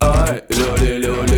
[0.00, 0.42] Ay,
[0.98, 1.29] lore.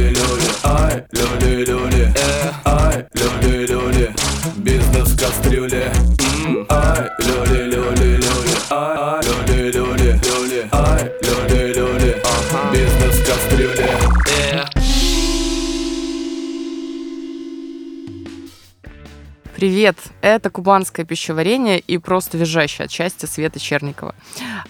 [20.23, 24.15] Это кубанское пищеварение и просто визжащее от счастья Света Черникова.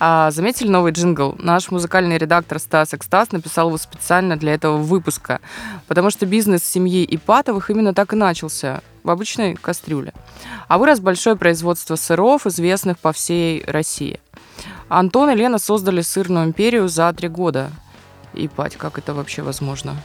[0.01, 1.37] А, заметили новый джингл?
[1.39, 5.41] Наш музыкальный редактор Стас Экстас написал его специально для этого выпуска,
[5.89, 10.15] потому что бизнес семьи Ипатовых именно так и начался в обычной кастрюле.
[10.69, 14.21] А вырос большое производство сыров, известных по всей России.
[14.89, 17.71] Антон и Лена создали сырную империю за три года.
[18.33, 19.97] Ипать, как это вообще возможно?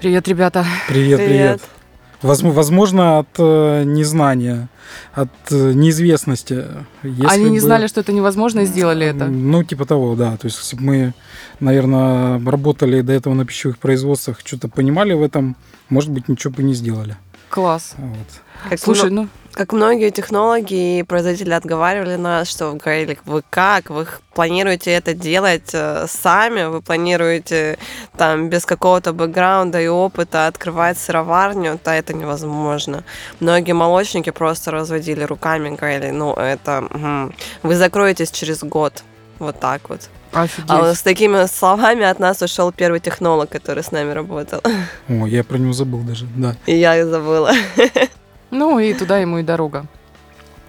[0.00, 0.64] Привет, ребята.
[0.88, 1.60] Привет, привет.
[1.60, 1.79] Привет.
[2.22, 4.68] Возможно, от э, незнания,
[5.12, 6.64] от э, неизвестности.
[7.02, 9.26] Если Они не бы- знали, что это невозможно, и сделали это.
[9.26, 10.36] Ну, типа того, да.
[10.36, 11.14] То есть, если бы мы,
[11.60, 15.56] наверное, работали до этого на пищевых производствах, что-то понимали в этом,
[15.88, 17.16] может быть, ничего бы не сделали.
[17.48, 17.94] Класс.
[17.96, 18.68] Вот.
[18.68, 24.06] Как, Слушай, ну, как многие технологии и производители отговаривали нас, что говорили, вы как, вы
[24.34, 27.78] планируете это делать э, сами, вы планируете
[28.16, 33.04] там без какого-то бэкграунда и опыта открывать сыроварню, то это невозможно.
[33.40, 39.02] Многие молочники просто разводили руками, говорили, ну это, мгм, вы закроетесь через год.
[39.38, 40.10] Вот так вот.
[40.32, 40.70] офигеть.
[40.70, 44.60] А с такими словами от нас ушел первый технолог, который с нами работал.
[45.08, 46.56] О, я про него забыл даже, да.
[46.66, 47.52] И я и забыла.
[48.50, 49.86] Ну и туда ему и дорога.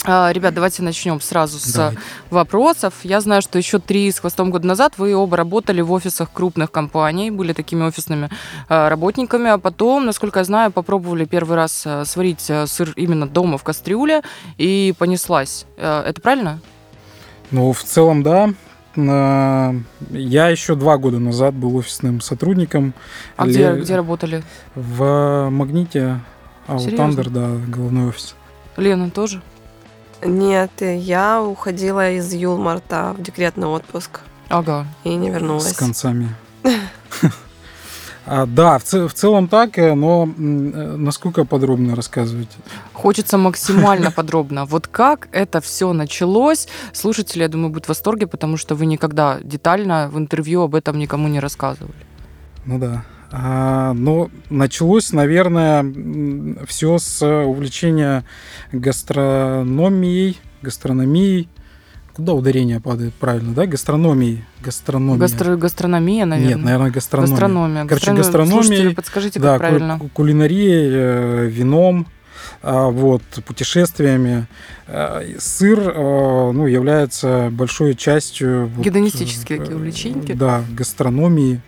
[0.04, 2.00] А, Ребят, давайте начнем сразу с Давайте.
[2.32, 2.94] вопросов.
[3.04, 6.72] Я знаю, что еще три с хвостом года назад вы оба работали в офисах крупных
[6.72, 8.30] компаний, были такими офисными
[8.68, 13.28] а, работниками, а потом, насколько я знаю, попробовали первый раз а, сварить а, сыр именно
[13.28, 14.24] дома в кастрюле
[14.58, 15.68] и понеслась.
[15.78, 16.60] А, Это правильно?
[17.52, 18.50] Ну, в целом, да.
[18.96, 19.76] На-
[20.10, 22.94] Я еще два года назад был офисным сотрудником
[23.38, 24.44] А где, где работали?
[24.74, 26.20] в Магните
[26.68, 26.92] Серьезно?
[26.92, 28.36] Аутандер, да, головной офис.
[28.78, 29.42] Лена тоже?
[30.24, 34.86] Нет, я уходила из Юлмарта в декретный отпуск Ага.
[35.04, 35.72] и не вернулась.
[35.72, 36.36] С концами.
[38.26, 42.50] А, Да, в в целом так, э, но э, насколько подробно рассказывать?
[42.94, 44.66] Хочется максимально подробно.
[44.66, 46.68] Вот как это все началось?
[46.94, 51.00] Слушатели, я думаю, будут в восторге, потому что вы никогда детально в интервью об этом
[51.00, 51.96] никому не рассказывали.
[52.66, 53.04] Ну да.
[53.34, 55.86] А, но началось, наверное,
[56.68, 58.26] все с увлечения
[58.74, 61.48] гастрономией, гастрономией.
[62.14, 63.66] Куда ударение падает правильно, да?
[63.66, 64.44] Гастрономией.
[64.62, 65.26] Гастрономия.
[65.26, 66.56] Гастро- гастрономия, наверное.
[66.56, 67.32] Нет, наверное, гастрономия.
[67.32, 67.86] Гастрономия.
[67.86, 68.52] Короче, Гастрономия.
[68.64, 69.98] Слушатели, подскажите, как да, правильно.
[70.00, 72.08] ку- кулинарией, э, вином,
[72.64, 74.48] вот, путешествиями.
[74.88, 78.68] А, и Сыр, э, ну, является большой частью...
[78.68, 80.34] вот, Гедонистические э, такие увлеченьки.
[80.34, 81.62] Да, гастрономии.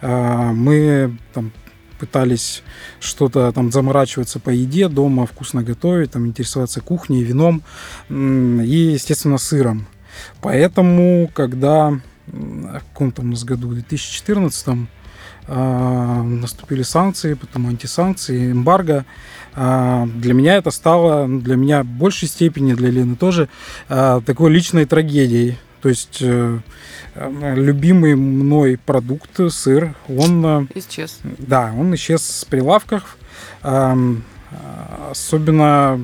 [0.00, 1.52] А, Мы там
[1.98, 2.62] пытались
[3.00, 7.62] что-то там заморачиваться по еде дома, вкусно готовить, там интересоваться кухней, вином
[8.10, 9.86] и, естественно, сыром.
[10.42, 14.88] Поэтому, когда в каком там у нас году, в 2014
[15.48, 21.86] а, наступили санкции, потом антисанкции, эмбарго, а, для меня это стало, ну, для меня в
[21.86, 23.48] большей степени, для Лены тоже,
[23.88, 25.56] а, такой личной трагедией.
[25.80, 26.58] То есть э,
[27.14, 31.20] э, любимый мной продукт, сыр, он э, Исчез.
[31.22, 33.16] да, он исчез с прилавков.
[33.62, 33.96] А,
[35.10, 36.02] Особенно,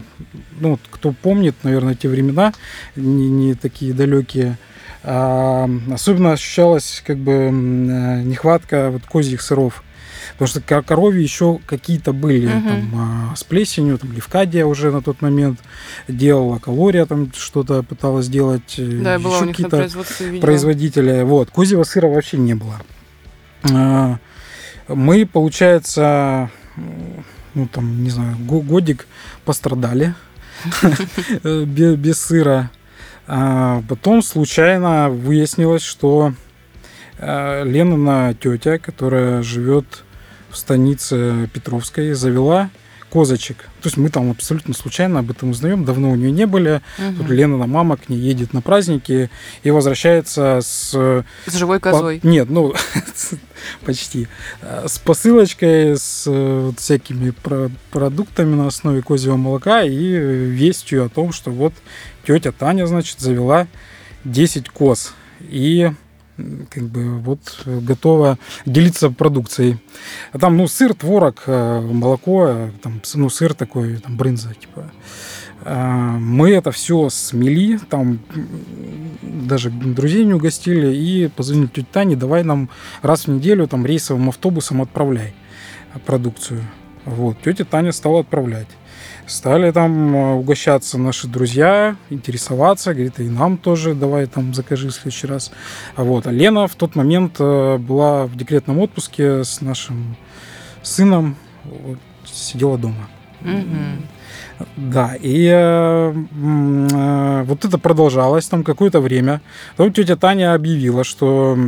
[0.60, 2.52] ну, кто помнит, наверное, те времена,
[2.96, 4.58] не, не такие далекие,
[5.02, 9.82] особенно ощущалась как бы нехватка вот козьих сыров.
[10.32, 12.68] Потому что ко- коровьи еще какие-то были Мгм.
[12.68, 12.90] там,
[13.32, 15.58] а, с плесенью, там Левкадия уже на тот момент
[16.08, 19.88] делала, Калория там что-то пыталась делать, э, Да, еще на какие-то
[20.40, 21.24] производителя.
[21.24, 22.80] Вот, козьего сыра вообще не было.
[23.72, 24.18] А,
[24.88, 26.50] Мы, получается,
[27.54, 29.06] ну там, не знаю, го- годик
[29.44, 30.14] пострадали
[31.44, 32.70] э, бе- без сыра.
[33.26, 36.32] А Потом случайно выяснилось, что
[37.18, 40.02] э, Ленина тетя, которая живет
[40.52, 42.70] в станице Петровской, завела
[43.10, 43.58] козочек.
[43.82, 46.80] То есть мы там абсолютно случайно об этом узнаем, давно у нее не были.
[46.98, 47.16] Мгм.
[47.16, 49.28] Тут Ленина мама к ней едет на праздники
[49.62, 50.92] и возвращается с...
[51.46, 52.20] С живой по- козой.
[52.22, 52.72] Нет, ну,
[53.84, 54.28] почти.
[54.62, 61.04] Э, С посылочкой, с э, вот всякими про- продуктами на основе козьего молока и вестью
[61.04, 61.74] о том, что вот
[62.26, 63.66] тетя Таня, значит, завела
[64.24, 65.12] 10 коз.
[65.40, 65.90] И
[66.70, 69.78] как бы вот э, готова делиться продукцией.
[70.32, 74.90] А там, ну, сыр, творог, э, молоко, э, там, ну, сыр такой, там, брынза, типа.
[75.64, 78.18] А, Мы это все смели, там
[79.22, 82.68] даже друзей не угостили, и позвонили тете Тане, давай нам
[83.00, 85.34] раз в неделю там рейсовым автобусом отправляй
[86.04, 86.62] продукцию.
[87.04, 88.68] Вот, тетя Таня стала отправлять.
[89.26, 94.92] Стали там э, угощаться наши друзья, интересоваться, говорит, и нам тоже давай там закажи в
[94.92, 95.52] следующий раз.
[95.94, 100.16] А вот, а Лена в тот момент э, была в декретном отпуске с нашим
[100.82, 103.08] сыном, вот, сидела дома.
[104.76, 109.40] Да, и э, э, вот это продолжалось там какое-то время.
[109.76, 111.58] Потом тетя Таня объявила, что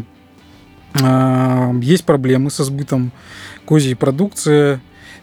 [0.94, 3.12] э, есть проблемы со сбытом
[3.66, 4.80] козьей продукции.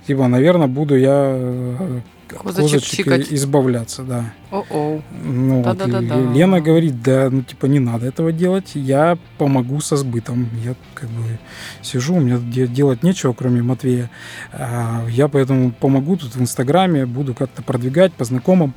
[0.08, 2.02] Типа, наверное, буду я э,
[2.38, 4.34] Козочек избавляться, да.
[4.52, 5.02] О-оу.
[5.24, 5.86] Ну, вот,
[6.34, 10.50] Лена говорит, да, ну, типа, не надо этого делать, я помогу со сбытом.
[10.64, 11.40] Я как бы
[11.82, 14.10] сижу, у меня де- делать нечего, кроме Матвея.
[14.54, 18.74] А, Я поэтому помогу тут в Инстаграме, буду как-то продвигать по знакомым.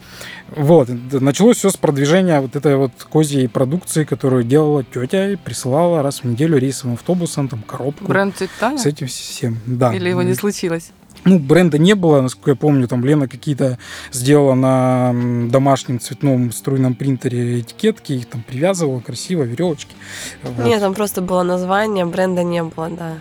[0.55, 6.03] Вот, началось все с продвижения вот этой вот козьей продукции, которую делала тетя и присылала
[6.03, 8.05] раз в неделю рейсовым автобусом, там, коробку.
[8.07, 8.79] Бренд Таня?
[8.79, 9.95] С этим всем, да.
[9.95, 10.93] Или его не случилось?
[11.25, 13.79] Ну, бренда не было, насколько я помню, там Лена какие-то
[14.13, 19.95] сделала на домашнем цветном струйном принтере этикетки, их там привязывала красиво, веревочки.
[20.43, 20.67] Вот.
[20.67, 23.15] Нет, там просто было название, бренда не было, да.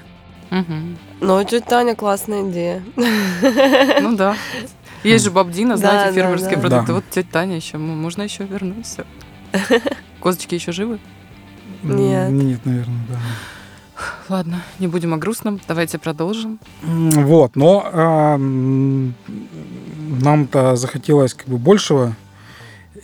[0.49, 0.97] Мгм.
[1.21, 2.83] Но у тети Таня классная идея.
[4.01, 4.35] Ну да.
[5.03, 6.61] Есть же Бабдина, Да, знаете, да, фермерские да.
[6.61, 6.87] продукты.
[6.87, 6.93] Да.
[6.93, 9.05] Вот тетя Таня еще, можно еще вернуть все.
[10.21, 10.99] Козочки еще живы?
[11.83, 12.29] Нет.
[12.31, 13.19] Нет, наверное, да.
[14.29, 15.59] Ладно, не будем о грустном.
[15.67, 16.59] Давайте продолжим.
[16.81, 19.13] Вот, но м,
[20.21, 22.15] нам-то захотелось как бы большего.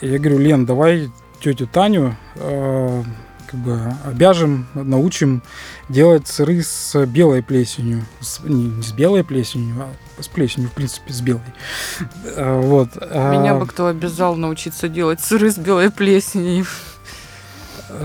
[0.01, 1.09] Я говорю, Лен, давай
[1.41, 3.03] тетю Таню а,
[3.47, 5.41] как бы обяжем, научим
[5.89, 8.03] делать сыры с белой плесенью.
[8.21, 9.75] С- не, не с белой плесенью,
[10.17, 11.41] а с плесенью, в принципе, с белой.
[12.37, 12.89] А, Вот.
[12.95, 16.65] а, Меня бы кто обязал научиться делать сыры с белой плесенью.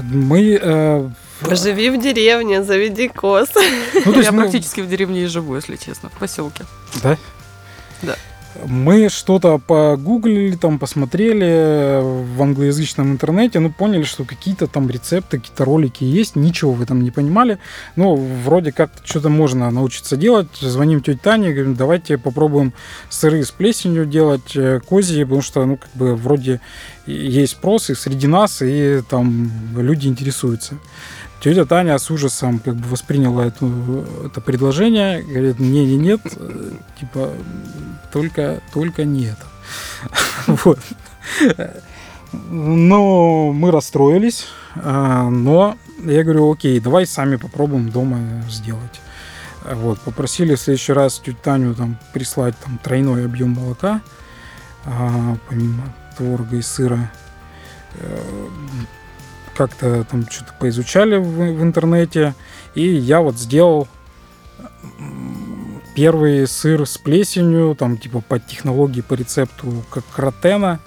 [0.03, 1.13] Мы...
[1.49, 3.49] э, Живи в деревне, заведи коз.
[3.95, 6.65] ну, то есть Я мы- практически в деревне и живу, если честно, в поселке.
[7.03, 7.17] Да?
[8.03, 8.17] Да.
[8.67, 12.01] Мы что-то погуглили, там посмотрели
[12.37, 17.03] в англоязычном интернете, ну, поняли, что какие-то там рецепты, какие-то ролики есть, ничего в этом
[17.03, 17.59] не понимали.
[17.97, 18.15] Ну,
[18.45, 20.47] вроде как что-то можно научиться делать.
[20.61, 22.73] Звоним тете Тане, говорим, давайте попробуем
[23.11, 26.61] сыры с плесенью делать, э, козьи, потому что, ну, как бы, вроде
[27.07, 30.77] есть спрос и среди нас, и там люди интересуются.
[31.41, 36.71] Тетя Таня с ужасом как бы восприняла эту, это предложение, говорит, не, не, нет, э,
[36.99, 37.31] типа
[38.13, 39.47] только, только не это.
[40.47, 40.79] Вот.
[42.51, 44.47] Но мы расстроились,
[44.77, 48.19] а, но я говорю, окей, давай сами попробуем дома
[48.51, 49.01] сделать.
[49.65, 54.01] Вот, попросили в следующий раз тетю Таню там прислать там тройной объем молока,
[54.85, 57.11] а, помимо творога и сыра.
[59.57, 62.35] Как-то там что-то поизучали в, в интернете,
[62.75, 63.89] и я вот сделал
[65.95, 70.81] первый сыр с плесенью, там типа по технологии, по рецепту как ротена.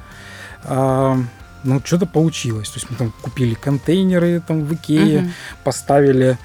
[0.64, 1.18] А,
[1.64, 2.70] ну, что-то получилось.
[2.70, 5.32] То есть мы там купили контейнеры там в Икее, Мгм.
[5.64, 6.38] поставили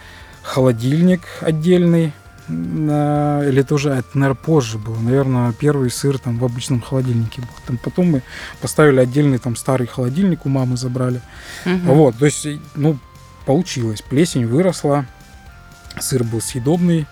[0.42, 2.12] холодильник отдельный.
[2.48, 4.98] Или это уже, это, наверное, позже было.
[4.98, 7.48] Наверное, первый сыр там в обычном холодильнике был.
[7.66, 8.22] Там потом мы
[8.60, 11.20] поставили отдельный там старый холодильник у мамы забрали.
[11.64, 11.80] Мгм.
[11.86, 12.98] Вот, то есть, ну,
[13.46, 14.02] получилось.
[14.02, 15.06] Плесень выросла,
[16.00, 17.06] сыр был съедобный.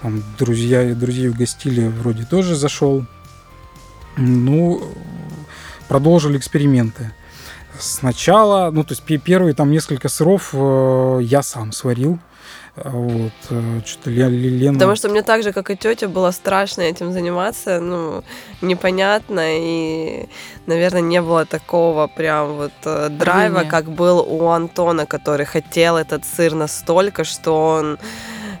[0.00, 3.06] Там друзья, друзей угостили, вроде тоже зашел.
[4.16, 4.82] Ну,
[5.88, 7.12] продолжили эксперименты.
[7.78, 12.18] Сначала, ну, то есть пе- первые там несколько сыров э, я сам сварил.
[12.74, 14.74] А Вот, э, что-то Ле- Лена...
[14.74, 18.24] Потому что мне так же, как и тетя, было страшно этим заниматься, ну,
[18.62, 20.26] непонятно, и,
[20.66, 23.70] наверное, не было такого прям вот э, драйва, Рвения.
[23.70, 27.98] как был у Антона, который хотел этот сыр настолько, что он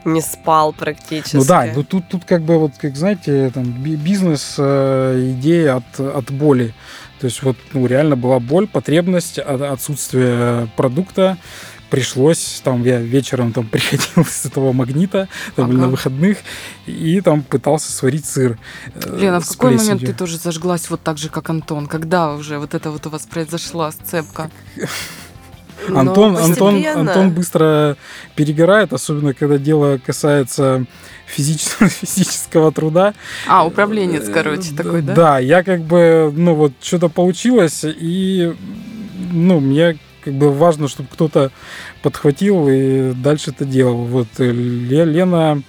[0.04, 1.36] не спал практически.
[1.36, 5.76] Ну да, ну тут, тут как бы вот, как знаете, там би- бизнес, э, идея
[5.76, 6.74] от, от боли.
[7.20, 11.38] То есть вот ну, реально была боль, потребность, от- отсутствие продукта.
[11.92, 15.78] Пришлось, там я вечером там приходил с этого магнита, там Ага.
[15.78, 16.38] на выходных,
[16.86, 18.58] и там пытался сварить сыр.
[18.94, 20.06] э, Лена, в какой момент плесенью.
[20.06, 21.86] ты тоже зажглась вот так же, как Антон?
[21.86, 24.50] Когда уже вот это вот у вас произошла сцепка?
[25.88, 27.00] Антон, Антон, постепенно.
[27.00, 27.96] Антон быстро
[28.36, 30.86] перегорает, особенно когда дело касается
[31.26, 33.12] физического, физического труда.
[33.46, 35.14] А, управленец, короче, Э, такой, да?
[35.14, 38.54] Да, я как бы, ну вот, что-то получилось, и,
[39.30, 41.50] ну, мне как бы важно, чтобы кто-то
[42.02, 44.04] подхватил и дальше это делал.
[44.04, 45.62] Вот э, Ле- Лена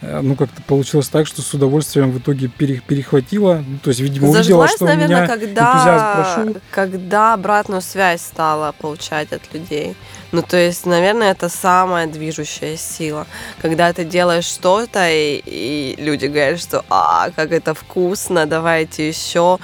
[0.00, 3.64] э, ну, как-то получилось так, что с удовольствием в итоге перехватила.
[3.66, 9.32] Ну, то есть, видимо, увидела, что наверное, у меня когда, когда обратную связь стала получать
[9.32, 9.96] от людей.
[10.34, 13.24] Ну, то есть, наверное, это самая движущая сила.
[13.62, 19.58] Когда ты делаешь что-то, и, и люди говорят, что «А, как это вкусно, давайте еще».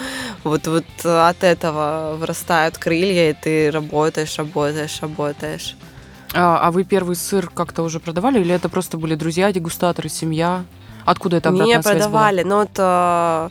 [0.45, 5.77] Вот, вот от этого вырастают крылья, и ты работаешь, работаешь, работаешь.
[6.35, 10.63] А, а вы первый сыр как-то уже продавали, или это просто были друзья, дегустаторы, семья?
[11.05, 13.51] Откуда это обратная Не продавали, но это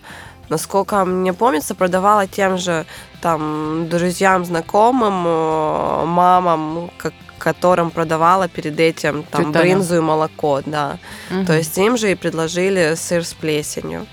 [0.49, 2.85] насколько мне помнится, продавала тем же
[3.21, 10.61] там друзьям, знакомым, э, мамам, как, которым продавала перед этим там Тетя брынзу и молоко,
[10.65, 10.99] да.
[11.31, 11.45] Угу.
[11.45, 14.05] То есть им же и предложили сыр с плесенью.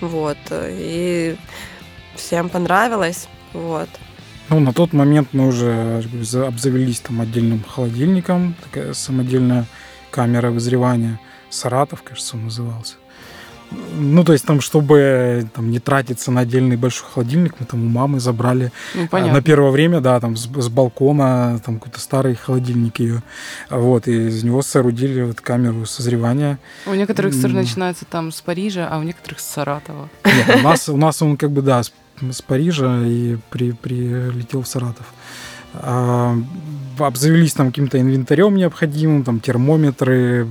[0.00, 0.38] Вот.
[0.50, 1.36] И
[2.14, 3.28] всем понравилось.
[3.52, 3.88] Вот.
[4.48, 6.02] Ну, на тот момент мы уже
[6.34, 9.64] обзавелись там отдельным холодильником, такая самодельная
[10.10, 11.20] камера вызревания.
[11.50, 12.94] Саратов, кажется, он назывался.
[13.70, 17.88] Ну, то есть там, чтобы там, не тратиться на отдельный большой холодильник, мы там у
[17.88, 19.34] мамы забрали ну, понятно.
[19.34, 23.22] на первое время, да, там с, с балкона, там какой-то старый холодильник ее,
[23.68, 26.58] вот, и из него соорудили вот камеру созревания.
[26.86, 30.08] У некоторых сыр начинается там с Парижа, а у некоторых с Саратова.
[30.24, 34.62] Нет, у нас, у нас он как бы, да, с, с Парижа и при, прилетел
[34.62, 35.06] в Саратов.
[35.74, 36.36] А,
[36.98, 40.48] обзавелись там каким-то инвентарем необходимым, там термометры,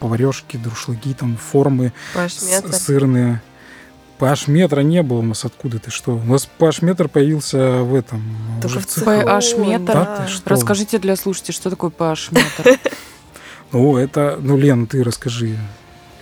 [0.00, 1.92] поварешки, друшлаги, там формы
[2.28, 3.40] сырные.
[4.18, 6.12] PH-метра не было у нас откуда ты что?
[6.12, 8.22] У нас PH-метр появился в этом.
[8.60, 9.10] Только уже в цеху.
[9.10, 9.92] PH-метр?
[9.92, 12.78] Да, Расскажите для слушателей, что такое PH-метр?
[13.72, 15.56] Ну, это, ну, Лен, ты расскажи.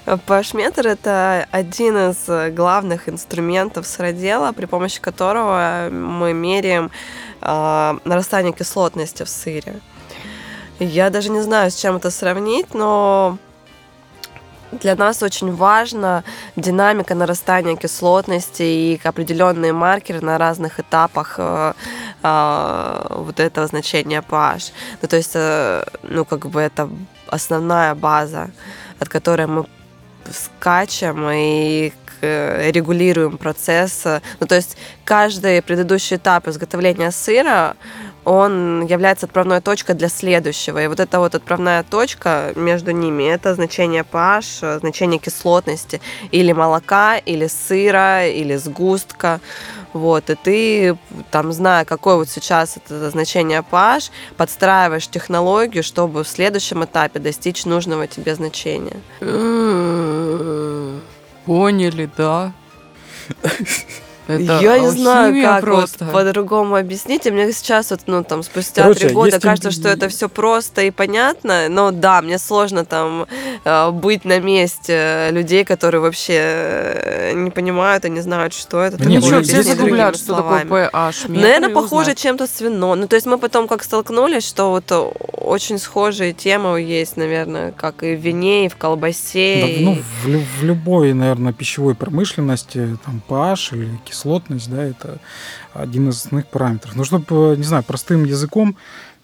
[0.05, 6.91] PH-метр– это один из главных инструментов сыродела, при помощи которого мы меряем
[7.41, 9.81] э, нарастание кислотности в сыре.
[10.79, 13.39] Я даже не знаю, с чем это сравнить, но
[14.73, 16.25] для нас очень важна
[16.57, 21.73] динамика нарастания кислотности и определенные маркеры на разных этапах э,
[22.23, 24.73] э, вот этого значения pH.
[25.03, 26.89] Ну, то есть, э, ну, как бы это
[27.29, 28.51] основная база,
[29.01, 29.67] от которой мы
[30.31, 34.05] скачем и регулируем процесс.
[34.41, 37.77] Ну, то есть каждый предыдущий этап изготовления сыра
[38.29, 40.83] он является отправной точкой для следующего.
[40.83, 47.17] И вот эта вот отправная точка между ними, это значение pH, значение кислотности или молока,
[47.17, 49.41] или сыра, или сгустка.
[49.95, 50.99] Вот, и ты,
[51.31, 57.65] там, зная, какое вот сейчас это значение pH, подстраиваешь технологию, чтобы в следующем этапе достичь
[57.65, 59.01] нужного тебе значения.
[61.47, 62.53] Поняли, да?
[64.29, 66.05] Это я не знаю, как просто.
[66.05, 67.27] вот по-другому объяснить.
[67.27, 70.91] И мне сейчас, вот, ну, там, спустя три года кажется, что это все просто и
[70.91, 71.69] понятно.
[71.71, 73.27] Но да, мне сложно там
[73.65, 79.03] э, быть на месте людей, которые вообще э, не понимают и не знают, что это.
[79.03, 81.29] Ну, ничего, все загуглят, что такое PH.
[81.29, 83.01] Наверное, похоже чем-то с вином.
[83.01, 84.93] Ну, то есть мы потом как столкнулись, что вот
[85.33, 89.61] очень схожие темы есть, наверное, как и в вине, и в колбасе.
[89.63, 89.85] Да, и...
[89.85, 89.95] Ну,
[90.25, 95.19] в, в любой, наверное, пищевой промышленности, там, PH или кислота кислотность, да, это
[95.75, 96.97] один из основных параметров.
[96.97, 98.77] Но чтобы, не знаю, простым языком,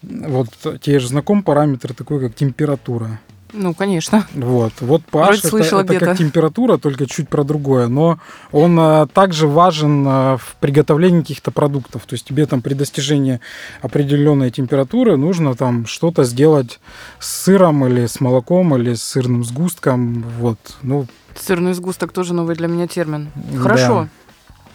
[0.03, 0.49] вот
[0.81, 3.19] тебе же знаком параметр такой, как температура.
[3.57, 4.27] Ну, конечно.
[4.35, 8.19] Вот, вот pH это, это как температура, только чуть про другое, но
[8.51, 12.05] он а, также важен а, в приготовлении каких-то продуктов.
[12.05, 13.39] То есть тебе там при достижении
[13.81, 16.81] определенной температуры нужно там что-то сделать
[17.21, 20.25] с сыром или с молоком или с сырным сгустком.
[20.41, 21.07] Вот, ну.
[21.37, 23.29] Сырный сгусток тоже новый для меня термин.
[23.57, 24.03] Хорошо.
[24.03, 24.24] Да.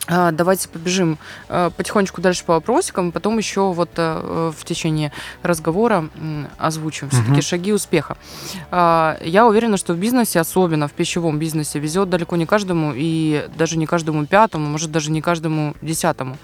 [0.10, 5.12] А, давайте побежим а, потихонечку дальше по вопросикам, потом еще вот э, в течение
[5.44, 6.10] разговора
[6.58, 7.42] озвучим все-таки угу.
[7.42, 8.18] шаги успеха.
[8.72, 13.48] А, я уверена, что в бизнесе, особенно в пищевом бизнесе, везет далеко не каждому и
[13.56, 16.38] даже не каждому пятому, может даже не каждому десятому.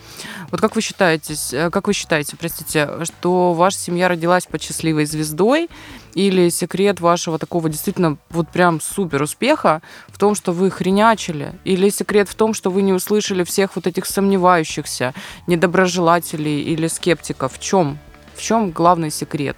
[0.51, 5.05] Вот как вы считаете, э, как вы считаете, простите, что ваша семья родилась под счастливой
[5.05, 5.69] звездой
[6.15, 11.53] или секрет вашего такого действительно вот прям супер успеха в том, что вы хренячили?
[11.65, 15.13] Или секрет в том, что вы не услышали всех вот этих сомневающихся,
[15.45, 17.53] недоброжелателей или скептиков?
[17.53, 17.99] В чем?
[18.33, 19.57] В чем главный секрет?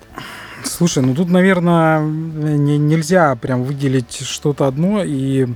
[0.64, 5.04] Слушай, ну тут, наверное, не, нельзя прям выделить что-то одно.
[5.04, 5.48] И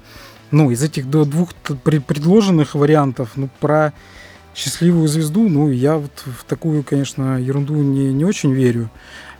[0.51, 3.93] ну, из этих двух предложенных вариантов, ну, про
[4.53, 8.91] счастливую звезду, ну, я вот в такую, конечно, ерунду не, не очень верю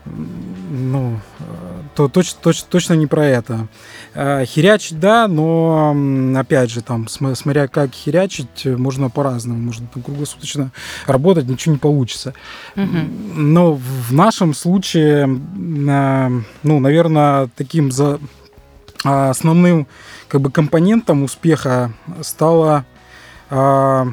[0.06, 1.20] ну,
[1.96, 3.68] то точно, точно, точно не про это.
[4.14, 5.96] Э, херячить, да, но,
[6.36, 9.60] опять же, там, смотря как херячить, можно по-разному.
[9.60, 10.72] Можно там круглосуточно
[11.08, 12.34] работать, ничего не получится.
[12.76, 12.98] Угу.
[13.36, 18.20] Но в нашем случае, э, ну, наверное, таким за
[19.04, 19.88] а, основным
[20.28, 21.92] как бы компонентом успеха
[22.22, 22.86] стала
[23.50, 24.08] а,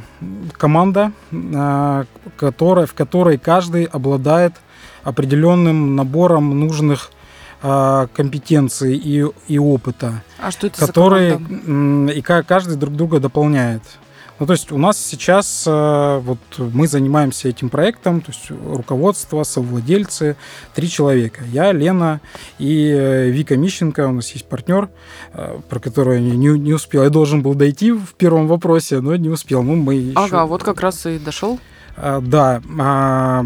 [0.53, 4.55] команда, а, которая, в которой каждый обладает
[5.09, 7.11] определенным набором нужных
[7.63, 11.41] а, компетенций и, и опыта, А что это которые
[12.17, 13.83] и ка- каждый друг друга дополняет.
[14.41, 19.43] Ну, то есть у нас сейчас э, вот мы занимаемся этим проектом, то есть руководство,
[19.43, 20.37] совладельцы,
[20.77, 21.41] три человека.
[21.53, 22.21] Я, Лена
[22.61, 24.91] и э, Вика Мищенко, у нас есть партнер,
[25.35, 27.03] э, про которого я не, не успел.
[27.03, 29.65] Я должен был дойти в первом вопросе, но не успел.
[29.65, 31.59] Ну, мы еще- Ага, вот как раз и дошел.
[32.01, 33.45] А, Да, а,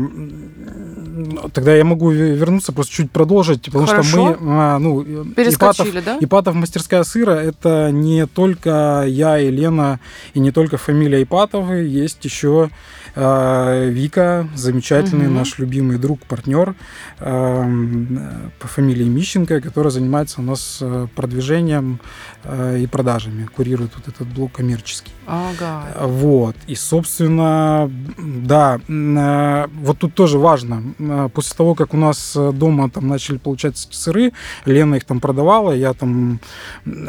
[1.52, 4.36] тогда я могу ве- вернуться, просто чуть продолжить, потому что Хорошо.
[4.40, 6.16] мы, а, ну, Ипатов, Перескочили, да?
[6.20, 10.00] Ипатов мастерская сыра это не только я и Лена,
[10.34, 12.70] и не только фамилия Ипатовы, есть еще
[13.14, 15.34] Вика, замечательный Мгм.
[15.36, 16.74] наш любимый друг, партнер
[17.18, 22.00] по фамилии Мищенко, который занимается у нас а, продвижением
[22.44, 25.12] и продажами, курирует вот этот блок коммерческий.
[25.26, 25.84] Ага.
[26.00, 26.56] Вот.
[26.66, 30.82] И, собственно, да, э, вот тут тоже важно.
[30.98, 34.32] М, После того, как у нас э, дома там начали получаться эти сыры,
[34.64, 36.40] Лена их там продавала, я там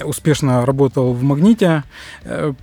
[0.04, 1.84] успешно работал в «Магните»,
[2.24, 2.54] э,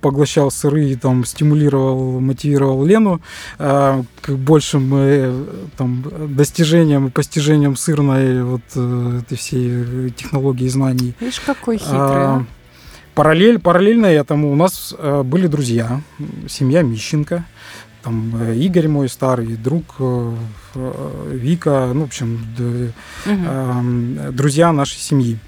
[0.00, 3.20] поглощал сыры и там стимулировал, мотивировал Лену
[3.58, 5.44] э, к большим э,
[5.76, 6.04] там,
[6.34, 11.14] достижениям и постижениям сырной вот э, этой всей технологии знаний.
[11.20, 12.44] Видишь, какой хитрый, А, а?
[13.14, 16.00] Параллель, параллельно этому у нас э, были друзья,
[16.48, 17.44] семья Мищенко,
[18.02, 20.34] там э, Игорь мой старый друг, э,
[20.74, 25.38] э, Вика, ну, в общем, э, друзья нашей семьи.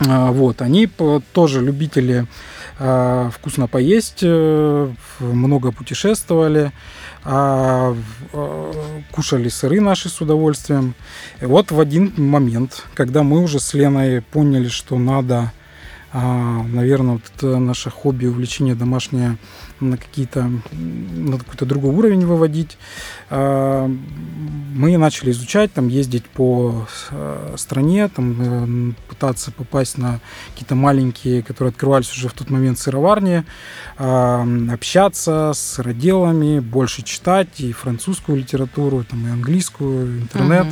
[0.00, 0.88] А, Вот, они
[1.32, 2.26] тоже любители
[2.76, 6.72] вкусно поесть, э, много путешествовали,
[7.24, 7.96] а,
[8.32, 8.72] э,
[9.12, 10.94] кушали сыры наши с удовольствием.
[11.40, 15.52] И вот в один момент, когда мы уже с Леной поняли, что надо,
[16.22, 19.36] наверное, вот это наше хобби, увлечение домашнее
[19.80, 22.78] на какие-то на какой-то другой уровень выводить,
[23.30, 23.90] а,
[24.74, 30.20] мы начали изучать, там ездить по э, стране, там э, пытаться попасть на
[30.52, 33.44] какие-то маленькие, которые открывались уже в тот момент сыроварни,
[33.98, 40.66] а, общаться с сыроделами, больше читать и французскую литературу, там и английскую, интернет.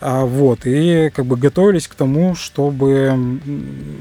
[0.00, 3.40] А, вот, и как бы готовились к тому, чтобы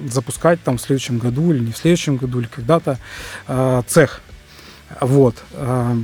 [0.10, 2.99] запускать там в следующем году или не в следующем году, или когда-то
[3.47, 4.21] а, цех.
[4.99, 5.36] Вот.
[5.53, 5.97] а.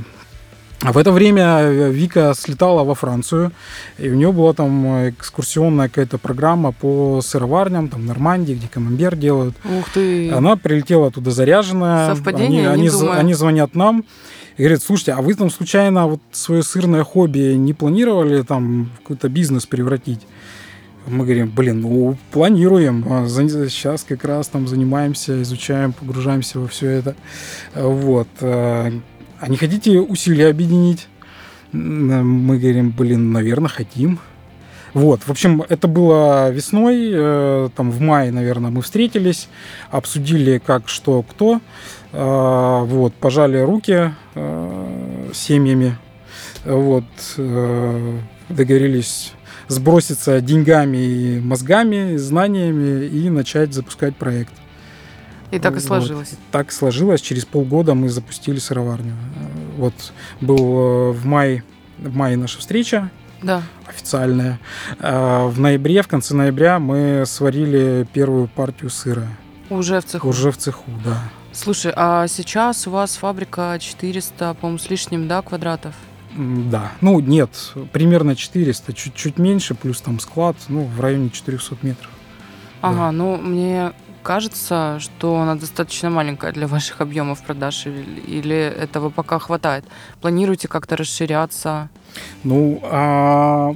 [0.82, 3.52] В это время Вика слетала во Францию,
[3.98, 9.14] и у нее была там экскурсионная какая-то программа по сыроварням, там в Нормандии, где камамбер
[9.14, 9.54] делают.
[9.62, 10.30] Ух ты.
[10.30, 12.14] Она прилетела туда заряженная.
[12.14, 12.70] Совпадение?
[12.70, 13.18] Они, они, думаю.
[13.18, 14.06] они звонят нам
[14.56, 18.98] и говорят, слушайте, а вы там случайно вот свое сырное хобби не планировали там в
[19.00, 20.20] какой-то бизнес превратить?
[21.10, 23.04] Мы говорим, блин, ну планируем.
[23.10, 27.16] А, Сейчас как раз там занимаемся, изучаем, погружаемся во все это.
[27.74, 28.28] А, Вот.
[28.40, 28.92] а,
[29.40, 31.08] А не хотите усилия объединить?
[31.72, 34.18] М, Мы говорим, блин, наверное, хотим.
[34.92, 39.48] Вот, в общем, это было весной, э, там в мае, наверное, мы встретились,
[39.92, 41.60] обсудили как, что, кто,
[42.12, 45.96] э, вот, пожали руки э, семьями,
[46.64, 47.04] вот,
[47.38, 48.18] э,
[48.48, 49.32] договорились
[49.70, 54.52] сброситься деньгами и мозгами, и знаниями и начать запускать проект.
[55.50, 55.84] И так и Вот.
[55.84, 56.32] сложилось.
[56.52, 59.14] Так сложилось, через полгода мы запустили сыроварню.
[59.76, 59.94] Вот,
[60.40, 61.64] был э, в мае,
[61.98, 63.10] в мае наша встреча,
[63.42, 63.62] Да.
[63.88, 64.58] официальная.
[65.00, 69.26] А В ноябре, в конце ноября мы сварили первую партию сыра.
[69.70, 70.28] Уже в цеху.
[70.28, 71.22] Уже в цеху, да.
[71.52, 75.94] Слушай, а сейчас у вас фабрика 400, по-моему, с лишним, да, квадратов?
[76.36, 76.92] Да.
[77.00, 77.50] Ну, нет,
[77.92, 82.10] примерно 400, чуть-чуть меньше, плюс там склад, ну, в районе 400 метров.
[82.80, 89.38] Ага, ну, мне кажется, что она достаточно маленькая для ваших объемов продаж, или, этого пока
[89.38, 89.84] хватает?
[90.20, 91.88] Планируете как-то расширяться?
[92.42, 93.74] Ну, а,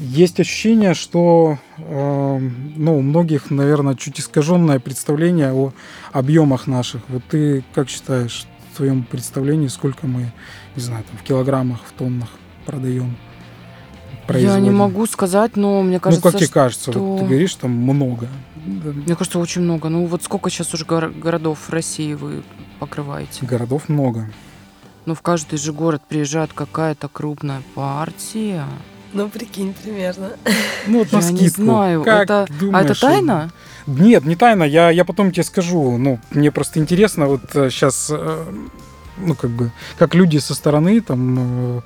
[0.00, 2.38] есть ощущение, что э,
[2.76, 5.72] ну, у многих, наверное, чуть искаженное представление о
[6.12, 7.02] объемах наших.
[7.08, 10.32] Вот ты как считаешь, в твоем представлении, сколько мы,
[10.76, 12.28] не знаю, там, в килограммах, в тоннах
[12.66, 13.16] продаем?
[14.34, 17.54] Я не могу сказать, но мне кажется, ну, как тебе что- кажется, вот ты говоришь,
[17.56, 18.28] там много.
[18.64, 19.88] Мне кажется, очень много.
[19.88, 22.42] Ну, вот сколько сейчас уже горо- городов в России вы
[22.78, 23.44] покрываете?
[23.44, 24.30] Городов много.
[25.04, 28.64] Ну, в каждый же город приезжает какая-то крупная партия.
[29.12, 30.30] Ну, прикинь, примерно.
[30.86, 31.62] Ну, вот на Я не скидку.
[31.62, 33.50] знаю, Как это- А думаешь, это тайна?
[33.86, 35.98] Нет, не тайна, я, я потом тебе скажу.
[35.98, 38.10] Ну, мне просто интересно, вот сейчас,
[39.26, 41.80] ну, как бы, как люди со стороны там э,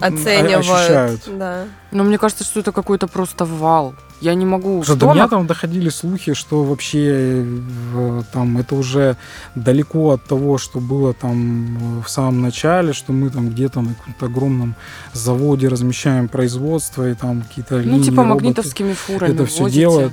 [0.00, 0.58] Оценивают.
[0.60, 1.20] ощущают.
[1.38, 1.64] Да.
[1.92, 3.94] Но мне кажется, что это какой-то просто вал.
[4.20, 4.82] Я не могу...
[4.84, 9.16] Что до меня там доходили слухи, что вообще э, там это уже
[9.54, 13.94] далеко от того, что было там э, в самом начале, что мы там где-то на
[13.94, 14.74] каком-то огромном
[15.12, 18.34] заводе размещаем производство и там какие-то Ну, линии, типа роботы.
[18.34, 19.70] магнитовскими фурами это возите.
[19.70, 20.12] делают.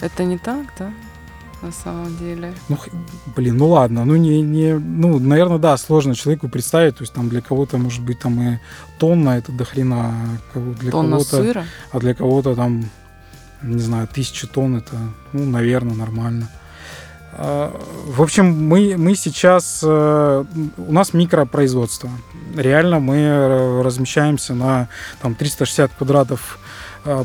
[0.00, 0.90] Это не так, да?
[1.62, 2.54] На самом деле.
[2.68, 2.78] Ну,
[3.36, 7.28] блин, ну ладно, ну не, не, ну, наверное, да, сложно человеку представить, то есть там
[7.28, 8.58] для кого-то, может быть, там и
[8.98, 10.14] тонна это до хрена,
[10.54, 11.64] для Тонна кого-то, сыра.
[11.92, 12.84] а для кого-то там,
[13.62, 14.96] не знаю, тысяча тонн это,
[15.34, 16.48] ну, наверное, нормально.
[17.32, 20.44] А, В общем, мы, мы сейчас, э,
[20.78, 22.10] у нас микропроизводство.
[22.56, 24.88] Реально мы э, размещаемся на
[25.22, 26.58] там 360 квадратов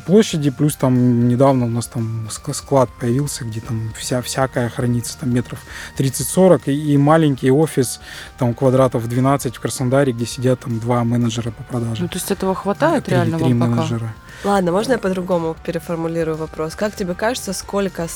[0.05, 5.17] площади, плюс там недавно у нас там ск- склад появился, где там вся, всякая хранится,
[5.19, 5.59] там метров
[5.97, 7.99] 30-40, и, и маленький офис,
[8.37, 12.03] там квадратов 12 в Краснодаре, где сидят там два менеджера по продаже.
[12.03, 13.71] Ну, то есть этого хватает Три- реально три вам пока?
[13.81, 14.13] менеджера.
[14.43, 16.75] Ладно, можно я по-другому переформулирую вопрос?
[16.75, 18.07] Как тебе кажется, сколько,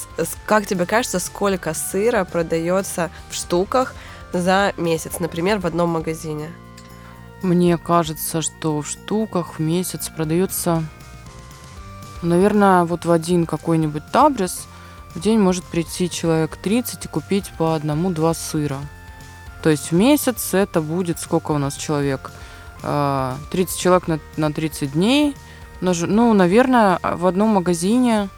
[0.46, 3.96] как тебе кажется, сколько сыра продается в штуках
[4.34, 6.50] за месяц, например, в одном магазине?
[7.42, 10.84] Мне кажется, что в штуках в месяц продается,
[12.22, 14.68] наверное, вот в один какой-нибудь табрис
[15.16, 18.80] в день может прийти человек 30 и купить по одному-два сыра.
[19.62, 22.32] То есть в месяц это будет сколько у нас человек?
[22.82, 25.36] А, 30 человек на, на 30 дней.
[25.82, 28.30] Ну, наверное, в одном магазине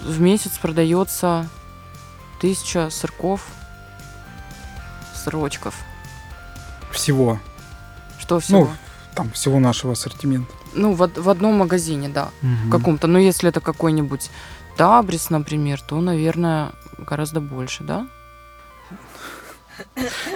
[0.00, 1.48] в месяц продается
[2.40, 3.46] тысяча сырков,
[5.14, 5.74] сырочков.
[6.90, 7.38] Всего.
[8.18, 8.60] Что всего?
[8.60, 8.70] Ну,
[9.14, 10.52] там всего нашего ассортимента.
[10.74, 12.28] Ну, в, в одном магазине, да.
[12.42, 13.06] В каком-то.
[13.06, 14.30] Но если это какой-нибудь
[14.76, 18.06] Табрис, например, то, наверное, гораздо больше, да?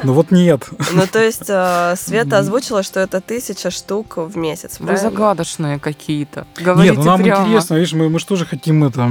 [0.02, 0.68] Ну вот нет.
[0.92, 5.10] Ну, то есть э, Света озвучила, что это тысяча штук в месяц, Вы правильно?
[5.10, 6.46] загадочные какие-то.
[6.56, 7.44] Говорите Нет, ну нам прямо.
[7.44, 9.08] интересно, видишь, мы, мы же тоже хотим это...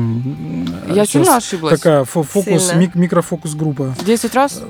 [0.88, 1.80] Я сейчас сильно ошиблась?
[1.80, 2.80] Такая фо- фокус, Сильно.
[2.82, 3.96] мик- микрофокус-группа.
[3.98, 4.62] В 10 раз?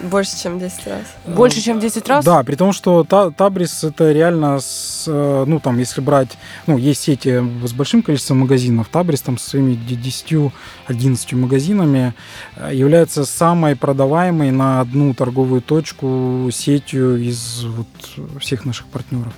[0.00, 1.02] Больше, чем 10 раз.
[1.26, 2.24] Больше, чем в 10 раз?
[2.24, 6.78] Да, при том, что та- Табрис это реально, с, э, ну там, если брать, ну
[6.78, 12.14] есть сети с большим количеством магазинов, Табрис там со своими 10-11 магазинами
[12.56, 17.86] э, является самой продаваемой на одну торговую точку сетью из вот
[18.40, 19.32] всех наших партнеров.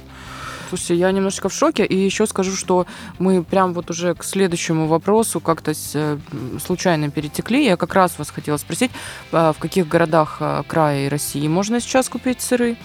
[0.71, 1.85] Слушайте, я немножечко в шоке.
[1.85, 2.87] И еще скажу, что
[3.19, 6.19] мы прям вот уже к следующему вопросу как-то э,
[6.65, 7.65] случайно перетекли.
[7.65, 8.93] Я как раз вас хотела спросить,
[9.33, 12.77] а, в каких городах а, края и России можно сейчас купить сыры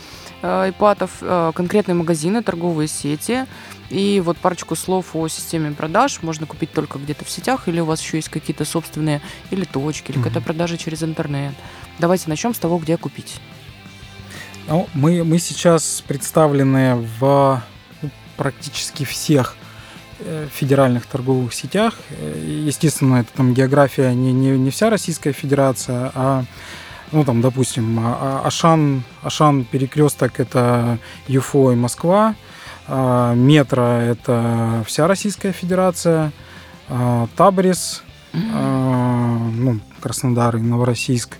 [0.42, 1.12] а, Ипатов,
[1.54, 3.46] конкретные магазины, торговые сети.
[3.92, 6.24] И вот парочку слов о системе продаж.
[6.24, 9.22] Можно купить только где-то в сетях, или у вас еще есть какие-то собственные
[9.52, 10.24] или точки, или Мгм.
[10.28, 11.54] какая-то продажа через интернет.
[12.00, 13.40] Давайте начнем с того, где купить.
[14.68, 17.62] Ну, мы, мы сейчас представлены в
[18.38, 19.56] практически всех
[20.20, 21.96] э, федеральных торговых сетях.
[22.10, 26.44] Э, Естественно, это там география не, не, не вся Российская Федерация, а
[27.12, 32.36] ну там, допустим, А- А- Ашан, Ашан перекресток это ЮФО и Москва,
[32.88, 36.32] а Метро это вся Российская Федерация,
[37.36, 41.38] Табрис, ну, Краснодар и Новороссийск.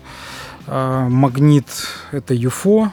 [0.66, 1.66] Магнит–
[2.10, 2.90] это ЮФО.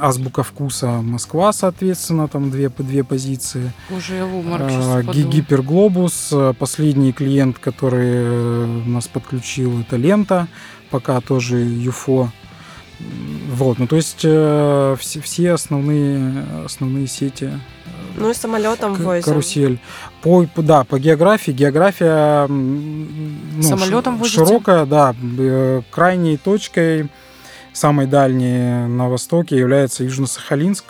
[0.00, 3.72] Азбука вкуса Москва, соответственно, там две, две позиции.
[3.88, 6.30] В обморок А, Гиперглобус.
[6.32, 10.48] а, Последний клиент, который э, нас подключил, это Лента.
[10.90, 12.30] Пока тоже ЮФО.
[13.54, 17.50] Вот, ну то есть э, все, все основные, основные сети
[18.16, 19.22] Ну и самолетом К- возим.
[19.24, 19.78] карусель.
[20.22, 21.50] По, да, по географии.
[21.52, 25.14] География ну, Самолетом ш- широкая, да.
[25.38, 27.08] Э, Крайней точкой,
[27.72, 30.84] самой дальней на востоке является Южно-Сахалинск.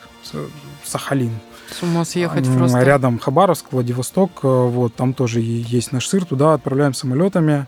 [0.85, 1.33] Сахалин.
[1.71, 2.81] С ума съехать просто.
[2.83, 4.31] Рядом Хабаровск, Владивосток.
[4.43, 6.25] э, Вот, там тоже есть наш сыр.
[6.25, 7.67] Туда отправляем самолетами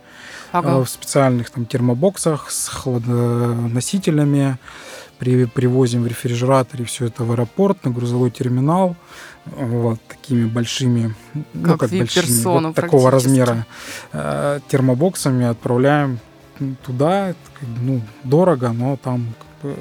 [0.53, 0.70] Ага.
[0.72, 4.59] э, в специальных там термобоксах с хладоносителями.
[5.18, 8.96] При, привозим в рефрижераторе все это в аэропорт, на грузовой терминал.
[9.46, 11.14] Вот такими большими,
[11.55, 13.64] ну Как как большими, вот такого размера
[14.12, 16.18] э, термобоксами отправляем
[16.87, 17.35] туда.
[17.81, 19.77] Ну, дорого, но там как бы,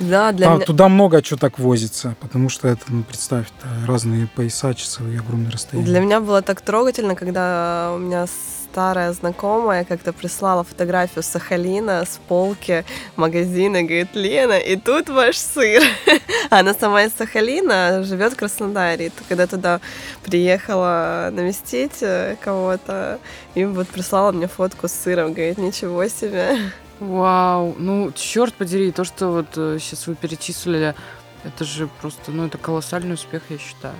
[0.00, 0.66] Да, для там- меня...
[0.66, 3.46] туда много чего так возится, потому что это, ну, представь,
[3.86, 5.86] разные пояса часовые, огромные расстояния.
[5.86, 8.26] Для меня было так трогательно, когда у меня
[8.74, 12.84] старая знакомая как-то прислала фотографию Сахалина с полки
[13.14, 15.80] магазина, говорит, Лена, и тут ваш сыр.
[16.50, 19.06] Она сама из Сахалина, живет в Краснодаре.
[19.06, 19.80] И когда туда
[20.24, 23.20] приехала навестить э, кого-то,
[23.54, 26.58] и вот прислала мне фотку с сыром, говорит, ничего себе.
[26.98, 30.96] Вау, ну, черт подери, то, что вот сейчас вы перечислили,
[31.44, 33.94] это же просто, ну, это колоссальный успех, я считаю.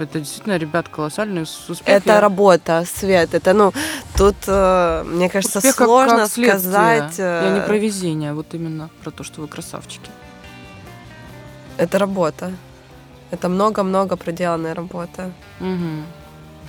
[0.00, 1.80] Это действительно, ребят, колоссальный успех.
[1.86, 3.34] Это Я- работа, Свет.
[3.34, 3.72] Это, ну,
[4.16, 6.58] тут, э, мне кажется, успех как- сложно как следствие.
[6.58, 7.14] сказать.
[7.18, 10.10] э, Я не про везение, вот именно про то, что вы красавчики.
[11.76, 12.52] Это работа.
[13.30, 15.30] Это много-много проделанная работа.
[15.60, 16.04] Угу.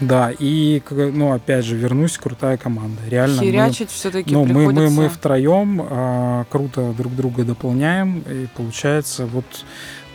[0.01, 3.01] Да, и, как- ну, опять же, вернусь, крутая команда.
[3.07, 8.47] Реально, мы- Херячить все-таки Ну, мы, мы, мы втроем а, круто друг друга дополняем, и
[8.55, 9.45] получается вот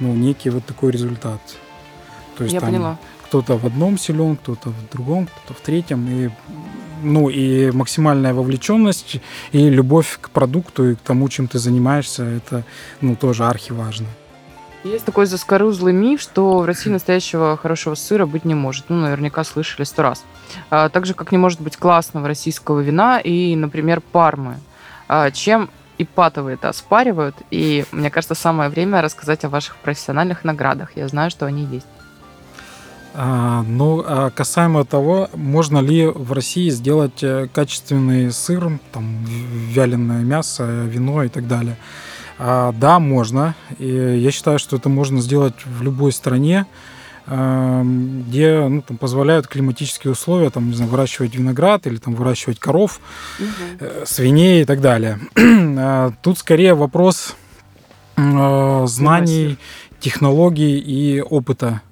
[0.01, 1.41] ну, некий вот такой результат.
[2.37, 2.99] То есть Я там поняла.
[3.27, 6.07] кто-то в одном силен, кто-то в другом, кто-то в третьем.
[6.09, 6.31] И,
[7.03, 9.21] ну, и максимальная вовлеченность
[9.53, 12.65] и любовь к продукту и к тому, чем ты занимаешься, это
[13.01, 14.07] ну, тоже архиважно.
[14.85, 18.85] Есть такой заскорузлый миф, что в России настоящего хорошего сыра быть не может.
[18.89, 20.25] Ну, наверняка слышали сто раз.
[20.71, 24.59] А, так же, как не может быть классного российского вина и, например, пармы.
[25.09, 27.35] А, чем ипатовые это оспаривают.
[27.51, 30.91] И мне кажется, самое время рассказать о ваших профессиональных наградах.
[30.95, 31.87] Я знаю, что они есть.
[33.19, 40.85] Ну, а касаемо того, можно ли в России сделать э, качественный сыр, там, вяленое мясо,
[40.85, 41.79] вино и так далее.
[42.39, 43.55] А, да, можно.
[43.79, 46.67] И я считаю, что это можно сделать в любой стране,
[47.27, 52.59] а, где ну, там, позволяют климатические условия, там, не знаю, выращивать виноград или там, выращивать
[52.59, 53.01] коров,
[53.81, 55.19] э, свиней и так далее.
[55.79, 57.37] А, Тут скорее вопрос
[58.17, 59.59] э, знаний,
[60.01, 61.83] технологий и опыта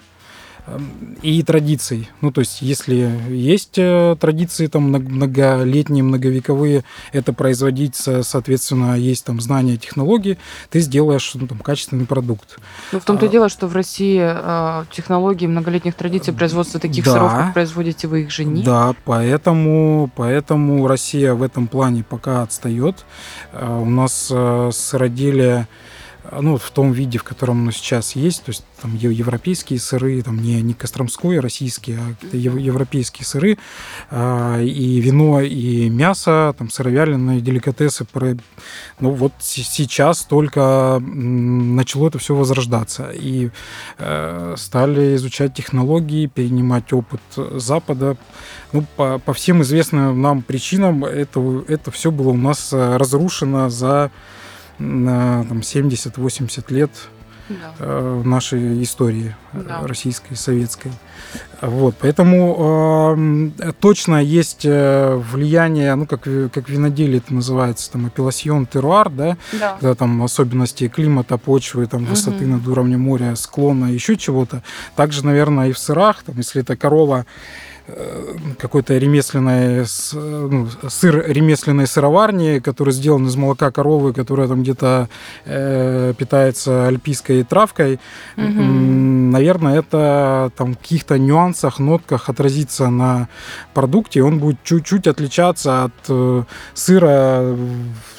[1.22, 2.08] и традиций.
[2.22, 8.96] Ну, то есть, если есть э, традиции там мног- многолетние, многовековые, это производить, со- соответственно,
[8.96, 10.38] есть там знания, технологии,
[10.70, 12.58] ты сделаешь ну, там, качественный продукт.
[12.92, 13.32] Ну, в том-то и А.
[13.32, 17.12] дело, что в России а, технологии многолетних традиций производства таких Да.
[17.12, 18.64] сыров, как производите вы их же нет.
[18.64, 23.04] Да, поэтому, поэтому Россия в этом плане пока отстает.
[23.52, 25.93] Э, У нас э, сыроделие э,
[26.32, 30.42] ну, в том виде, в котором оно сейчас есть, то есть там европейские сыры, там
[30.42, 33.58] не, не Костромской, российские, а европейские сыры,
[34.10, 38.06] а, и вино, и мясо, там сыровяленые деликатесы,
[39.00, 43.50] ну вот сейчас только начало это все возрождаться, и
[43.98, 48.16] э, стали изучать технологии, перенимать опыт Запада,
[48.72, 53.68] ну, по, по всем известным нам причинам это, это все было у нас э, разрушено
[53.68, 54.10] за
[54.78, 56.90] на, там, 70-80 лет
[57.48, 57.74] Да.
[57.78, 59.86] э, нашей истории э, Да.
[59.86, 60.92] российской, советской.
[61.60, 63.14] Вот, поэтому
[63.60, 69.36] э, точно есть э, влияние, ну, как, как виноделие это называется, там, апелласьон, теруар, да,
[69.52, 69.76] Да.
[69.80, 72.50] когда там особенности климата, почвы, там, высоты Мгм.
[72.58, 74.62] над уровнем моря, склона, еще чего-то.
[74.96, 77.26] Также, наверное, и в сырах, там, если это корова,
[78.58, 84.62] какой-то ремесленный с- э, ну, сыр ремесленной сыроварни, который сделан из молока коровы, которая там
[84.62, 85.08] где-то
[85.44, 88.00] э, питается альпийской травкой.
[88.36, 93.28] М, наверное, это там в каких-то нюансах, нотках отразится на
[93.74, 96.42] продукте, он будет чуть-чуть отличаться от э,
[96.74, 97.08] сыра
[97.42, 97.56] э,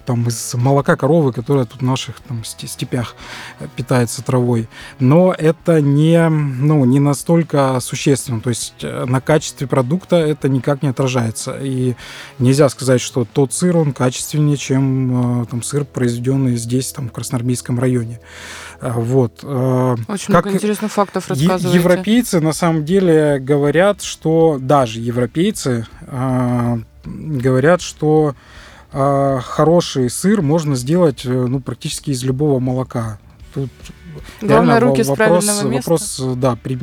[0.06, 3.16] там, из молока коровы, которая тут в наших там, сте- степях
[3.60, 4.68] э, питается травой.
[5.00, 8.42] Но это не, ну, не настолько существенно.
[8.42, 11.58] То есть э, на качестве продукта это никак не отражается.
[11.62, 11.96] И
[12.40, 17.12] нельзя сказать, что тот сыр, он качественнее, чем э, там, сыр, произведенный здесь, там, в
[17.12, 18.20] Красноармейском районе.
[18.82, 19.44] Вот.
[19.44, 21.78] Очень как много интересных фактов рассказываете.
[21.78, 25.88] Европейцы на самом деле говорят, что даже европейцы
[27.06, 28.36] говорят, что
[28.98, 33.20] а, хороший сыр можно сделать э, ну, практически из любого молока.
[33.54, 33.70] Тут
[34.42, 35.90] Главное, руки во- с правильного места.
[35.92, 36.80] вопрос, э, да, при-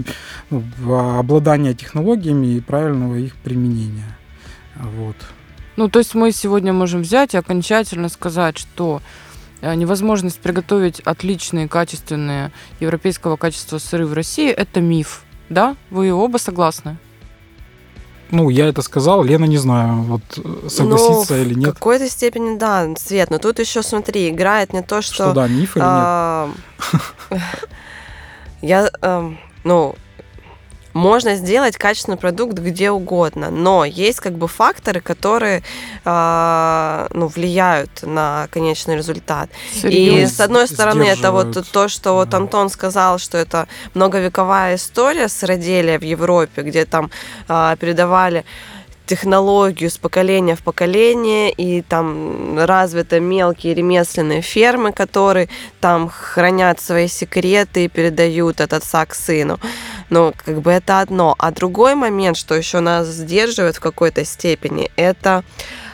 [0.51, 4.19] ну, в- обладания технологиями и правильного их применения.
[4.77, 5.17] Вот.
[5.77, 9.01] Ну, то есть мы сегодня можем взять и окончательно сказать, что
[9.63, 15.23] э, невозможность приготовить отличные, качественные европейского качества сыры в России– это миф.
[15.49, 15.77] Да?
[15.91, 16.99] Вы оба согласны?
[18.33, 21.75] Ну, я это сказал, Лена не знаю, вот э, согласится Ну, или В нет.
[21.75, 23.31] какой-то степени, да, Свет.
[23.31, 25.15] Но тут еще, смотри, играет не то, что...
[25.15, 25.91] Что, да, миф или нет?
[25.91, 26.51] А,
[28.63, 29.95] Я, эм, ну,
[30.93, 35.63] можно сделать качественный продукт где угодно, но есть как бы факторы, которые
[36.05, 39.51] а, ну, влияют на конечный результат.
[39.75, 40.29] И Серьезно?
[40.29, 42.33] с одной стороны, это вот то, что вот.
[42.35, 47.11] Антон сказал, что это многовековая история сыроделия в Европе, где там
[47.49, 48.45] а, передавали
[49.07, 55.49] технологию с поколения в поколение, и там развиты мелкие ремесленные фермы, которые
[55.81, 59.59] там хранят свои секреты и передают от отца к сыну.
[60.13, 61.35] Ну, как бы это одно.
[61.39, 65.43] А другой момент, что еще нас сдерживает в какой-то степени, это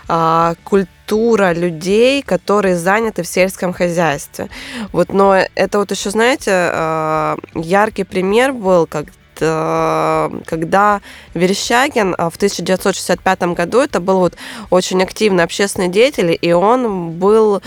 [0.09, 4.49] а, культура людей, которые заняты в сельском хозяйстве.
[4.91, 9.07] Вот, но это вот еще, знаете, э, яркий пример был, как
[9.41, 11.01] когда
[11.35, 14.35] Верещагин в 1965 году, это был вот
[14.71, 17.63] очень активный общественный деятель, и он был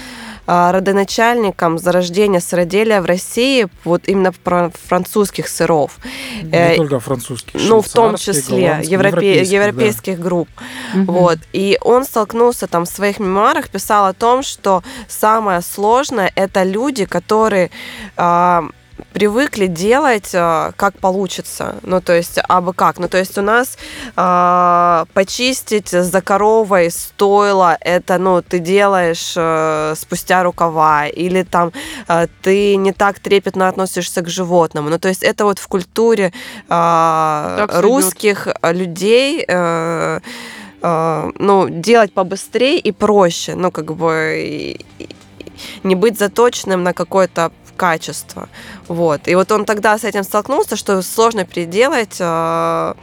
[0.45, 4.34] родоначальником зарождения сыроделия в России вот именно
[4.88, 5.97] французских сыров.
[6.43, 10.23] Не э, только французских, Ну, в том числе европе- европейских, европейских да.
[10.23, 10.49] групп.
[10.95, 11.12] Угу.
[11.12, 11.39] Вот.
[11.54, 17.06] И он столкнулся там в своих мемуарах, писал о том, что самое сложное это люди,
[17.06, 17.69] которые
[19.13, 21.76] привыкли делать э, как получится.
[21.84, 23.00] Ну, то есть, абы как.
[23.00, 23.78] Ну, то есть у нас
[24.15, 31.71] э, почистить за коровой стоило, это, ну, ты делаешь э, спустя рукава, или там
[32.08, 34.89] э, ты не так трепетно относишься к животному.
[34.89, 36.32] Ну, то есть это вот в культуре
[36.69, 38.76] э, русских идет.
[38.76, 40.19] людей э,
[40.82, 44.78] э, ну, делать побыстрее и проще, ну, как бы
[45.84, 48.47] не быть заточенным на какое-то качество.
[48.87, 49.27] Вот.
[49.27, 52.93] И вот он тогда с этим столкнулся, что сложно переделать э,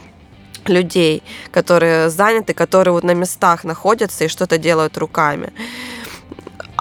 [0.67, 5.51] людей, которые заняты, которые вот на местах находятся и что-то делают руками.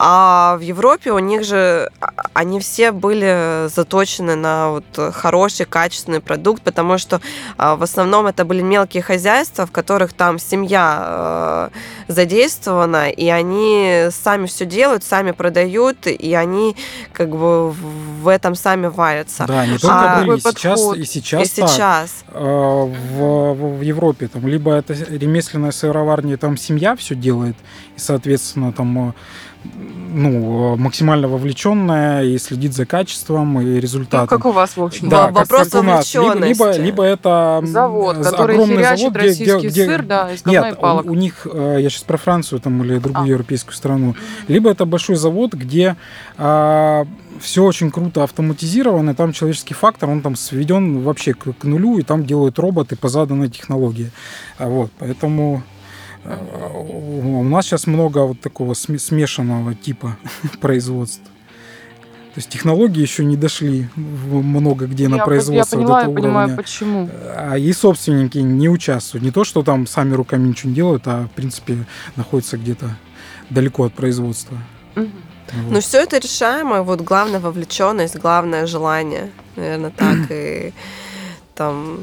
[0.01, 6.21] А в Европе у них же а, они все были заточены на вот хороший, качественный
[6.21, 7.21] продукт, потому что
[7.57, 11.71] а, в основном это были мелкие хозяйства, в которых там семья а,
[12.07, 16.77] задействована, и они сами все делают, сами продают, и они
[17.13, 19.47] как бы в этом сами варятся.
[19.49, 22.25] Да, не только а, были, и сейчас, и сейчас, и сейчас.
[22.29, 27.57] Так, в, в Европе там либо это ремесленная сыроварня, там семья все делает,
[27.97, 29.15] и, соответственно, там
[29.65, 34.23] ну, максимально вовлеченная и следит за качеством и результатом.
[34.23, 35.09] Ну, как у вас, в общем.
[35.09, 39.87] Да, вопрос как, как Либо, либо, либо это завод, который огромный завод, где, где, где...
[39.87, 41.07] сыр, да, из Нет, палок.
[41.07, 43.29] У, у них, э, я сейчас про Францию там или другую а.
[43.29, 44.15] европейскую страну,
[44.49, 45.97] либо это большой завод, где
[46.37, 47.07] а,
[47.41, 52.03] все очень круто автоматизировано, там человеческий фактор, он там сведен вообще к, к нулю, и
[52.03, 54.11] там делают роботы по заданной технологии.
[54.59, 55.63] А вот, поэтому
[56.29, 60.17] у нас сейчас много вот такого смешанного типа
[60.61, 61.25] производства.
[62.35, 66.23] То есть технологии еще не дошли много где я, на производство я понимаю, до этого
[66.23, 66.63] понимаю, уровня.
[66.63, 67.11] почему.
[67.37, 69.25] А и собственники не участвуют.
[69.25, 72.97] Не то, что там сами руками ничего не делают, а в принципе находятся где-то
[73.51, 74.57] далеко от производства.
[74.95, 75.09] Угу.
[75.53, 75.73] Вот.
[75.73, 76.83] Ну, все это решаемо.
[76.83, 79.31] Вот главная вовлеченность, главное желание.
[79.57, 80.19] Наверное, так.
[80.31, 80.73] и
[81.55, 81.99] там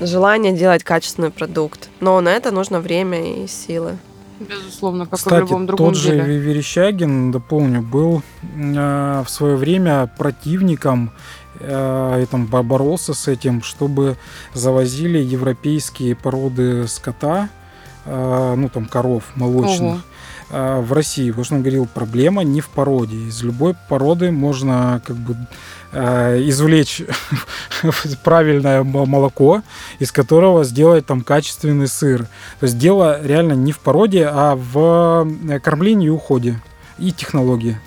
[0.00, 1.88] желание делать качественный продукт.
[2.00, 3.98] Но на это нужно время и силы.
[4.40, 6.24] Безусловно, как Кстати, и в любом другом тот деле.
[6.24, 11.12] же Верещагин, дополню, был э, в свое время противником
[11.60, 14.16] э, и там боролся с этим, чтобы
[14.52, 17.48] завозили европейские породы скота,
[18.06, 19.92] э, ну там коров молочных.
[19.92, 20.00] Ого
[20.50, 23.16] э, в России, потому что он говорил, проблема не в породе.
[23.16, 25.36] Из любой породы можно как бы
[25.94, 27.02] извлечь
[28.24, 29.62] правильное молоко,
[29.98, 32.26] из которого сделать там качественный сыр.
[32.60, 36.60] То есть дело реально не в породе, а в э, кормлении и уходе
[36.98, 37.78] и технологии.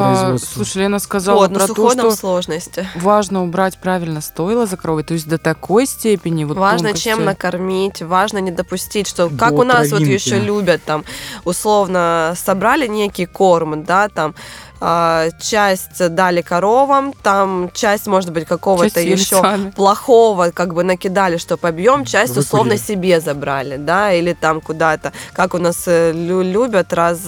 [0.00, 2.88] А, слушай, Лена сказала вот, про то, что сложности.
[2.94, 7.04] важно убрать правильно стоило за коровой, то есть до такой степени вот Важно тонкости.
[7.04, 10.10] чем накормить, важно не допустить, что как у нас травинки.
[10.10, 11.04] вот еще любят там
[11.44, 14.36] условно собрали некий корм, да, там
[14.80, 19.70] часть дали коровам, там часть, может быть, какого-то еще сами.
[19.70, 22.44] плохого как бы накидали, что побьем, часть Выпили.
[22.44, 27.20] условно себе забрали, да, или там куда-то, как у нас э, любят раз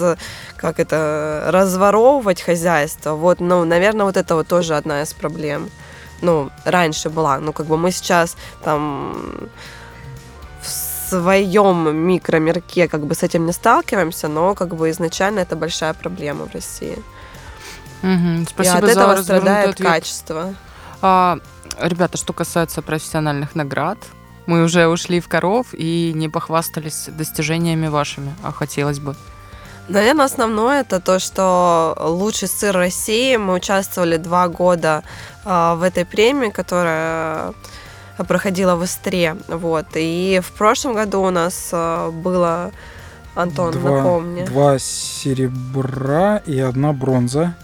[0.60, 3.14] как это разворовывать хозяйство.
[3.14, 5.70] Вот, ну, наверное, вот это вот тоже одна из проблем.
[6.20, 7.38] Ну, раньше была.
[7.38, 9.48] Ну, как бы мы сейчас там
[10.62, 15.94] в своем микромирке как бы с этим не сталкиваемся, но как бы изначально это большая
[15.94, 16.98] проблема в России.
[18.02, 18.46] Угу.
[18.48, 19.88] Спасибо и от за этого страдает ответ.
[19.88, 20.54] качество.
[21.02, 21.38] А,
[21.80, 23.98] ребята, что касается профессиональных наград,
[24.46, 29.14] мы уже ушли в коров и не похвастались достижениями вашими, а хотелось бы.
[29.88, 33.36] Наверное, основное это то, что лучший сыр России.
[33.36, 35.02] Мы участвовали два года
[35.44, 37.54] э, в этой премии, которая
[38.28, 39.36] проходила в Истре.
[39.48, 39.86] Вот.
[39.94, 42.70] И в прошлом году у нас э, было,
[43.34, 44.44] Антон, два, напомни.
[44.44, 47.56] Два серебра и одна бронза.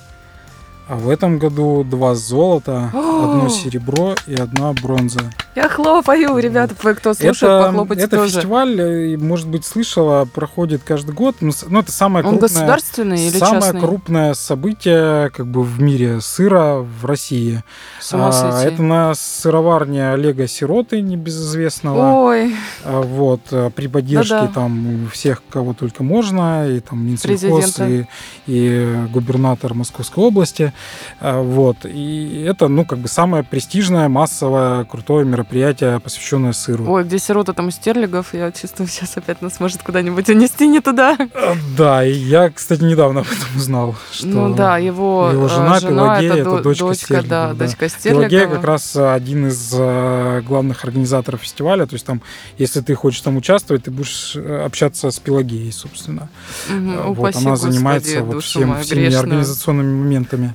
[0.89, 5.33] А в этом году два золота, одно серебро и одна бронза.
[5.57, 8.35] Я хлопаю, ребята, вы кто слушает, это, похлопайте это тоже.
[8.35, 11.37] фестиваль, э, может быть, слышала, проходит каждый год.
[11.41, 13.81] Ну, Ну, это самое Он крупное, государственный или самое частный?
[13.81, 17.65] крупное событие как бы в мире сыра в России.
[18.01, 22.27] С ума А, это на сыроварне Олега Сироты, небезызвестного.
[22.27, 22.55] Ой,
[22.85, 24.53] А, Вот, а, при поддержке Да-да.
[24.53, 28.07] там всех, кого только можно, и там Минсельхоз, и,
[28.47, 30.75] и губернатор Московской области.
[31.21, 36.85] А, Вот, и это, ну, как бы самое престижное, массовое, крутое мероприятие, посвященное сыру.
[36.91, 40.81] ой, где сирота там у стерлигов, я чувствую, сейчас опять нас может куда-нибудь унести не
[40.81, 41.17] туда.
[41.35, 45.49] А, Да, и я, кстати, недавно об этом узнал, что ну да, его, его э,
[45.49, 47.65] жена Пелагея это, это до- дочка дочка, да, Стерлигова, да.
[47.67, 51.87] дочка Пелагея как раз э, один из э, главных организаторов фестиваля.
[51.87, 52.23] То есть там,
[52.59, 56.29] если ты хочешь там участвовать, ты будешь общаться с Пелагеей, собственно.
[56.69, 59.21] Э, вот, она Господи, занимается вот душу всем, всеми грешную.
[59.23, 60.55] организационными моментами.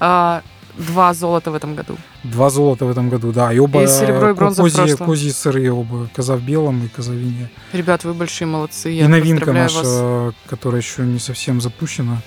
[0.00, 0.42] А,
[0.78, 1.96] два золота в этом году.
[2.22, 3.52] Два золота в этом году, да.
[3.52, 6.08] И оба И серебро, и бронза козьи, козьи сыры оба.
[6.14, 7.50] Коза в белом и коза в вине.
[7.72, 8.92] Ребят, вы большие молодцы.
[8.92, 10.34] и Я новинка поздравляю наша, вас.
[10.48, 12.18] которая еще не совсем запущена.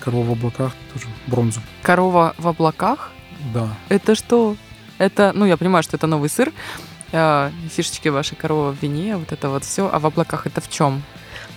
[0.00, 1.60] Корова в облаках, тоже бронзу.
[1.82, 3.10] Корова в облаках.
[3.52, 3.68] Да.
[3.88, 4.56] Это что?
[4.98, 6.52] Это, ну, я понимаю, что это новый сыр.
[7.12, 9.90] а, фишечки вашей корова в вине, вот это вот все.
[9.92, 11.02] А в облаках это в чем?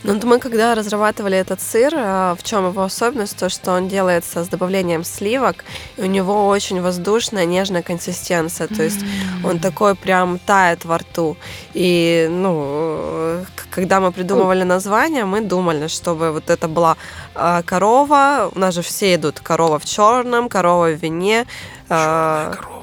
[0.05, 3.87] Ну, вот мы когда разрабатывали этот сыр, а, в чем его особенность, то, что он
[3.87, 5.65] делается с добавлением сливок,
[5.97, 8.99] и у него очень воздушная, нежная консистенция, то есть
[9.43, 11.37] он такой прям тает во рту.
[11.73, 16.97] И, ну, когда мы придумывали название, мы думали, чтобы вот это была
[17.33, 19.39] а, корова, у нас же все идут.
[19.39, 21.47] Корова в черном, корова в вине.
[21.89, 22.74] а, Корова,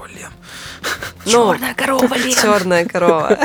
[1.24, 1.35] Лен.
[1.35, 3.39] ну, корова, Черная корова.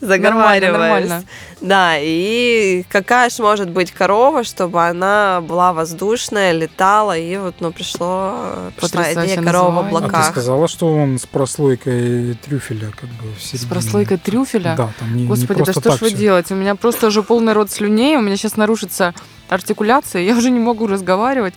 [0.00, 0.72] Заговариваюсь.
[0.72, 1.24] нормально.
[1.60, 7.72] Да, и какая же может быть корова, чтобы она была воздушная, летала, и вот, ну,
[7.72, 8.34] пришло,
[8.76, 9.80] пришла идея корова в название.
[9.80, 10.26] А ты облаках.
[10.30, 14.74] сказала, что он с прослойкой трюфеля, как бы в С прослойкой трюфеля?
[14.76, 16.54] Да, там не, не Господи, да что ж вы делаете?
[16.54, 19.14] У меня просто уже полный рот слюней, у меня сейчас нарушится
[19.48, 21.54] артикуляция, я уже не могу разговаривать.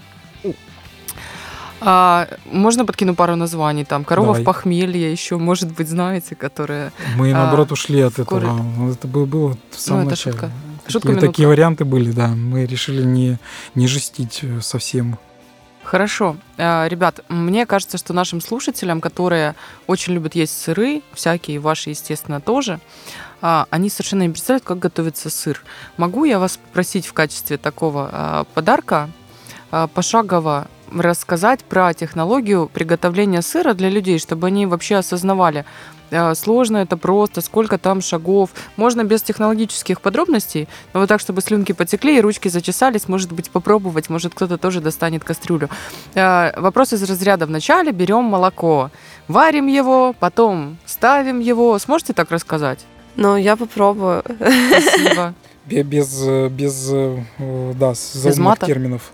[1.82, 3.86] А, можно подкину пару названий?
[3.86, 4.42] Там корова Давай.
[4.42, 6.92] в похмелье еще, может быть, знаете, которая...
[7.18, 8.54] Мы, А, наоборот, ушли от скоро- этого.
[8.78, 10.34] Ну, Это было, было в самом это начале.
[10.34, 10.52] шутка.
[10.88, 11.28] Такие, минутка.
[11.28, 12.28] такие варианты были, да.
[12.28, 13.38] Мы решили не,
[13.74, 15.18] не жестить э, совсем.
[15.84, 16.38] Хорошо.
[16.58, 19.56] А, Ребят, мне кажется, что нашим слушателям, которые
[19.88, 22.80] очень любят есть сыры, всякие, ваши, естественно, тоже,
[23.42, 25.62] а, они совершенно не представляют, как готовится сыр.
[25.98, 29.10] Могу я вас попросить в качестве такого а, подарка
[29.72, 35.66] а, пошагово рассказать про технологию приготовления сыра для людей, чтобы они вообще осознавали,
[36.12, 38.52] а, сложно это просто, сколько там шагов.
[38.78, 43.50] Можно без технологических подробностей, но вот так, чтобы слюнки потекли и ручки зачесались, может быть,
[43.50, 45.70] попробовать, может, кто-то тоже достанет кастрюлю.
[46.16, 48.92] А, Вопрос из разряда вначале берем молоко,
[49.28, 51.78] варим его, потом ставим его.
[51.80, 52.86] Сможете так рассказать?
[53.16, 54.24] Ну, я попробую.
[54.26, 55.34] Спасибо.
[55.66, 57.94] Бе- Без, э, без, э, э, да,
[58.38, 58.68] мата?
[58.68, 59.12] терминов.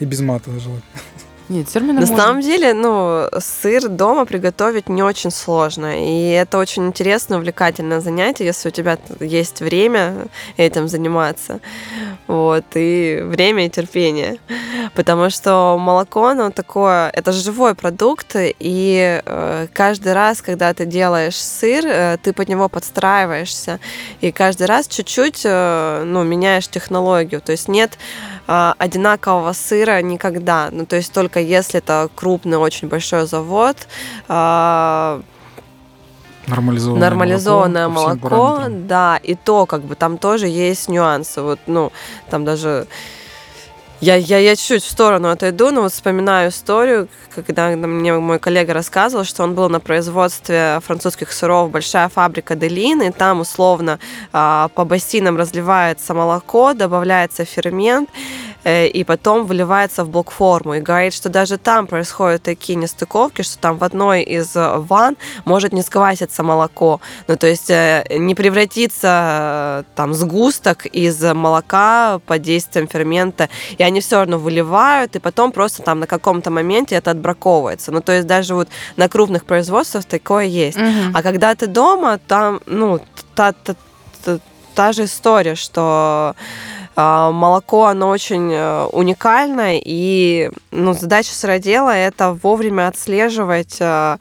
[0.00, 0.82] И без мата желательно.
[1.48, 2.16] Нет, термины На можно.
[2.16, 6.06] самом деле, ну, сыр дома приготовить не очень сложно.
[6.06, 10.26] И это очень интересное, увлекательное занятие, если у тебя есть время
[10.58, 11.60] этим заниматься.
[12.26, 14.36] Вот, и время и терпение.
[14.94, 21.36] Потому что молоко, оно такое, это живой продукт, и э, каждый раз, когда ты делаешь
[21.36, 23.80] сыр, э, ты под него подстраиваешься,
[24.20, 27.40] и каждый раз чуть-чуть, э, ну, меняешь технологию.
[27.40, 27.98] То есть нет
[28.48, 30.70] одинакового сыра никогда.
[30.72, 33.76] Ну, то есть только если это крупный, очень большой завод,
[34.28, 35.20] а,
[36.46, 38.28] Нормализованное, нормализованное молоко.
[38.30, 41.42] молоко, да, и то, как бы там тоже есть нюансы.
[41.42, 41.92] Вот, ну,
[42.30, 42.86] там даже
[44.00, 48.72] я, я, я чуть-чуть в сторону отойду, но вот вспоминаю историю, когда мне мой коллега
[48.72, 53.98] рассказывал, что он был на производстве французских сыров «Большая фабрика Делин», и там условно
[54.32, 58.08] а, по бассейнам разливается молоко, добавляется фермент,
[58.68, 60.74] и потом выливается в блокформу.
[60.74, 65.16] И говорит, что даже там происходят такие нестыковки, что там в одной из э, ванн
[65.44, 67.00] может не скваситься молоко.
[67.26, 73.48] Ну, то есть э, не превратиться э, там сгусток из молока под действием фермента,
[73.78, 77.92] и они все равно выливают, и потом просто там на каком-то моменте это отбраковывается.
[77.92, 80.78] Ну, то есть даже вот на крупных производствах такое есть.
[80.78, 81.12] Мгм.
[81.14, 83.00] А когда ты дома, там, ну,
[83.34, 83.74] та, та,
[84.24, 84.38] та,
[84.74, 86.34] та же история, что
[86.98, 94.18] молоко, оно очень э, уникальное, и ну, задача сыродела– это вовремя отслеживать а,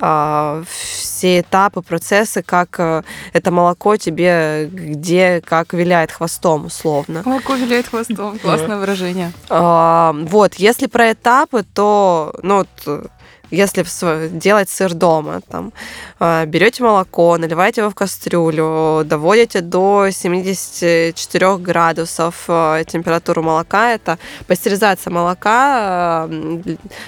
[0.00, 3.02] а, все этапы, процессы, как э,
[3.32, 7.22] это молоко тебе где, как виляет хвостом, условно.
[7.24, 8.38] Молоко виляет хвостом.
[8.38, 9.32] Классное выражение.
[9.48, 13.06] А, вот, если про этапы, то, ну, вот, э,
[13.50, 13.84] если
[14.28, 15.72] делать сыр дома, там,
[16.18, 23.94] а, берете молоко, наливаете его в кастрюлю, доводите до 74 градусов а, температуру молока.
[23.94, 26.28] Это пастеризация молока,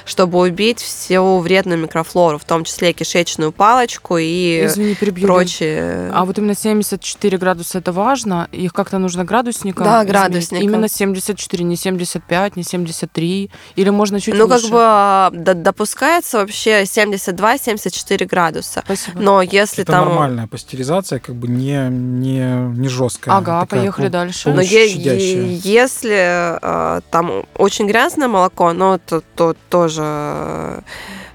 [0.05, 5.26] чтобы убить всю вредную микрофлору, в том числе кишечную палочку и Извини, перебью.
[5.26, 6.11] прочие.
[6.14, 8.49] А вот именно 74 градуса это важно?
[8.53, 9.84] Их как-то нужно градусником?
[9.84, 10.64] Да, градусником.
[10.64, 13.51] Именно 74, не 75, не 73?
[13.76, 14.70] Или можно чуть ну, выше?
[14.70, 18.83] как бы допускается вообще 72-74 градуса.
[18.85, 19.20] Спасибо.
[19.20, 20.09] Но если Это там...
[20.09, 23.37] нормальная пастеризация, как бы не, не, не жесткая.
[23.37, 24.51] Ага, такая поехали пол- дальше.
[24.51, 30.03] Но е- если э, там очень грязное молоко, но то, то тоже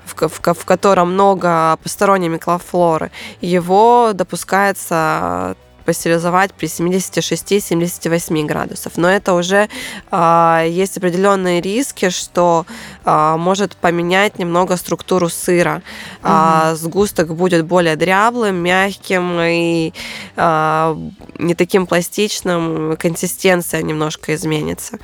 [0.06, 5.56] в, в в котором много посторонней микрофлоры, его допускается
[5.86, 8.94] пастеризовать при 76-78 градусов.
[8.98, 9.70] Но это уже
[10.12, 12.66] э, есть определенные риски, что
[13.06, 15.82] э, может поменять немного структуру сыра.
[16.24, 19.94] А, сгусток будет более дряблым, мягким и
[20.36, 20.96] э,
[21.40, 24.98] не таким пластичным, консистенция немножко изменится.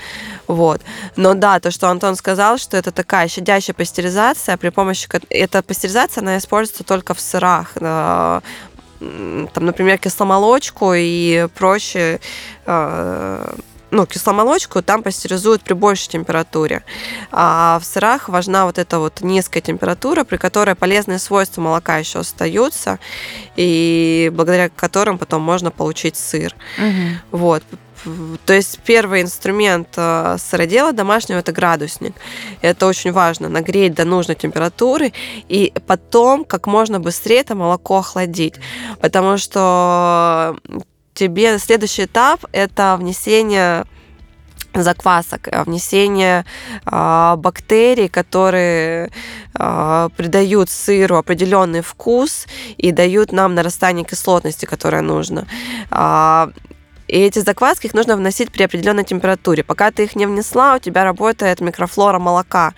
[0.47, 0.81] Вот.
[1.15, 5.07] Но да, то, что Антон сказал, что это такая щадящая пастеризация, при помощи...
[5.29, 7.71] Эта пастеризация, она используется только в сырах.
[7.75, 8.41] Э,
[9.53, 12.19] Там, например, кисломолочку и проще
[12.67, 13.55] э,
[13.91, 16.83] ну, кисломолочку там пастеризуют при большей температуре.
[17.31, 22.19] А в сырах важна вот эта вот низкая температура, при которой полезные свойства молока еще
[22.19, 22.99] остаются,
[23.55, 26.55] и благодаря которым потом можно получить сыр.
[26.77, 27.19] Мгм.
[27.31, 27.63] Вот.
[28.45, 32.13] То есть первый инструмент э, сыродела домашнего это градусник.
[32.61, 35.13] Это очень важно, нагреть до нужной температуры
[35.49, 38.55] и потом как можно быстрее это молоко охладить.
[39.01, 40.55] Потому что
[41.13, 43.85] тебе следующий этап это внесение
[44.73, 46.45] заквасок, э, внесение
[46.85, 49.11] э, бактерий, которые
[49.59, 52.47] э, придают сыру определенный вкус
[52.77, 55.47] и дают нам нарастание кислотности, которое нужно.
[55.89, 56.49] А,
[57.11, 59.65] и эти закваски их нужно вносить при определенной температуре.
[59.65, 62.73] Пока ты их не внесла, у тебя работает микрофлора молока.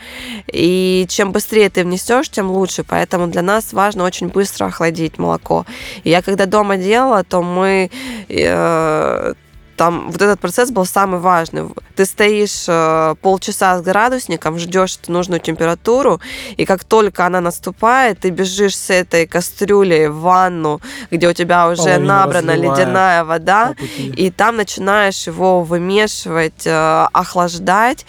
[0.51, 2.84] И чем быстрее ты внесешь, тем лучше.
[2.84, 5.67] Поэтому для нас важно очень быстро охладить молоко.
[6.03, 7.91] И я когда дома делала, то мы
[8.27, 9.34] э,
[9.84, 11.63] там вот этот процесс был самый важный.
[11.97, 16.21] Ты стоишь э, полчаса с градусником, ждешь эту нужную температуру,
[16.57, 20.79] и как только она наступает, ты бежишь с этой кастрюлей в ванну,
[21.11, 23.75] где у тебя уже Половину набрана разливая ледяная вода,
[24.17, 28.05] и там начинаешь его вымешивать, э, охлаждать,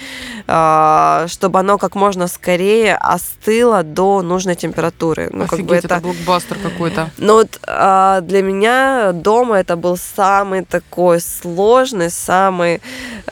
[0.47, 5.29] э, чтобы оно как можно скорее остыло до нужной температуры.
[5.33, 7.11] Ну, как Офигеть, бы это это блокбастер какой-то.
[7.19, 7.61] ну вот
[8.27, 11.64] для меня дома это был самый такой сложный,
[12.11, 12.81] самый,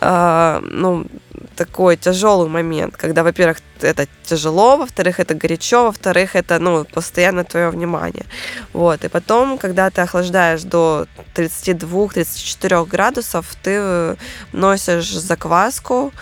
[0.00, 1.04] а, ну,
[1.52, 7.70] такой тяжелый момент, когда, во-первых, это тяжело, во-вторых, это горячо, во-вторых, это, ну, постоянно твое
[7.70, 8.24] внимание.
[8.72, 14.16] Вот, и потом, когда ты охлаждаешь до 32-34 градусов, ты
[14.52, 16.12] носишь закваску,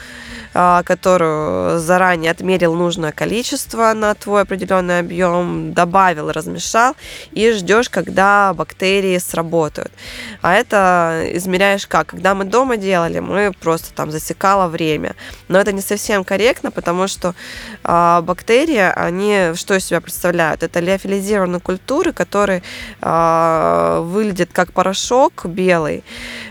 [0.53, 6.97] а, которую заранее отмерил нужное количество на твой определенный объем, добавил, размешал,
[7.31, 9.93] и ждешь, когда бактерии сработают.
[10.43, 12.09] А это измеряешь как?
[12.09, 15.15] Когда мы дома делали, мы просто там засекало время.
[15.49, 17.35] Но это не совсем корректно, потому что
[17.83, 20.63] а, бактерии, они что из себя представляют?
[20.63, 22.63] Это леофилизированные культуры, которые
[23.01, 26.05] а, выглядят как порошок белый,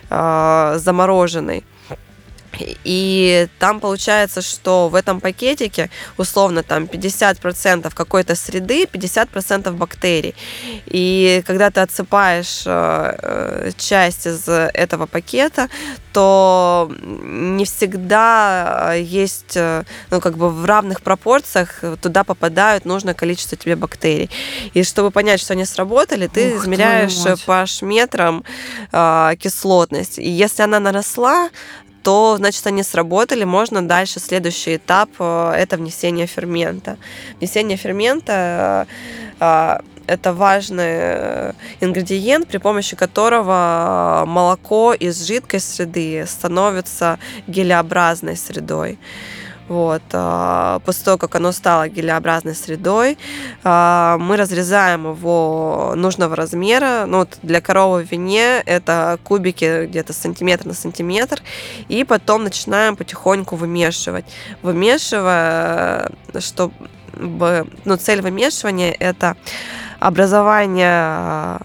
[0.09, 1.63] а, замороженный.
[2.83, 10.35] И там получается, что в этом пакетике условно там 50% какой-то среды, 50% бактерий.
[10.85, 15.69] И когда ты отсыпаешь э, э, часть из этого пакета,
[16.13, 23.57] то не всегда есть, э, ну, как бы в равных пропорциях туда попадают нужное количество
[23.57, 24.29] тебе бактерий.
[24.73, 28.43] И чтобы понять, что они сработали, ты Ух, измеряешь по шметрам
[28.91, 30.19] э, кислотность.
[30.19, 31.49] И если она наросла,
[32.03, 36.97] то, значит, они сработали, можно дальше, следующий этап, э, это внесение фермента.
[37.39, 38.87] Внесение фермента
[39.39, 48.97] э, э, это важный ингредиент, при помощи которого молоко из жидкой среды становится гелеобразной средой.
[49.69, 50.01] Вот.
[50.13, 53.17] а, После того, как оно стало гелеобразной средой,
[53.63, 57.05] а, мы разрезаем его нужного размера.
[57.05, 61.41] Ну, вот для коровы в вине это кубики где-то сантиметр на сантиметр.
[61.87, 64.25] И потом начинаем потихоньку вымешивать.
[64.63, 66.73] Вымешивая, чтобы...
[67.85, 69.37] Ну, цель вымешивания– это
[69.99, 71.59] образование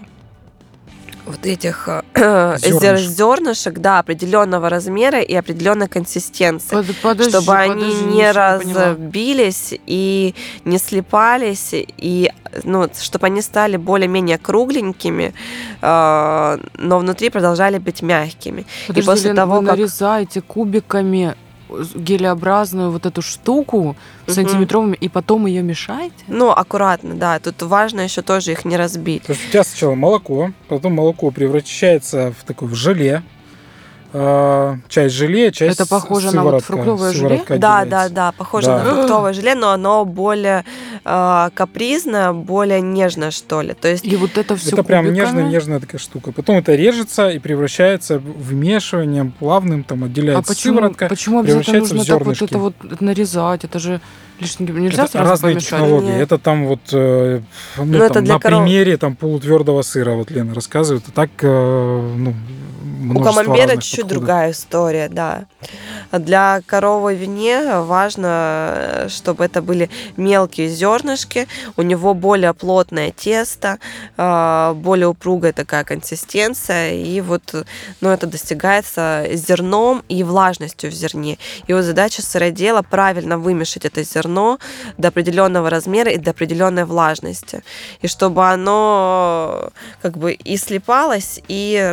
[1.25, 3.09] вот этих э, Зернышек.
[3.09, 6.75] зернышек, да, определенного размера и определенной консистенции.
[6.75, 8.85] Под- подожди, чтобы они подожди, не ничего поняла.
[8.85, 12.31] разбились и не слипались, и
[12.63, 15.33] ну, чтобы они стали более-менее кругленькими,
[15.81, 18.65] э, но внутри продолжали быть мягкими.
[18.87, 21.35] Подожди, после Лен, того, вы как- нарезаете кубиками
[21.95, 23.95] гелеобразную вот эту штуку
[24.27, 24.33] Мгм.
[24.33, 26.15] сантиметровыми, и потом ее мешаете?
[26.27, 27.39] Ну, аккуратно, да.
[27.39, 29.23] Тут важно еще тоже их не разбить.
[29.23, 33.23] То есть у тебя сначала молоко, потом молоко превращается в такое в желе.
[34.17, 37.43] А, часть желе, часть Это похоже на вот фруктовое желе?
[37.49, 38.77] Да, да, да, похоже Да.
[38.77, 40.63] на фруктовое желе, но оно более
[41.03, 43.73] э, капризное, более нежное, что ли.
[43.73, 46.31] То есть И вот это все Это прям нежная-нежная такая штука.
[46.31, 51.07] Потом это режется и превращается вмешиванием плавным, там А отделяется почему, сыворотка.
[51.09, 52.53] почему обязательно превращается в нужно так вот зернышки.
[52.53, 53.63] это вот нарезать?
[53.65, 54.01] Это же
[54.39, 54.67] лишний...
[54.67, 55.69] Нельзя это сразу разные помешать?
[55.71, 56.05] технологии.
[56.07, 56.21] Нет.
[56.21, 57.41] Это там вот э,
[57.77, 58.63] ну, там, это на коров.
[58.63, 61.03] примере там полутвердого сыра, вот Лена рассказывает.
[61.09, 62.33] А так э, ну,
[63.13, 64.17] У камамбера разных чуть подходов.
[64.17, 65.45] другая история, да.
[66.11, 71.47] Для коровы вине важно, чтобы это были мелкие зернышки,
[71.77, 73.79] у него более плотное тесто,
[74.17, 77.65] э, более упругая такая консистенция, и вот
[78.01, 81.37] ну, это достигается зерном и влажностью в зерне.
[81.67, 84.59] И вот задача сыродела правильно вымешать это зерно
[84.97, 87.63] до определенного размера и до определенной влажности.
[88.01, 91.91] И чтобы оно как бы и слипалось, и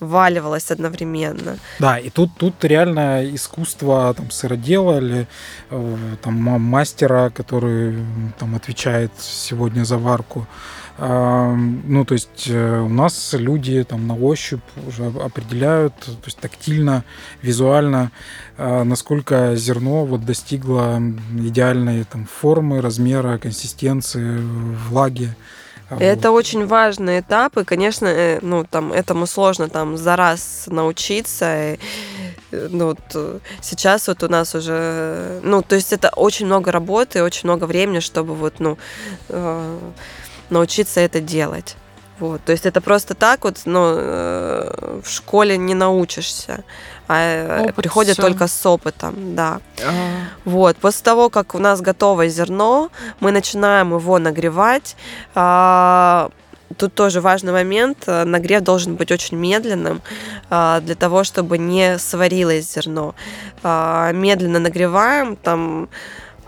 [0.00, 1.58] разваливалось одновременно.
[1.78, 5.26] Да, и тут, тут реально искусство там, сыродела или
[5.70, 7.98] э, там, ма- мастера, который
[8.38, 10.46] там, отвечает сегодня за варку.
[10.98, 17.04] Ну, то есть э, у нас люди там на ощупь уже определяют, то есть тактильно,
[17.40, 18.10] визуально,
[18.58, 21.00] а, насколько зерно вот достигло
[21.38, 24.40] идеальной там формы, размера, консистенции,
[24.88, 25.34] влаги.
[25.90, 30.64] А, Это очень важный этап, и, конечно, э, ну, там, этому сложно там за раз
[30.66, 31.72] научиться.
[31.72, 31.78] И,
[32.52, 37.22] ну, вот, э, сейчас вот у нас уже, ну, то есть это очень много работы,
[37.22, 38.78] очень много времени, чтобы вот, ну,
[39.28, 39.78] э,
[40.48, 41.76] научиться это делать.
[42.20, 46.64] Вот, то есть это просто так вот, ну, э, в школе не научишься,
[47.12, 48.22] а Опыт приходит всё.
[48.22, 49.60] только с опытом, да.
[49.84, 49.90] А,
[50.44, 52.90] Вот, после того, как у нас готово зерно,
[53.20, 54.96] мы начинаем его нагревать.
[55.34, 56.30] А,
[56.76, 58.04] Тут тоже важный момент.
[58.06, 60.00] э, Нагрев должен быть очень медленным
[60.50, 63.14] а, для того, чтобы не сварилось зерно.
[63.64, 65.88] А, Медленно нагреваем, там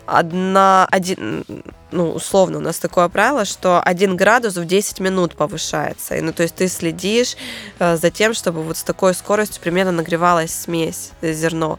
[0.07, 1.45] одна, один,
[1.93, 6.17] ну, условно, у нас такое правило, что 1 градус в 10 минут повышается.
[6.17, 7.37] И, ну, то есть ты следишь
[7.79, 11.79] э, за тем, чтобы вот с такой скоростью примерно нагревалась смесь, э, зерно.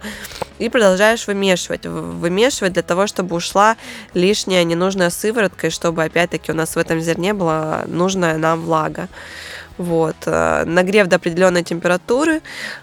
[0.59, 1.85] И продолжаешь вымешивать.
[1.85, 3.75] Вымешивать для того, чтобы ушла
[4.13, 9.09] лишняя ненужная сыворотка, и чтобы, опять-таки, у нас в этом зерне была нужная нам влага.
[9.77, 10.15] Вот.
[10.25, 12.41] э, Нагрев до определенной температуры,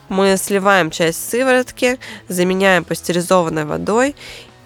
[0.09, 4.17] мы сливаем часть сыворотки, заменяем пастеризованной водой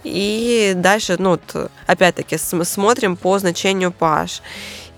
[0.04, 4.42] и дальше, ну, вот, опять-таки, см- смотрим по значению pH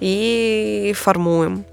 [0.00, 1.64] и формуем.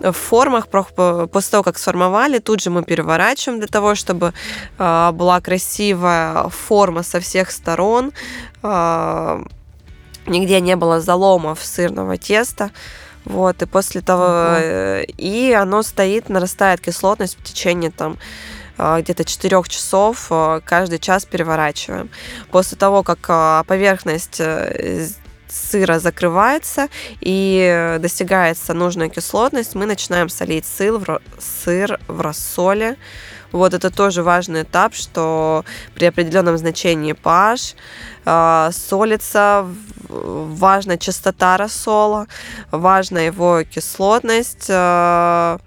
[0.00, 4.32] В формах, после того, как сформовали, тут же мы переворачиваем для того, чтобы
[4.78, 8.12] а, была красивая форма со всех сторон,
[8.62, 9.42] а,
[10.26, 12.70] нигде не было заломов сырного теста.
[13.24, 14.56] Вот, и после того, Ого.
[14.58, 18.16] э, и оно стоит, нарастает кислотность в течение там
[18.78, 22.10] где-то 4 часов а, каждый час переворачиваем.
[22.50, 25.18] После того, как поверхность э, с-
[25.48, 26.88] сыра закрывается
[27.20, 32.96] и э, достигается нужная кислотность, мы начинаем солить сыр в, сыр в рассоле.
[33.50, 35.64] Вот это тоже важный этап, что
[35.94, 37.76] при определенном значении pH
[38.26, 39.66] а, солится,
[40.08, 42.26] важна частота рассола,
[42.70, 45.58] важна его кислотность, а,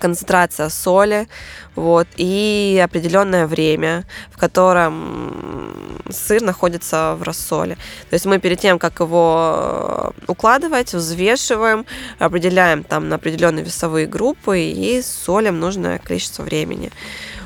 [0.00, 1.28] концентрация соли,
[1.74, 7.76] вот, и определенное время, в котором сыр находится в рассоле.
[8.10, 11.86] То есть мы перед тем, как его э, укладывать, взвешиваем,
[12.18, 16.90] определяем там на определенные весовые группы и солим нужное количество времени.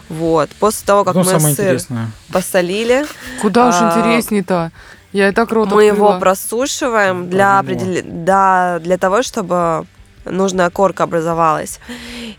[0.08, 0.50] Вот.
[0.60, 2.10] После того, как Ну, мы сыр интересное.
[2.32, 3.06] посолили,
[3.40, 4.70] Куда уж А, интересней-то?
[5.12, 6.20] Я и так рот мы его открыла.
[6.20, 7.82] просушиваем для, Проблема.
[7.82, 8.02] определ...
[8.24, 9.86] да, для того, чтобы
[10.24, 11.80] нужная корка образовалась.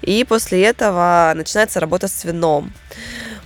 [0.02, 2.72] И после этого начинается работа с вином.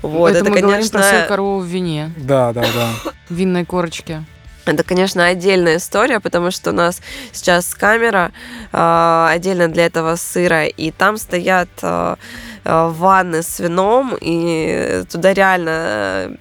[0.01, 3.11] Вот, это, это, мы говорим про сыр конечно, корову в вине, Да, да, да.
[3.29, 4.23] в винной корочке.
[4.65, 8.31] это, конечно, отдельная история, потому что у нас сейчас камера
[8.71, 12.15] э, отдельно для этого сыра, и там стоят э,
[12.63, 16.37] э, ванны с вином, и туда реально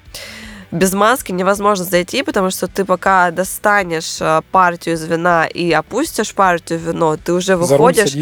[0.70, 6.34] без маски невозможно зайти, потому что ты пока достанешь э, партию из вина и опустишь
[6.34, 8.14] партию вино, ты уже выходишь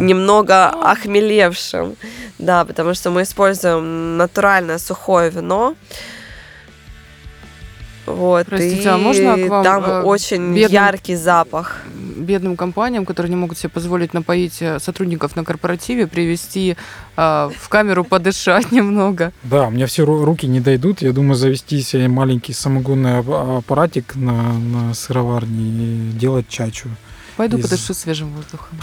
[0.00, 1.96] немного охмелевшим.
[2.38, 5.74] Да, потому что мы используем натуральное сухое вино.
[8.14, 11.80] Вот, Простите, и а можно к вам, там э, очень бедным- яркий запах.
[12.16, 16.76] бедным компаниям, которые не могут себе позволить напоить э, сотрудников на корпоративе, привести
[17.16, 19.32] э, в камеру подышать немного.
[19.42, 21.02] Да, у меня все ру- руки не дойдут.
[21.02, 26.88] Я думаю, завести себе маленький самогонный ап- аппаратик на, на сыроварне и делать чачу.
[27.40, 28.78] Пойду Из- подышу свежим воздухом.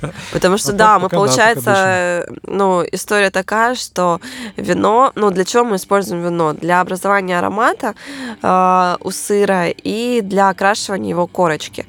[0.32, 4.20] Потому что, А да, мы, получается, ну, история такая, что
[4.56, 6.52] вино, ну, для чего мы используем вино?
[6.52, 7.94] Для образования аромата
[8.40, 11.84] э, у сыра и для окрашивания его корочки.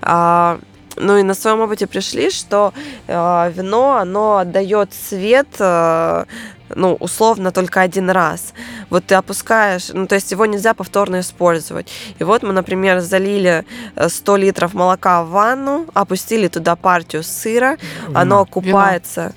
[0.00, 0.58] А,
[0.96, 2.72] ну и на своем опыте пришли, что
[3.06, 6.24] э, вино, оно отдает цвет, э,
[6.74, 8.54] ну, условно, только один раз.
[8.90, 11.90] Вот ты опускаешь, ну, то есть его нельзя повторно использовать.
[12.18, 13.64] И вот мы, например, залили
[13.96, 17.76] э, 100 литров молока в ванну, опустили туда партию сыра,
[18.14, 19.34] оно Вина, купается.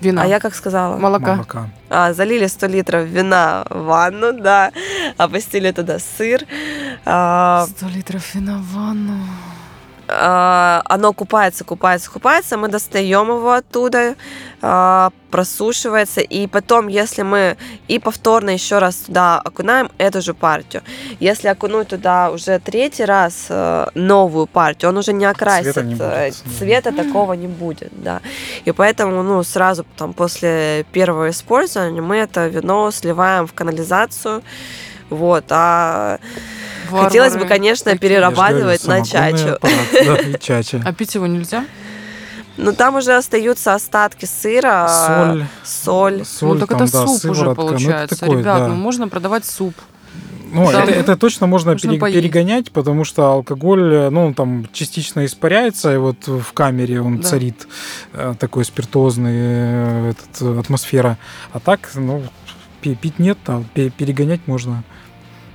[0.00, 0.22] Вина.
[0.22, 0.96] А я как сказала?
[0.96, 1.34] Молока.
[1.34, 1.70] молока.
[1.88, 4.72] А, залили 100 литров вина в ванну, да,
[5.16, 6.44] опустили туда сыр.
[7.04, 9.18] А, 100 литров вина в ванну.
[10.14, 14.14] А, оно купается, купается, купается, мы достаем его оттуда,
[14.60, 17.56] а, просушивается, и потом, если мы
[17.88, 20.82] и повторно еще раз туда окунаем эту же партию,
[21.20, 25.94] если окунуть туда уже третий раз э, новую партию, он уже не окрасит, Цвета не
[25.94, 28.20] будет, э, цвета такого не будет, да.
[28.66, 34.42] И поэтому, ну, сразу там после первого использования мы это вино сливаем в канализацию,
[35.08, 36.18] вот, а
[36.98, 39.48] хотелось бы, Варвары конечно, перерабатывать Я на говорю, чачу.
[39.54, 40.82] аппарат, да, чача.
[40.86, 41.64] А пить его нельзя?
[42.58, 46.24] Но там уже остаются остатки сыра, Соль, соль.
[46.26, 47.44] соль, ну так там, это да, суп уже сыворотка.
[47.44, 48.20] Ну, это получается.
[48.20, 48.68] такое, Ребят, да.
[48.68, 49.74] ну можно продавать суп.
[50.54, 52.18] Ну, Там это, это точно можно, можно пере- поесть.
[52.20, 57.22] перегонять, потому что алкоголь, ну, он там частично испаряется, и вот в камере он Да.
[57.28, 57.66] царит
[58.12, 61.16] э, такой спиртозный э, этот, э, атмосфера.
[61.54, 62.22] А так, ну,
[62.82, 64.82] пи- пить нет, а пе- перегонять можно.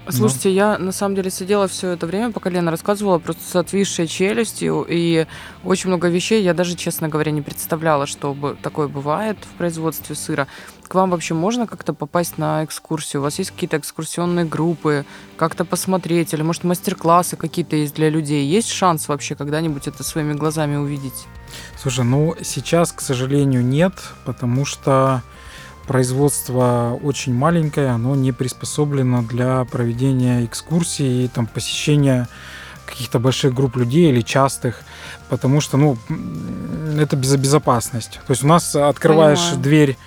[0.09, 4.07] Слушайте, я на самом деле сидела все это время, пока Лена рассказывала, просто с отвисшей
[4.07, 5.25] челюстью, и
[5.63, 10.47] очень много вещей я даже, честно говоря, не представляла, что такое бывает в производстве сыра.
[10.87, 13.21] К вам вообще можно как-то попасть на экскурсию?
[13.21, 15.05] У вас есть какие-то экскурсионные группы,
[15.35, 18.45] как-то посмотреть, или, может, мастер-классы какие-то есть для людей?
[18.45, 21.25] Есть шанс вообще когда-нибудь это своими глазами увидеть?
[21.77, 23.93] Слушай, ну, сейчас, к сожалению, нет,
[24.23, 25.21] потому что
[25.87, 32.27] производство очень маленькое, оно не приспособлено для проведения экскурсий и там, посещения
[32.85, 34.81] каких-то больших групп людей или частых,
[35.29, 35.97] потому что, ну,
[36.99, 38.19] это без- безопасность.
[38.25, 39.61] То есть у нас открываешь Понимаю.
[39.61, 39.97] дверь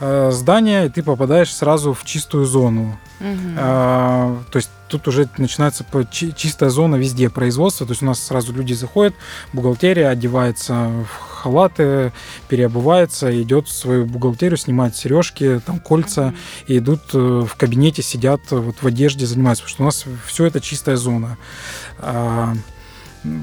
[0.00, 2.98] э, здания, и ты попадаешь сразу в чистую зону.
[3.20, 3.56] Мгм.
[3.58, 7.86] А, то есть тут уже начинается чистая зона везде производства.
[7.86, 9.14] То есть у нас сразу люди заходят,
[9.52, 12.12] бухгалтерия одевается в халаты,
[12.48, 16.34] переобувается, идет в свою бухгалтерию, снимает сережки, там кольца,
[16.66, 19.64] и идут э, в кабинете, сидят вот в одежде, занимаются.
[19.64, 21.36] Потому что у нас все это чистая зона.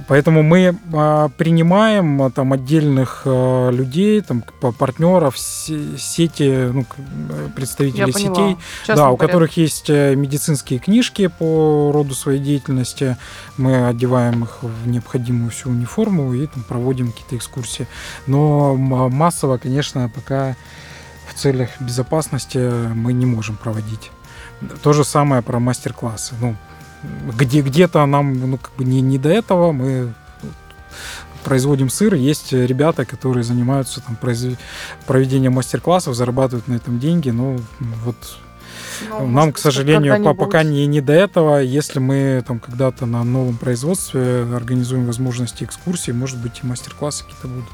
[0.08, 4.44] Поэтому мы а, принимаем а, там отдельных а, людей, там
[4.78, 8.36] партнеров, се- сети, ну, Я представителей поняла.
[8.36, 8.58] сетей,
[8.88, 9.28] да, у порядке.
[9.28, 13.18] которых есть э, медицинские книжки по роду своей деятельности.
[13.58, 17.88] Мы одеваем их в необходимую всю униформу и там проводим какие-то экскурсии.
[18.26, 20.56] Но массово, конечно, пока
[21.30, 22.58] в целях безопасности
[22.94, 24.12] мы не можем проводить.
[24.82, 26.34] То же самое про мастер-классы.
[26.42, 26.56] Ну,
[27.38, 30.14] где, где-то нам ну, как бы не, не до этого, мы
[31.44, 34.58] производим сыр, есть ребята, которые занимаются там, произв-
[35.06, 37.58] проведением мастер-классов, зарабатывают на этом деньги, но
[38.04, 38.16] вот
[39.10, 41.60] Ну, нам, может к сожалению, по- пока не, не до этого.
[41.60, 47.48] Если мы там когда-то на новом производстве организуем возможности экскурсий, может быть, и мастер-классы какие-то
[47.48, 47.70] будут.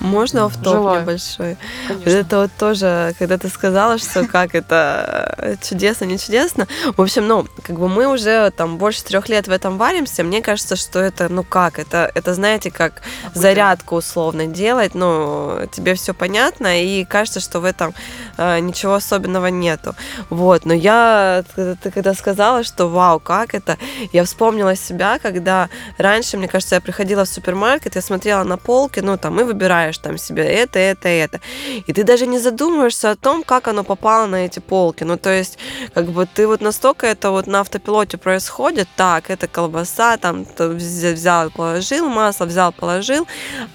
[0.00, 1.02] Можно в топ Желаю.
[1.02, 1.56] небольшой?
[1.86, 2.10] Конечно.
[2.10, 6.66] Вот это вот тоже, когда ты сказала, что как это э, чудесно, не чудесно.
[6.96, 10.24] В общем, ну, как бы мы уже там больше трех лет в этом варимся.
[10.24, 13.02] Мне кажется, что это, ну как, это, это знаете, как
[13.34, 14.94] зарядку условно делать.
[14.94, 17.94] Ну, тебе все понятно, и кажется, что в этом
[18.38, 19.94] э, ничего особенного нету.
[20.30, 23.76] Вот, но я, ты когда сказала, что вау, как это,
[24.12, 29.00] я вспомнила себя, когда раньше, мне кажется, я приходила в супермаркет, я смотрела на полки,
[29.00, 31.40] ну, там, и выбираешь выбираешь там себе это, это, это.
[31.86, 35.04] И ты даже не задумываешься о том, как оно попало на эти полки.
[35.04, 35.58] Ну, то есть,
[35.94, 41.50] как бы ты вот настолько это вот на автопилоте происходит, так, это колбаса, там, взял,
[41.50, 43.26] положил, масло взял, положил,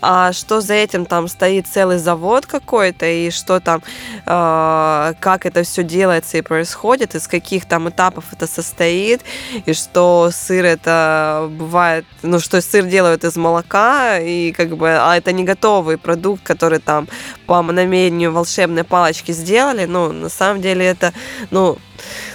[0.02, 3.82] а что за этим там стоит целый завод какой-то, и что там,
[4.26, 9.22] э, как это все делается и происходит, из каких там этапов это состоит,
[9.68, 15.16] и что сыр это бывает, ну, что сыр делают из молока, и как бы, а
[15.16, 17.08] это не готовый продукт, который там
[17.48, 21.14] по намерению волшебной палочки сделали, ну, на самом деле это,
[21.50, 21.80] ну,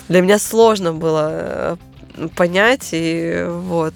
[0.08, 1.76] для меня сложно было э,
[2.34, 3.94] понять, и вот.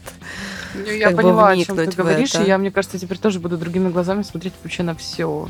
[0.75, 3.89] Ну, я поняла, о чем ты говоришь, и я, мне кажется, теперь тоже буду другими
[3.91, 5.49] глазами смотреть вообще на все.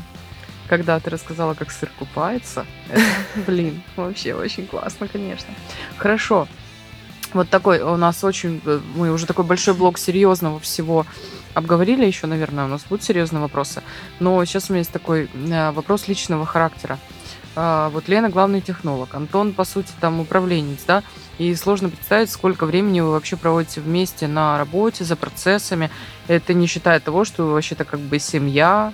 [0.67, 3.03] Когда ты рассказала, как сыр купается, это,
[3.45, 5.53] блин, вообще очень классно, конечно.
[5.97, 6.47] Хорошо.
[7.33, 11.05] Вот такой у нас очень, э, мы уже такой большой блок серьезного всего
[11.55, 13.81] обговорили еще, наверное, у нас будут серьезные вопросы.
[14.19, 16.99] Но сейчас у меня есть такой э, вопрос личного характера.
[17.55, 21.03] А, вот Лена главный технолог, Антон, по сути, там управленец, да,
[21.37, 25.89] и сложно представить, сколько времени вы вообще проводите вместе на работе, за процессами.
[26.27, 28.93] Это не считая того, что вы вообще-то как бы семья.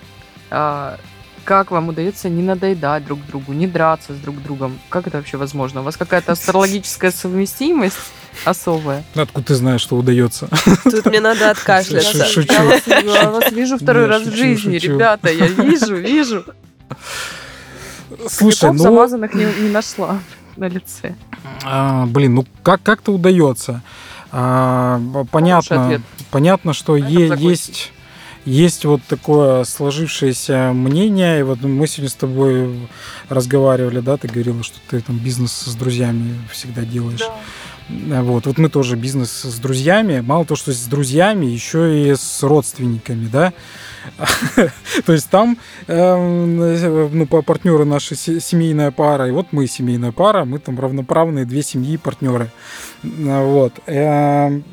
[1.41, 4.79] А, как вам удается не надоедать друг другу, не драться с друг другом?
[4.89, 5.81] Как это вообще возможно?
[5.81, 7.97] У вас какая-то астрологическая совместимость
[8.45, 9.03] особая?
[9.15, 10.47] Откуда ты знаешь, что удается?
[10.83, 12.25] Тут мне надо откашляться.
[12.25, 12.53] Шучу.
[12.53, 14.93] Я вас, я вас вижу второй раз шучу, в жизни, шучу.
[14.93, 16.45] ребята, я вижу, вижу.
[18.29, 20.19] Слушай, ну, замазанных не, не нашла
[20.57, 21.15] на лице.
[21.63, 23.81] а, блин, ну как как-то удается.
[24.31, 27.91] А, понятно, понятно, что этом е- есть
[28.45, 32.75] есть вот такое сложившееся мнение, и вот мы сегодня с тобой
[33.29, 37.21] разговаривали, да, ты говорила, что ты там бизнес с друзьями всегда делаешь.
[38.11, 40.21] А, Вот, вот мы тоже бизнес с друзьями.
[40.21, 43.53] Мало того, что с друзьями, еще и с родственниками, да.
[45.05, 50.11] То есть там эм, ну, по- партнеры наши се- семейная пара, и вот мы семейная
[50.11, 52.49] пара, мы там равноправные две семьи партнеры.
[53.03, 53.73] Вот.
[53.87, 54.63] Эм,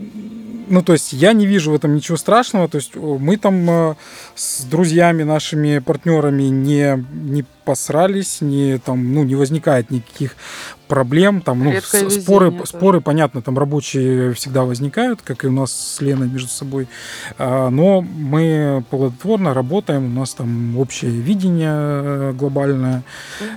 [0.71, 2.69] Ну, то есть я не вижу в этом ничего страшного.
[2.69, 3.95] То есть мы там э,
[4.35, 10.37] с друзьями, нашими партнерами не, не посрались, не, там, ну, не возникает никаких
[10.87, 11.41] проблем.
[11.41, 12.67] Там, ну, Редкое споры, тоже.
[12.67, 16.87] споры, понятно, там рабочие всегда возникают, как и у нас с Леной между собой.
[17.39, 23.03] А, Но мы плодотворно работаем, у нас там общее видение э, глобальное.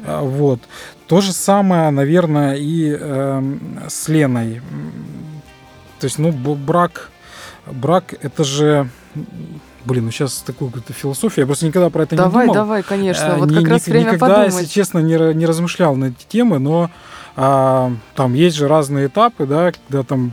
[0.05, 0.61] А, Вот.
[1.11, 4.61] То же самое, наверное, и эм, с Леной.
[5.99, 7.09] То есть, ну, брак,
[7.69, 8.87] брак это же...
[9.83, 11.43] Блин, ну сейчас такую какую-то философию.
[11.43, 12.55] Я просто никогда про это не Давай, думал.
[12.55, 13.25] давай, конечно.
[13.25, 14.71] Э, Вот ни- как ни- раз время никогда, если подумать.
[14.71, 16.89] честно, не, не размышлял на эти темы, но
[17.35, 20.31] а, там есть же разные этапы, да, когда там э,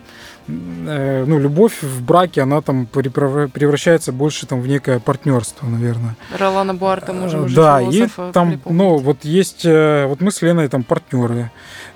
[0.49, 6.16] ну, любовь в браке, она там превращается больше там в некое партнерство, наверное.
[6.36, 8.61] Ролана Буарта можем Э, уже Да, и там, припомнить.
[8.66, 11.51] ну, вот есть, э, вот мы с Леной там партнеры,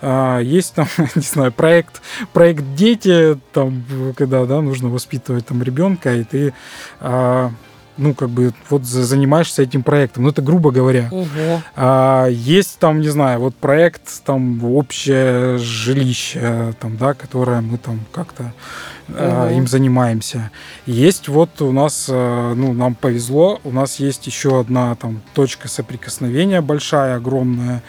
[0.05, 3.84] А, есть там, не знаю, проект, проект дети, там,
[4.16, 6.53] когда, да, нужно воспитывать там ребенка, и ты,
[7.00, 7.50] а,
[7.97, 11.09] ну, как бы, вот за- занимаешься этим проектом, ну, это грубо говоря.
[11.11, 11.62] Ого.
[11.76, 18.01] А, есть там, не знаю, вот проект, там, общее жилище, там, да, которое мы там
[18.12, 18.53] как-то
[19.14, 19.57] а, Ого.
[19.59, 20.51] им занимаемся.
[20.86, 25.68] Есть вот у нас, а, ну, нам повезло, у нас есть еще одна там точка
[25.68, 27.82] соприкосновения большая, огромная,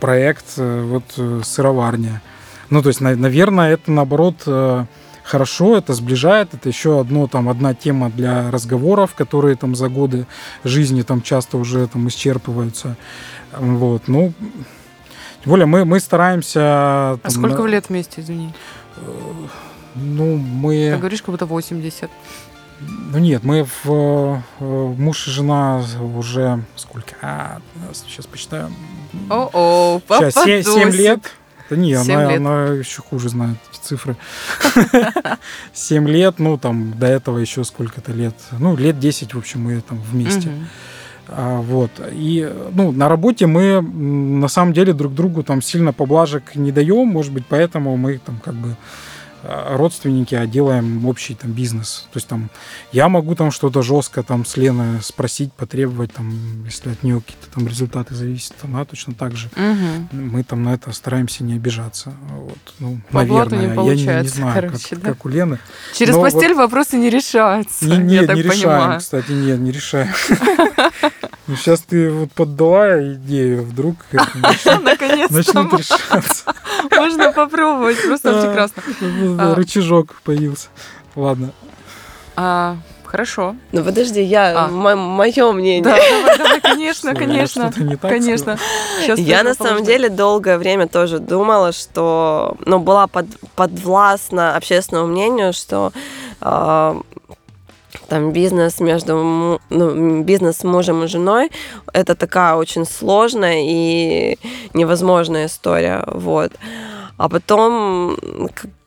[0.00, 2.20] проект, э, вот э, сыроварня.
[2.70, 4.84] Ну, то есть, на- наверное, это наоборот э,
[5.24, 10.26] хорошо, это сближает, это еще одно, там, одна тема для разговоров, которые там за годы
[10.62, 12.96] жизни там часто уже там исчерпываются.
[13.58, 14.32] Вот, ну,
[15.42, 16.60] тем более мы, мы стараемся...
[16.62, 18.52] А там, сколько на- вы лет вместе, извини?
[19.94, 20.90] Ну, мы...
[20.92, 22.10] Ты говоришь, как будто 80.
[22.80, 24.64] Ну нет, мы в э, э,
[24.98, 25.82] муж и жена
[26.16, 27.14] уже сколько?
[27.22, 27.58] А,
[27.92, 28.70] сейчас посчитаю.
[29.30, 31.20] О-о, Сейчас, папа 7, лет.
[31.70, 32.40] Да не, она, лет.
[32.40, 34.16] она еще хуже знает эти цифры.
[35.72, 38.34] 7 лет, ну там до этого еще сколько-то лет.
[38.58, 40.50] Ну, лет 10, в общем, мы там вместе.
[41.28, 41.90] А, вот.
[42.12, 47.08] И ну, на работе мы на самом деле друг другу там сильно поблажек не даем,
[47.08, 48.76] может быть, поэтому мы там как бы
[49.46, 52.06] родственники, а делаем общий там бизнес.
[52.12, 52.50] То есть там
[52.92, 57.48] я могу там что-то жестко там с Леной спросить, потребовать, там, если от нее какие-то
[57.54, 59.48] там результаты зависят, она точно так же.
[60.12, 62.12] Мы там на это стараемся не обижаться.
[62.30, 62.58] Вот.
[62.78, 65.08] Ну, По наверное, не я не- не, получается, знаю, короче, как, да?
[65.10, 65.58] как у Лены.
[65.94, 69.00] Через Но постель вопросы не решаются, Не, не, я не решаем, понимаю.
[69.00, 70.08] кстати, нет, не решаем.
[71.46, 76.54] Ну, сейчас ты вот поддала идею, вдруг начнет решаться.
[76.90, 78.46] можно попробовать, просто А.
[78.46, 78.82] прекрасно.
[79.00, 79.54] Ну, А.
[79.54, 80.68] Рычажок появился.
[81.14, 81.52] Ладно.
[82.36, 83.54] А, Хорошо.
[83.70, 84.68] Ну подожди, я А.
[84.68, 85.84] мое мнение.
[85.84, 87.72] Да, давай, давай, конечно, Что, я конечно.
[87.78, 88.58] не так Конечно.
[89.06, 95.06] Щас Я на самом деле долгое время тоже думала, что, ну, была под, подвластна общественному
[95.06, 95.92] мнению, что
[96.40, 97.00] э,
[98.08, 101.50] там бизнес между ну, бизнес с мужем и женой
[101.92, 104.38] это такая очень сложная и
[104.74, 106.52] невозможная история, вот.
[107.16, 108.16] А потом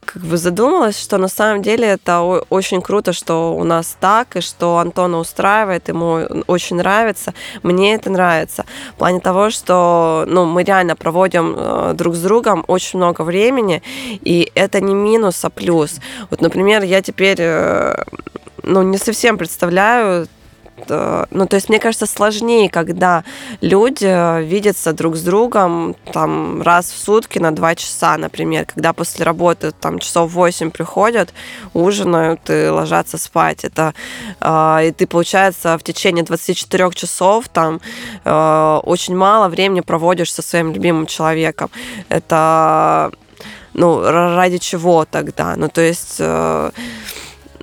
[0.08, 4.42] как бы задумалась, что на самом деле это очень круто, что у нас так, и
[4.42, 8.66] что Антона устраивает, ему очень нравится, мне это нравится.
[8.94, 13.84] В плане того, что ну, мы реально проводим э, друг с другом очень много времени,
[14.24, 16.00] и это не минус, а плюс.
[16.30, 18.04] Вот, например, я теперь э,
[18.68, 20.28] ну, не совсем представляю
[20.90, 23.24] э, ну, то есть, мне кажется, сложнее, когда
[23.62, 28.94] люди э, видятся друг с другом там раз в сутки на два часа, например, когда
[28.94, 31.34] после работы там часов 8 приходят,
[31.74, 33.64] ужинают и ложатся спать.
[33.64, 33.94] Это,
[34.42, 37.80] э, и ты, получается, в течение 24 часов там
[38.26, 41.70] э, очень мало времени проводишь со своим любимым человеком.
[42.10, 43.12] Это
[43.78, 45.56] ну, ради чего тогда?
[45.56, 46.72] Ну, то есть, э,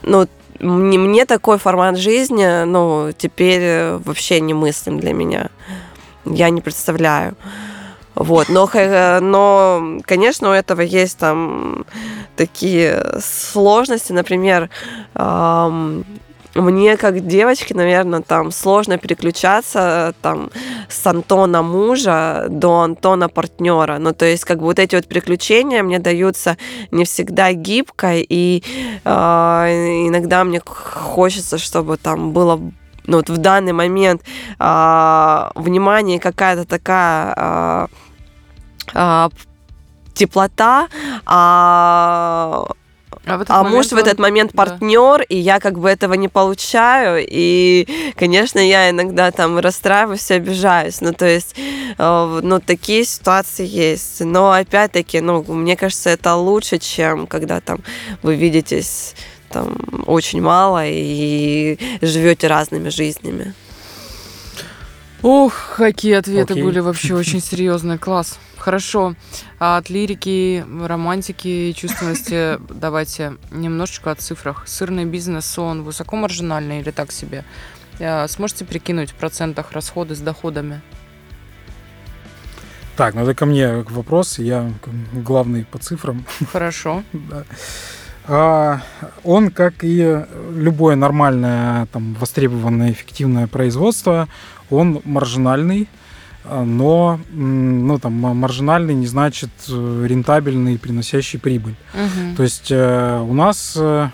[0.02, 0.28] ну,
[0.60, 5.50] мне, мне такой формат жизни, ну, теперь э, вообще немыслим для меня.
[6.24, 7.34] Я не представляю.
[8.14, 11.84] Вот, но, хэ- но, конечно, у этого есть там
[12.36, 14.70] такие сложности, например,
[15.14, 16.04] ам,
[16.54, 20.50] мне как девочке, наверное, там сложно переключаться там
[20.88, 23.98] с Антона мужа до Антона партнера.
[23.98, 26.56] Ну, то есть, как бы вот эти вот переключения мне даются
[26.90, 28.62] не всегда гибко, и
[29.04, 32.60] э, иногда мне хочется, чтобы там было
[33.06, 34.22] ну, вот в данный момент
[34.58, 37.86] э, внимание какая-то такая э,
[38.94, 39.28] э,
[40.14, 40.88] теплота,
[41.26, 42.64] а
[43.26, 44.64] А, в этот а момент муж в он- этот момент да.
[44.64, 50.34] партнер, и я как бы этого не получаю, и, конечно, я иногда там расстраиваюсь и
[50.34, 51.00] обижаюсь.
[51.00, 51.54] Ну, то есть,
[51.96, 54.20] э, ну, такие ситуации есть.
[54.20, 57.78] Но, опять-таки, ну, мне кажется, это лучше, чем когда там
[58.22, 59.14] вы видитесь
[59.48, 63.54] там очень мало и живете разными жизнями.
[65.22, 66.62] Ох, какие ответы Окей.
[66.62, 67.98] были вообще очень серьезные.
[67.98, 68.38] Класс.
[68.64, 69.14] Хорошо.
[69.58, 74.62] А от лирики, романтики и чувственности давайте немножечко о цифрах.
[74.66, 77.44] Сырный бизнес, он высокомаржинальный или так себе?
[78.00, 80.80] А, Сможете прикинуть в процентах расходы с доходами?
[82.96, 84.72] Так, ну это ко мне вопрос, я
[85.12, 86.24] главный по цифрам.
[86.50, 87.02] Хорошо.
[87.12, 87.44] Да.
[88.26, 88.80] А,
[89.24, 90.24] Он, как и
[90.56, 94.26] любое нормальное, там, востребованное, эффективное производство,
[94.70, 95.86] он маржинальный,
[96.44, 101.74] но м, ну, там, маржинальный не значит э, рентабельный, приносящий прибыль.
[101.94, 102.36] Мгм.
[102.36, 104.08] То есть э, у нас, э,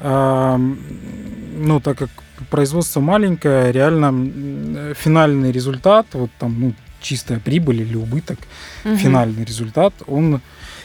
[0.00, 2.10] а, ну, так как
[2.50, 8.38] производство маленькое, реально финальный результат, вот там, ну, чистая прибыль или убыток,
[8.84, 8.96] Мгм.
[8.96, 10.40] финальный результат, он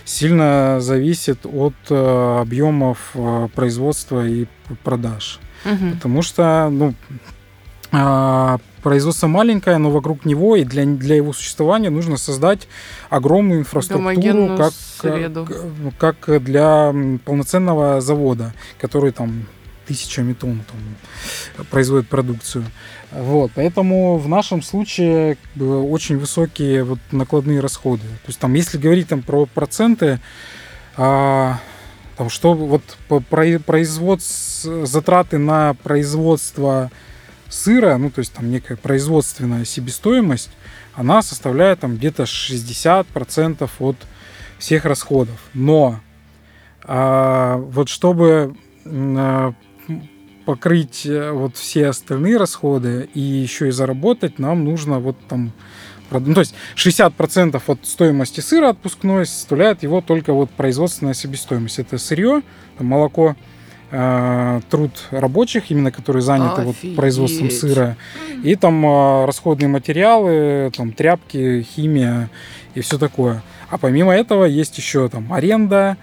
[0.05, 3.13] сильно зависит от объемов
[3.55, 4.45] производства и
[4.83, 5.39] продаж.
[5.65, 5.91] Мгм.
[5.93, 7.13] Потому что, ну, а,
[8.83, 12.67] производство маленькое, но вокруг него и для, для его существования нужно создать
[13.09, 15.45] огромную инфраструктуру, как, среду.
[15.45, 16.93] как, ну, как для
[17.25, 19.45] полноценного завода, который там
[19.87, 22.63] тысячами тонн там, производит продукцию.
[23.11, 28.03] Вот, поэтому в нашем случае очень высокие вот накладные расходы.
[28.03, 30.19] То есть там, если говорить там про проценты,
[30.95, 31.57] а,
[32.17, 36.91] там, что вот по про- производс- затраты на производство
[37.49, 40.51] сыра, ну то есть там некая производственная себестоимость,
[40.93, 43.95] она составляет там где-то 60% от
[44.57, 45.39] всех расходов.
[45.53, 45.99] Но
[46.83, 49.53] а, вот чтобы а,
[50.45, 55.51] покрыть э, вот все остальные расходы и еще и заработать, нам нужно вот там
[56.11, 61.77] ну, то есть 60% от стоимости сыра отпускной составляет его только вот производственная себестоимость.
[61.77, 62.41] Это сырье,
[62.79, 63.35] молоко,
[63.91, 67.97] э, труд рабочих, именно которые заняты вот производством сыра,
[68.43, 72.29] и там э, расходные материалы, там тряпки, химия
[72.75, 73.41] и все такое.
[73.69, 75.97] А помимо этого есть еще там аренда,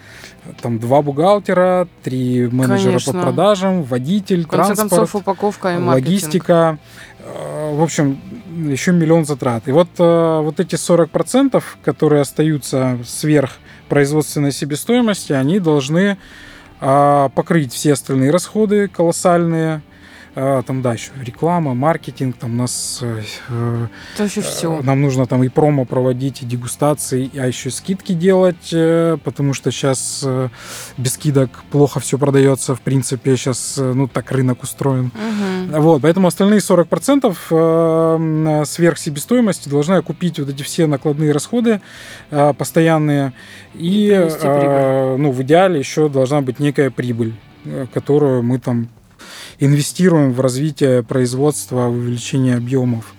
[0.62, 3.12] там два бухгалтера, три менеджера Конечно.
[3.12, 6.06] по продажам, водитель, В конце транспорт, концов, упаковка и маркетинг.
[6.06, 6.78] логистика.
[7.20, 8.20] Э, В общем,
[8.68, 9.68] еще миллион затрат.
[9.68, 13.58] И вот, вот эти 40%, которые остаются сверх
[13.88, 16.16] производственной себестоимости, они должны
[17.34, 19.80] покрыть все остальные расходы колоссальные, А,
[20.36, 22.98] там, да, еще реклама, маркетинг, там нас...
[23.00, 23.22] э,
[24.14, 24.82] Это вообще все.
[24.82, 29.70] Нам нужно там и промо проводить, и дегустации, а еще скидки делать, э, потому что
[29.70, 30.48] сейчас э,
[30.98, 35.10] без скидок плохо все продается, в принципе, сейчас, э, ну, так рынок устроен.
[35.70, 41.80] Вот, поэтому остальные 40% э, сверх себестоимости должна купить вот эти все накладные расходы
[42.30, 43.32] э, постоянные.
[43.72, 47.34] И, э, ну, в идеале еще должна быть некая прибыль,
[47.64, 48.88] э, которую мы там
[49.58, 53.12] инвестируем в развитие производства, в увеличение объемов,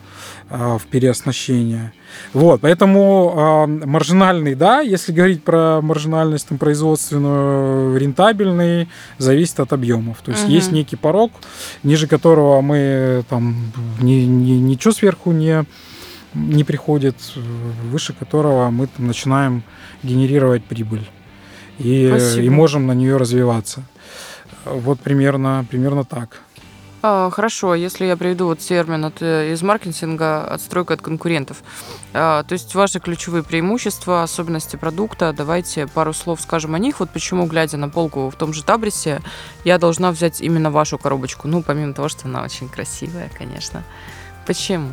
[0.50, 1.94] э, в переоснащение.
[2.34, 10.18] Вот, поэтому э, маржинальный, да, если говорить про маржинальность там, производственную, рентабельный, зависит от объемов.
[10.24, 10.52] То есть Мгм.
[10.54, 11.32] есть некий порог,
[11.84, 13.72] ниже которого мы там
[14.02, 15.66] ни, ни- ничего сверху не,
[16.34, 17.16] не приходит,
[17.92, 19.64] выше которого мы там, начинаем
[20.04, 21.06] генерировать прибыль.
[21.80, 22.44] И, Спасибо.
[22.46, 23.84] и можем на нее развиваться.
[24.66, 26.42] Вот примерно, примерно так.
[27.04, 31.64] А, хорошо, если я приведу вот термин от, э, из маркетинга «отстройка от конкурентов».
[32.14, 37.00] А, то есть ваши ключевые преимущества, особенности продукта, давайте пару слов скажем о них.
[37.00, 39.22] Вот почему, глядя на полку в том же Табрисе,
[39.64, 41.48] я должна взять именно вашу коробочку.
[41.48, 43.84] Ну, помимо того, что она очень красивая, конечно.
[44.48, 44.90] Почему?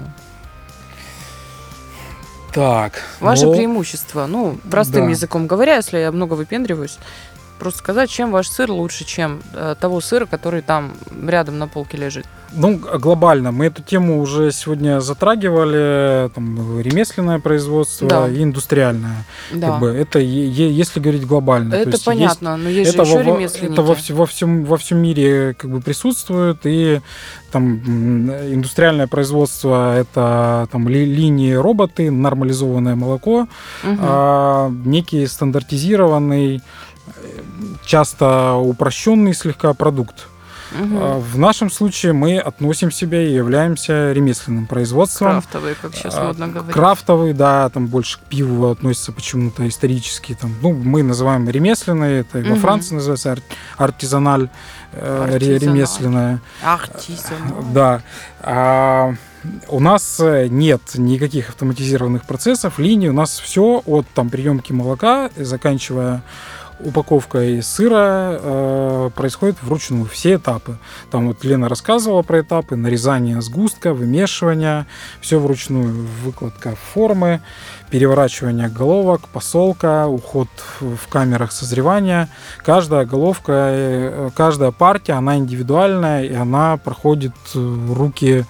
[2.52, 3.02] Так.
[3.18, 5.10] Ваше ну, преимущество, ну, простым да.
[5.10, 6.98] языком говоря, если я много выпендриваюсь,
[7.58, 10.92] просто сказать, чем ваш сыр лучше, чем э, того сыра, который там
[11.26, 12.26] рядом на полке лежит.
[12.56, 13.50] Ну, глобально.
[13.50, 16.30] Мы эту тему уже сегодня затрагивали.
[16.34, 18.28] Там, ремесленное производство Да.
[18.28, 19.24] и индустриальное.
[19.52, 19.70] Да.
[19.72, 21.70] Как бы, это если говорить глобально.
[21.72, 23.72] То Это есть есть- понятно, но есть это же еще во, ремесленники.
[23.72, 26.58] это во, во всем, во всем мире как бы присутствует.
[26.64, 27.00] И
[27.50, 27.78] там
[28.52, 33.48] индустриальное производство это там ли- линии роботы, нормализованное молоко,
[33.82, 33.98] Мгм.
[34.00, 36.62] а, некий стандартизированный,
[37.84, 40.26] часто упрощенный слегка продукт.
[40.76, 45.30] А, В нашем случае мы относим себя и являемся ремесленным производством.
[45.32, 46.72] Крафтовые, как сейчас А, модно говорить.
[46.74, 50.34] Крафтовый, да, там больше к пиву относится почему-то исторически.
[50.40, 52.56] Там, ну, мы называем ремесленные, это и во.
[52.56, 53.42] Франции называется ар-
[53.76, 54.48] артизаналь,
[54.92, 55.60] э, Артизаналь.
[55.62, 56.40] ремесленное.
[56.64, 57.62] Ах, тисяно.
[57.72, 58.02] Да.
[58.42, 59.14] А,
[59.68, 63.10] у нас э, нет никаких автоматизированных процессов, линий.
[63.10, 66.22] У нас все от там, приемки молока, заканчивая
[66.80, 70.76] упаковкой сыра э, происходит вручную все этапы.
[71.10, 74.86] Там вот Лена рассказывала про этапы нарезания сгустка, вымешивания,
[75.20, 77.40] все вручную, выкладка формы,
[77.90, 80.48] переворачивание головок, посолка, уход
[80.80, 82.28] в камерах созревания.
[82.64, 88.44] Каждая головка, э, каждая партия, она индивидуальная, и она проходит э, руки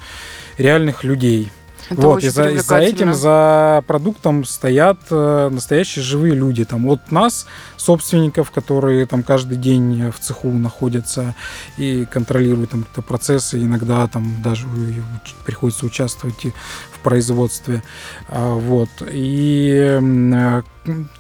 [0.58, 1.50] реальных людей.
[1.90, 6.64] Это вот, и за, и за этим, за продуктом стоят э, настоящие живые люди.
[6.64, 7.46] Там от нас,
[7.84, 11.34] собственников, которые там каждый день в цеху находятся
[11.76, 14.66] и контролируют там какие-то процессы, иногда там даже
[15.44, 16.52] приходится участвовать и
[16.92, 17.82] в производстве.
[18.28, 18.88] А, Вот.
[19.12, 20.62] И э,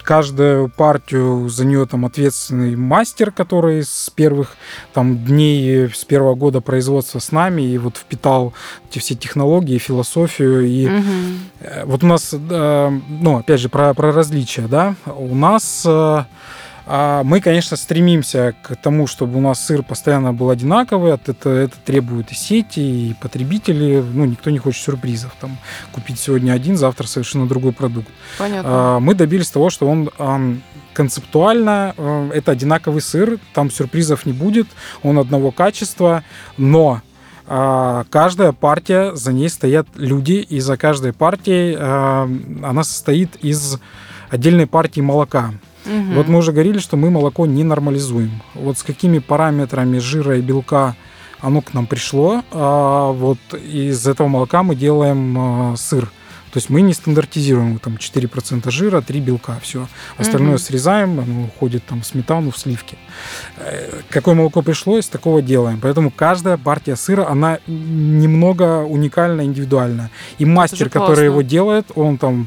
[0.02, 4.56] каждую партию за нее там ответственный мастер, который с первых
[4.92, 8.52] там дней, с первого года производства с нами и вот впитал
[8.90, 10.88] эти все технологии, философию и.
[11.60, 15.90] Э, Вот у нас, э, ну, опять же, про, про различия, да, у нас э,
[15.90, 16.26] а,
[16.86, 22.30] мы, конечно, стремимся к тому, чтобы у нас сыр постоянно был одинаковый, это, это требуют
[22.30, 25.56] и сети, и потребители, ну, никто не хочет сюрпризов, там,
[25.92, 28.08] купить сегодня один, завтра совершенно другой продукт.
[28.38, 28.70] Понятно.
[28.70, 30.62] А, Мы добились того, что он ам,
[30.92, 31.94] концептуально,
[32.32, 34.66] это одинаковый сыр, там сюрпризов не будет,
[35.02, 36.22] он одного качества,
[36.56, 37.02] но
[37.46, 42.28] а, каждая партия, за ней стоят люди, и за каждой партией а,
[42.62, 43.78] она состоит из
[44.30, 45.52] отдельной партии молока.
[45.86, 46.14] Мгм.
[46.14, 48.42] Вот мы уже говорили, что мы молоко не нормализуем.
[48.54, 50.94] Вот с какими параметрами жира и белка
[51.40, 56.10] оно к нам пришло, а, вот из этого молока мы делаем а, сыр.
[56.52, 59.88] То есть мы не стандартизируем там 4% жира, 3 белка, все.
[60.16, 60.58] Остальное Мгм.
[60.58, 62.96] срезаем, оно уходит там в сметану, в сливки.
[63.56, 65.80] Э, Какое молоко пришло, из такого делаем.
[65.82, 70.10] Поэтому каждая партия сыра, она немного уникальна, индивидуальна.
[70.38, 72.46] И мастер, который его делает, он там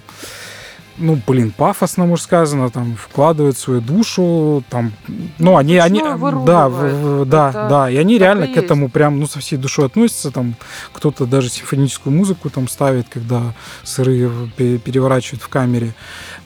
[0.98, 4.92] ну, блин, пафосно, может сказано, там, вкладывают свою душу, там,
[5.38, 6.00] ну, они, они,
[6.46, 9.58] да, в- да, Это да, и они реально и к этому прям, ну, со всей
[9.58, 10.56] душой относятся, там,
[10.94, 15.94] кто-то даже симфоническую музыку там ставит, когда сыры пе- переворачивают в камере,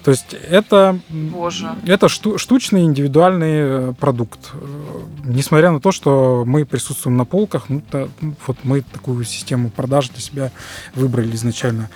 [0.04, 1.76] то есть это, Боже.
[1.86, 4.58] это шту- штучный индивидуальный э, продукт, Э,
[5.26, 9.70] несмотря на то, что мы присутствуем на полках, ну, та- ну, вот мы такую систему
[9.70, 10.52] продаж для себя
[10.96, 11.90] выбрали изначально.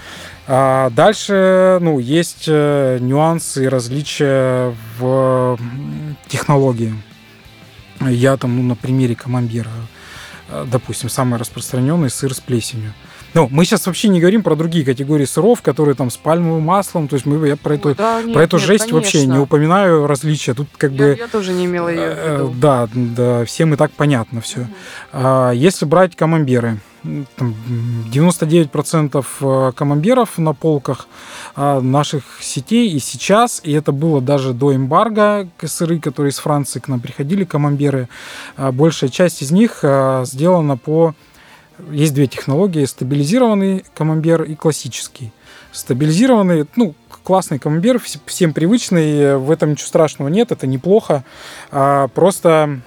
[0.48, 5.58] А дальше, ну, есть э, нюансы и различия в
[6.28, 6.94] технологии.
[8.02, 9.72] Я там, ну, на примере камамбера
[10.68, 12.94] допустим, самый распространенный сыр с плесенью.
[13.36, 17.10] Ну, мы сейчас вообще не говорим про другие категории сыров, которые там с пальмовым маслом.
[17.10, 19.44] То есть мы, я про, эту, Да, нет, про эту нет, жесть вообще не конечно.
[19.44, 20.54] упоминаю различия.
[20.54, 21.16] Тут как Я, бы...
[21.20, 22.54] я тоже не имела ее в э, виду.
[22.58, 24.68] Да, да, всем и так понятно все.
[25.12, 31.10] А, Если брать камамберы, м, там, м, 99% э, камамберов на полках
[31.58, 36.80] а, наших сетей и сейчас, и это было даже до эмбарго, сыры, которые из Франции
[36.80, 38.08] к нам приходили, камамберы,
[38.56, 39.84] а, большая часть из них
[40.24, 41.14] сделана по...
[41.92, 45.32] Есть две технологии, стабилизированный камамбер и классический.
[45.72, 46.96] Стабилизированный, ну,
[47.26, 51.24] классный камамбер, вс- всем привычный, в этом ничего страшного нет, это неплохо.
[51.72, 52.80] А, Просто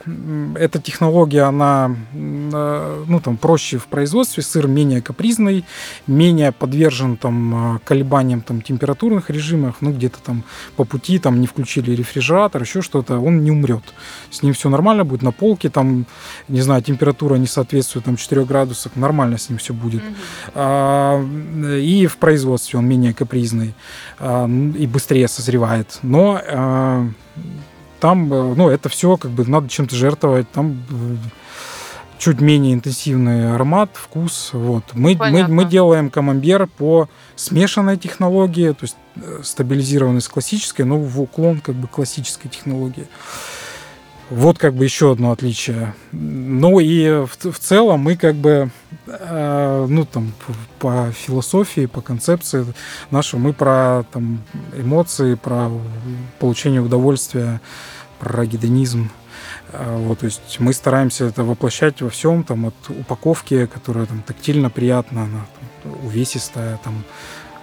[0.56, 5.64] эта технология, она э, ну, там, проще в производстве, сыр менее капризный,
[6.06, 10.44] менее подвержен там, э, колебаниям там, температурных режимов, ну, где-то там
[10.76, 13.82] по пути там, не включили рефрижератор, еще что-то, он не умрет.
[14.30, 16.06] С ним все нормально будет на полке, там,
[16.46, 20.02] не знаю, температура не соответствует там, 4 градусам, нормально с ним все будет.
[20.54, 21.20] А,
[21.80, 23.74] И в производстве он менее капризный
[24.20, 25.98] а, и быстрее созревает.
[26.02, 27.06] Но а,
[28.00, 30.50] там, э, ну, это все как бы надо чем-то жертвовать.
[30.50, 31.16] Там э,
[32.18, 34.50] чуть менее интенсивный аромат, вкус.
[34.52, 34.84] Вот.
[34.92, 35.54] Мы, мы, Понятно.
[35.54, 41.60] мы делаем камамбер по смешанной технологии, то есть э, стабилизированный с классической, но в уклон
[41.60, 43.06] как бы классической технологии.
[44.30, 45.94] Вот как бы еще одно отличие.
[46.12, 48.70] Ну и в, в целом мы как бы,
[49.06, 50.34] э, ну там
[50.78, 52.66] по философии, по концепции
[53.10, 54.42] нашей, мы про там
[54.76, 55.70] эмоции, про
[56.38, 57.60] получение удовольствия,
[58.18, 59.10] про гедонизм.
[59.72, 64.22] Э, Вот, то есть мы стараемся это воплощать во всем, там от упаковки, которая там
[64.22, 65.46] тактильно приятна, она
[65.82, 67.02] там, увесистая, там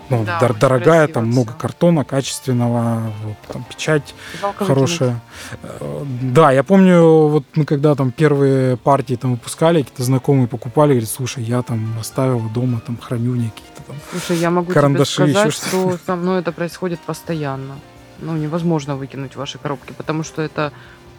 [0.09, 1.31] ну, Да, дор- дорогая, там всё.
[1.31, 4.67] много картона качественного, вот, там печать Жалко выкинуть.
[4.67, 5.21] хорошая.
[5.63, 10.91] Э, Да, я помню, вот мы когда там первые партии там выпускали, какие-то знакомые покупали,
[10.93, 13.95] говорят, слушай, я там оставила дома, там храню мне какие-то там.
[14.11, 17.75] Слушай, я могу Карандаши, тебе сказать, ещё что со мной это происходит постоянно.
[18.19, 20.71] Ну, невозможно выкинуть ваши коробки, потому что это,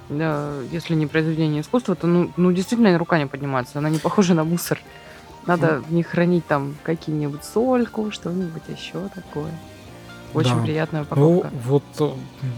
[0.08, 3.78] э, если не произведение искусства, то, ну, ну, действительно, рука не поднимается.
[3.78, 4.78] Она не похожа на мусор.
[5.47, 9.51] Надо в них хранить там какие-нибудь сольку, что-нибудь еще такое.
[10.35, 10.62] Очень Да.
[10.62, 11.51] приятная Ну, упаковка.
[11.66, 12.10] вот, э,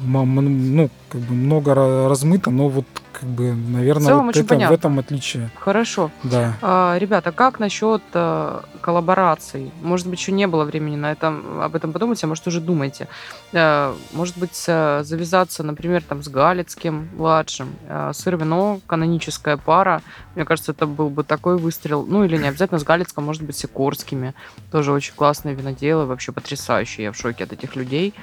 [0.05, 2.87] ну, как бы много ра- размыто, но вот,
[3.19, 4.75] как бы, наверное, целом вот очень это, в понятно.
[4.75, 5.51] этом отличие.
[5.59, 6.11] Хорошо.
[6.23, 6.55] Да.
[6.63, 9.73] А, ребята, как насчет э, коллабораций?
[9.83, 13.09] Может быть, еще не было времени на этом, об этом подумать, а может, уже думаете.
[13.53, 17.75] Э, может быть, э, завязаться, например, там, с Галицким младшим.
[17.89, 20.03] Э, сыр-вино, каноническая пара.
[20.35, 22.07] Мне кажется, это был бы такой выстрел.
[22.07, 24.35] Ну, или не обязательно с Галицком, может быть, с Сикорскими.
[24.71, 27.05] Тоже очень классные виноделы, вообще потрясающие.
[27.05, 28.15] Я в шоке от этих людей.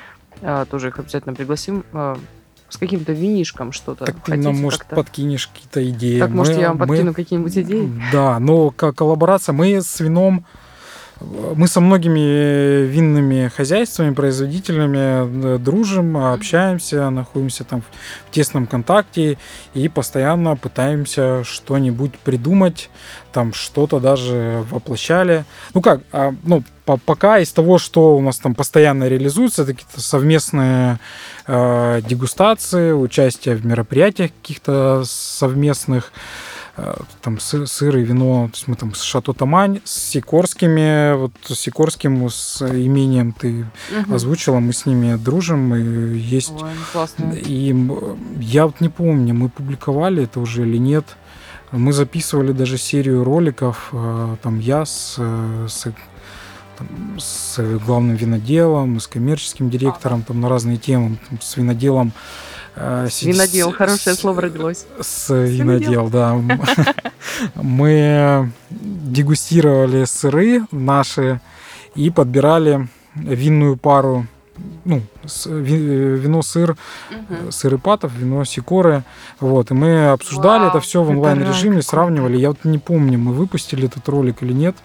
[0.69, 1.85] Тоже их обязательно пригласим.
[2.69, 4.05] С каким-то винишком что-то.
[4.05, 4.95] Так ты нам, может, как-то?
[4.95, 6.19] подкинешь какие-то идеи.
[6.19, 7.91] Так, может, Мы- я вам мы- подкину какие-нибудь идеи?
[8.11, 10.45] Да, но коллаборация, мы с вином,
[11.21, 19.37] мы со многими винными хозяйствами, производителями э, дружим, общаемся, находимся там в тесном контакте
[19.73, 22.89] и постоянно пытаемся что-нибудь придумать,
[23.31, 25.45] там что-то даже воплощали.
[25.73, 29.73] Ну как, а, ну по- пока из того, что у нас там постоянно реализуется, это
[29.73, 30.99] какие-то совместные
[31.47, 36.11] э, дегустации, участие в мероприятиях каких-то совместных,
[37.21, 41.31] там сы- сыр и вино, то есть мы там с Шато Тамань, с Сикорскими, вот
[41.47, 44.13] с Сикорским, с имением ты Мгм.
[44.13, 46.51] озвучила, мы с ними дружим, и есть...
[46.51, 47.31] Ой, ну классно.
[47.33, 47.73] И
[48.39, 51.05] я вот не помню, мы публиковали это уже или нет.
[51.71, 55.87] Мы записывали даже серию роликов, э, там я с, э, с,
[56.77, 56.87] там,
[57.17, 62.11] с главным виноделом, с коммерческим директором, там на разные темы, там, с виноделом.
[62.75, 64.85] Э, с- Винодел, с- хорошее с- слово родилось.
[65.01, 66.35] с винодел, да.
[67.55, 71.39] Мы дегустировали сыры наши
[71.95, 74.27] и подбирали винную пару,
[74.85, 76.75] ну, с- ви- вино-сыр,
[77.11, 77.51] Мгм.
[77.51, 79.03] сыр Ипатов, вино Сикоры.
[79.39, 82.37] Вот, и мы обсуждали Вау, это все в онлайн-режиме, сравнивали.
[82.37, 84.75] Я вот не помню, мы выпустили этот ролик или нет,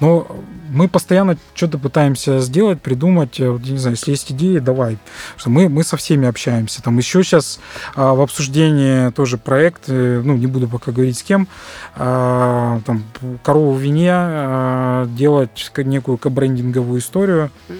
[0.00, 0.26] но
[0.68, 3.38] мы постоянно что-то пытаемся сделать, придумать.
[3.40, 4.98] Э, я не знаю, если есть идеи, давай.
[5.36, 6.82] Что мы, мы со всеми общаемся.
[6.82, 7.60] Там еще сейчас
[7.94, 11.46] а, в обсуждении тоже проект, э, ну, не буду пока говорить с кем,
[11.94, 13.04] а, там,
[13.42, 17.50] корову в вине а, делать некую кабрендинговую историю.
[17.68, 17.72] А,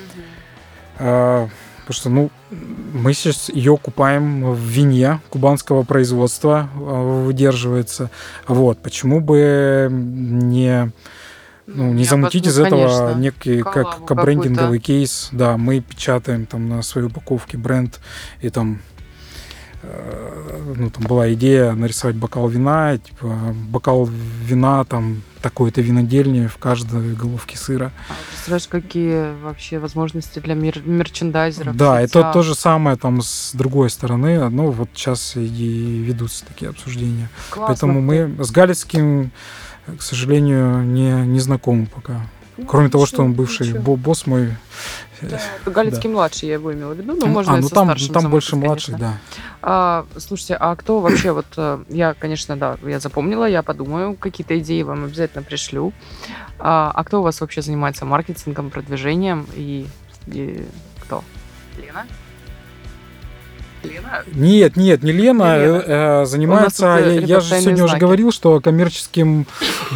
[0.98, 8.10] Потому что, ну, мы сейчас ее купаем в вине кубанского производства, а, выдерживается.
[8.48, 10.90] Вот, почему бы не,
[11.68, 15.28] ну, не Я замутить из этого конечно, некий коллабу как, как брендинговый кейс.
[15.30, 18.00] Да, мы печатаем там на своей упаковке бренд
[18.40, 18.80] и там
[20.76, 24.08] ну, там была идея нарисовать бокал вина, типа бокал
[24.44, 27.92] вина там такой-то винодельни в каждой головке сыра.
[28.08, 31.76] А представляешь, какие вообще возможности для мер- мерчендайзеров?
[31.76, 36.70] Да, это то же самое там с другой стороны, но вот сейчас и ведутся такие
[36.70, 37.28] обсуждения.
[37.50, 37.66] Классно.
[37.68, 39.30] Поэтому мы с Галицким,
[39.98, 42.26] к сожалению, не, не знакомы пока.
[42.58, 43.82] Ну, Кроме того, что он бывший ничего.
[43.82, 44.48] бо- босс мой.
[45.22, 45.38] Да,
[45.70, 48.12] Галицкий младший, я его имела в виду, но М, можно а, и ну там, старшим
[48.14, 49.20] там замутить, больше младший, конечно.
[49.32, 49.40] да.
[49.62, 54.58] А, слушайте, а кто вообще, вот э, я, конечно, да, я запомнила, я подумаю, какие-то
[54.58, 55.92] идеи вам обязательно пришлю.
[56.58, 59.86] А, а кто у вас вообще занимается маркетингом, продвижением и,
[60.26, 60.66] и
[61.00, 61.22] кто?
[61.78, 62.06] Лена?
[63.88, 64.22] Лена?
[64.32, 65.76] Нет, нет, не Лена, Не Лена.
[65.86, 68.00] э, э, занимается, э, я, я же сегодня уже знаки.
[68.00, 69.46] говорил, что коммерческим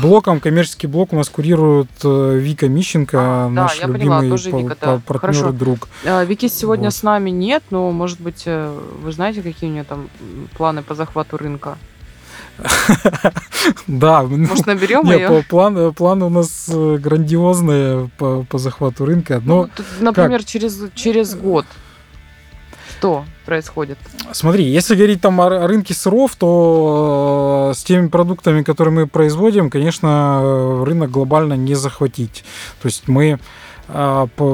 [0.02, 4.50] блоком, коммерческий блок у нас курирует Вика Мищенко, А, да, наш я поняла, любимый тоже
[4.50, 5.00] Вика, да.
[5.06, 5.48] партнер Хорошо.
[5.50, 5.88] и друг.
[6.26, 6.94] Вики сегодня Вот.
[6.94, 10.08] с нами нет, но, может быть, вы знаете, какие у нее там
[10.56, 11.76] планы по захвату рынка?
[13.86, 15.28] Да, ну, Может, наберем ее?
[15.28, 19.40] по- план, план у нас грандиозные по, по захвату рынка.
[19.44, 21.66] Но Ну, тут, например, через, через год.
[23.00, 23.96] Что происходит?
[24.32, 29.70] Смотри, если говорить там о рынке сыров, то э, с теми продуктами, которые мы производим,
[29.70, 32.44] конечно, э, рынок глобально не захватить.
[32.82, 33.40] То есть мы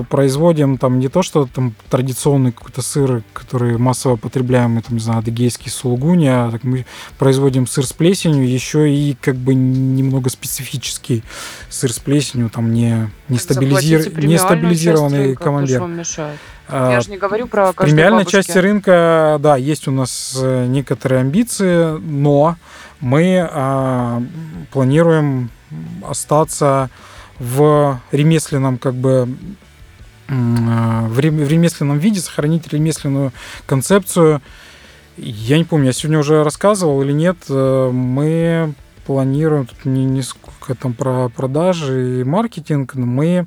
[0.08, 5.18] производим там не то, что там традиционный какой-то сыр, который массово потребляем, там, не знаю,
[5.18, 6.86] адыгейский сулугуни, а так мы
[7.18, 11.22] производим сыр с плесенью, еще и как бы немного специфический
[11.68, 15.82] сыр с плесенью, там не, не, стабилизир- не часть стабилизированный командир.
[16.68, 18.38] А, Я же не говорю про в премиальной бабушке.
[18.42, 22.56] части рынка, да, есть у нас э, некоторые амбиции, но
[23.00, 24.22] мы а,
[24.72, 25.50] планируем
[26.02, 26.90] остаться
[27.38, 29.28] в ремесленном как бы
[30.28, 33.32] а, в рем- в ремесленном виде, сохранить ремесленную
[33.66, 34.42] концепцию.
[35.16, 38.74] Я не помню, я сегодня уже рассказывал или нет, э, мы
[39.06, 43.46] планируем, тут не, не сколько там про продажи и маркетинг, но мы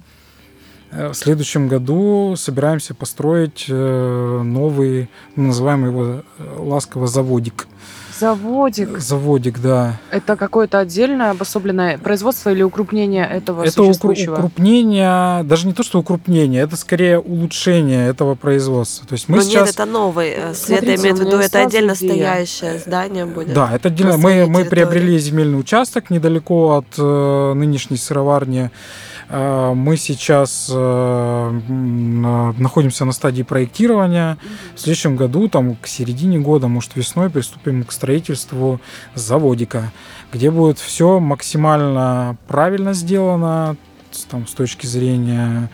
[0.92, 7.68] э, в следующем году собираемся построить э, новый, мы называем его э, ласково заводик.
[8.20, 8.98] Заводик.
[9.00, 10.00] Заводик, да.
[10.12, 14.34] Это какое-то отдельное обособленное производство или укрупнение этого Это существующего?
[14.36, 19.08] укрупнение, даже не то, что укрупнение, это скорее улучшение этого производства.
[19.08, 19.68] То есть мы Но сейчас...
[19.68, 20.30] нет, это новый.
[20.30, 22.12] э, Света Смотрите, имеет в виду, это отдельно идея.
[22.12, 23.54] стоящее здание будет.
[23.54, 24.18] Да, это отдельно.
[24.18, 28.72] Мы, мы приобрели земельный участок недалеко от э, нынешней сыроварни.
[29.30, 31.60] Э, мы сейчас э,
[32.58, 34.38] находимся на стадии проектирования.
[34.76, 38.09] В следующем году, там к середине года, может весной, приступим к строительству
[39.16, 39.92] заводика,
[40.34, 43.78] где будет все максимально правильно сделано
[44.30, 45.70] там, с точки зрения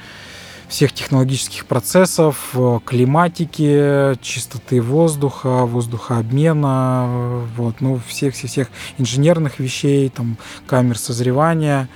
[0.67, 10.37] всех технологических процессов, э, климатики, чистоты воздуха, воздухообмена, э, вот, ну, всех-всех-всех инженерных вещей, там,
[10.67, 11.87] камер созревания.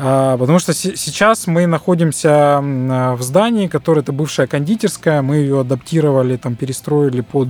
[0.00, 5.60] А, Потому что се- сейчас мы находимся в здании, которое это бывшая кондитерская, мы ее
[5.60, 7.48] адаптировали, там перестроили под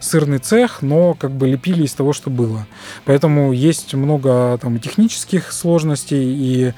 [0.00, 2.66] сырный цех, но как бы лепили из того, что было.
[3.04, 6.74] Поэтому есть много там технических сложностей и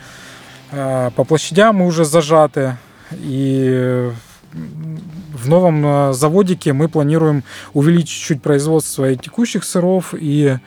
[0.72, 2.76] а, по площадям мы уже зажаты.
[3.12, 4.10] И
[4.52, 10.58] в новом а, заводике мы планируем увеличить чуть производство и текущих сыров и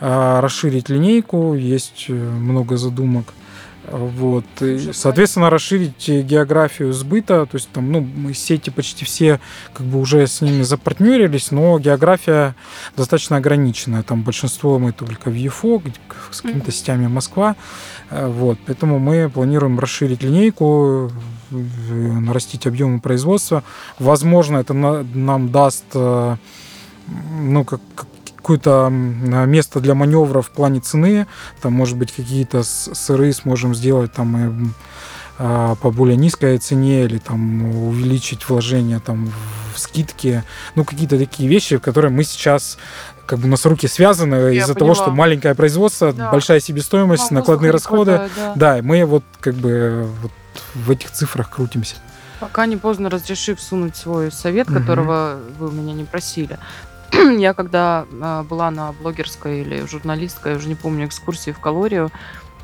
[0.00, 1.54] а, расширить линейку.
[1.54, 3.26] Есть э, много задумок.
[3.90, 4.44] Вот.
[4.60, 7.46] И, Слушай, соответственно, расширить э, географию сбыта.
[7.46, 9.40] То есть там, ну, мы сети почти все
[9.72, 12.54] как бы уже с ними запартнерились, но география
[12.96, 14.02] достаточно ограниченная.
[14.02, 15.82] Там большинство мы только в ЕФО,
[16.30, 17.56] с какими-то сетями Москва.
[18.10, 18.58] Э, Вот.
[18.66, 21.10] Поэтому мы планируем расширить линейку,
[21.50, 23.62] нарастить объемы производства.
[23.98, 26.36] Возможно, это на- нам даст э,
[27.06, 27.80] ну, как-
[28.44, 31.26] какое-то место для маневра в плане цены.
[31.62, 34.74] Там, может быть, какие-то сыры сможем сделать там м,
[35.38, 39.32] а, по более низкой цене или там увеличить вложения там
[39.74, 40.44] в скидки.
[40.74, 42.76] Ну, какие-то такие вещи, которые мы сейчас
[43.26, 45.18] как бы у нас руки связаны Я из-за того, что поняла.
[45.20, 46.30] маленькое производство, Да.
[46.30, 48.10] большая себестоимость, А, накладные расходы.
[48.18, 48.52] хватает, да.
[48.56, 50.32] Да, и мы вот как бы вот
[50.74, 51.96] в этих цифрах крутимся.
[52.40, 54.80] Пока не поздно разрешив сунуть свой совет, Мгм.
[54.80, 56.58] которого вы у меня не просили.
[57.38, 62.10] Я когда а, была на блогерской или журналистской, я уже не помню, экскурсии в Калорию,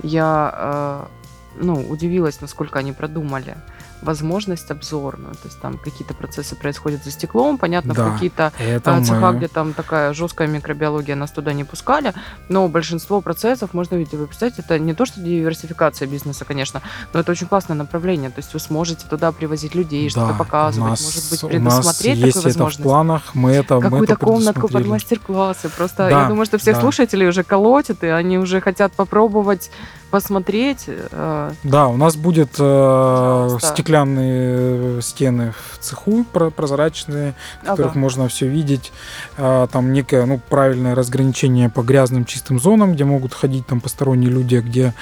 [0.03, 1.09] я а,
[1.57, 3.57] ну, удивилась, насколько они продумали
[4.03, 5.35] возможность обзорную.
[5.35, 8.53] То есть там какие-то процессы происходят за стеклом, понятно, Да, в какие-то
[8.85, 12.15] а, цеха, мы- где там такая жесткая микробиология, нас туда не пускали,
[12.49, 14.15] но большинство процессов можно видеть.
[14.15, 16.83] Вы представляете, это не то, что диверсификация бизнеса, конечно,
[17.13, 18.31] но это очень классное направление.
[18.31, 21.61] То есть вы сможете туда привозить людей, что-то Да, показывать, у нас- может быть, у
[21.61, 22.83] нас предусмотреть есть такую это в возможность.
[22.83, 25.69] планах, мы это, мы Какую-то это комнатку под мастер-классы.
[25.69, 26.81] Просто Да, я думаю, что всех да.
[26.81, 29.71] слушателей уже колотит, и они уже хотят попробовать
[30.11, 30.85] посмотреть.
[30.87, 37.93] э, Да, у нас будет э, стеклянные э, стены в цеху про- прозрачные, в которых
[37.93, 37.99] ага.
[38.01, 38.93] можно все видеть.
[39.37, 44.31] А, там некое ну, правильное разграничение по грязным чистым зонам, где могут ходить там посторонние
[44.31, 44.95] люди, а где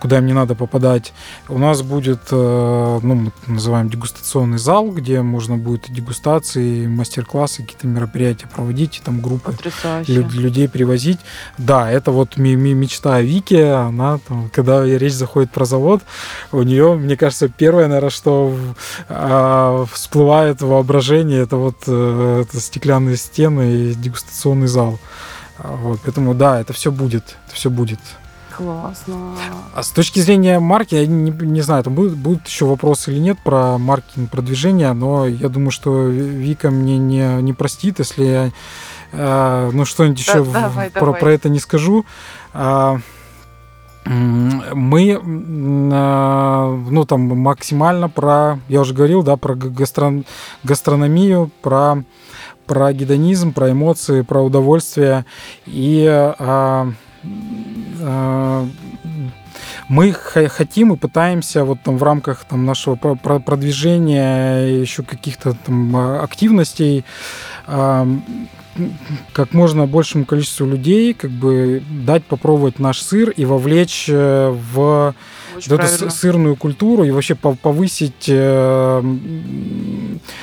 [0.00, 1.12] куда им не надо попадать.
[1.48, 7.86] У нас будет, э, ну, мы называем дегустационный зал, где можно будет дегустации, мастер-классы, какие-то
[7.86, 10.12] мероприятия проводить, и там группы Потрясающе.
[10.12, 11.18] лю- людей привозить.
[11.58, 13.54] Да, это вот мечта Вики.
[13.54, 16.02] Она, там, когда речь заходит про завод,
[16.52, 18.56] у нее, мне кажется, первое, наверное, что
[19.08, 24.98] а, всплывает воображение, это вот э, это стеклянные стены и дегустационный зал.
[25.58, 28.00] Вот, поэтому да, это все будет, это все будет.
[28.56, 29.34] Классно.
[29.74, 33.18] А с точки зрения марки, я не, не знаю, там будут, будут еще вопросы или
[33.18, 38.52] нет про маркетинг, продвижение, но я думаю, что Вика мне не, не простит, если я
[39.12, 41.20] э, ну, что-нибудь еще в- давай, про, давай.
[41.20, 42.06] про это не скажу.
[42.52, 43.02] М,
[44.04, 50.26] мы, ну, там, максимально про, я уже говорил, да, про га- гастрон-
[50.62, 52.04] гастрономию, про,
[52.66, 55.24] про гедонизм, про эмоции, про удовольствие.
[55.66, 56.92] И а,
[58.02, 58.66] а,
[59.88, 65.56] мы хотим и пытаемся вот там в рамках там нашего про- про- продвижения еще каких-то
[65.64, 67.04] там а, активностей
[69.32, 75.14] как можно большему количеству людей как бы дать попробовать наш сыр и вовлечь э, в
[75.56, 76.10] Очень эту правильно.
[76.10, 79.16] сырную культуру и вообще пов- повысить э,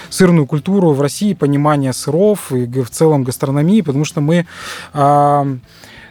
[0.10, 4.46] сырную культуру в России, понимание сыров и в целом гастрономии, потому что мы
[4.94, 5.46] а,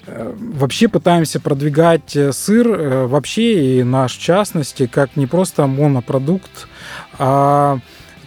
[0.07, 6.69] э, вообще пытаемся продвигать сыр вообще и наш в частности как не просто монопродукт,
[7.19, 7.79] а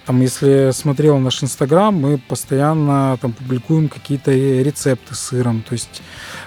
[0.06, 5.62] там, если смотрел наш инстаграм, мы постоянно там публикуем какие-то рецепты с сыром.
[5.62, 6.02] То есть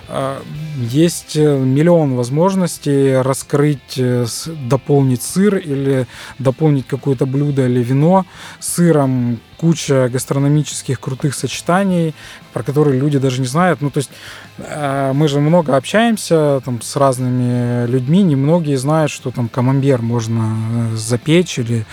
[0.08, 0.40] э,
[0.78, 4.26] есть э, миллион возможностей раскрыть, э,
[4.68, 6.06] дополнить сыр или
[6.38, 8.26] дополнить какое-то блюдо или вино
[8.60, 9.40] сыром.
[9.56, 12.14] Куча гастрономических крутых сочетаний,
[12.52, 13.80] про которые люди даже не знают.
[13.80, 14.10] Ну, то есть
[14.58, 20.56] э, мы же много общаемся там, с разными людьми, немногие знают, что там камамбер можно
[20.92, 21.86] э, запечь или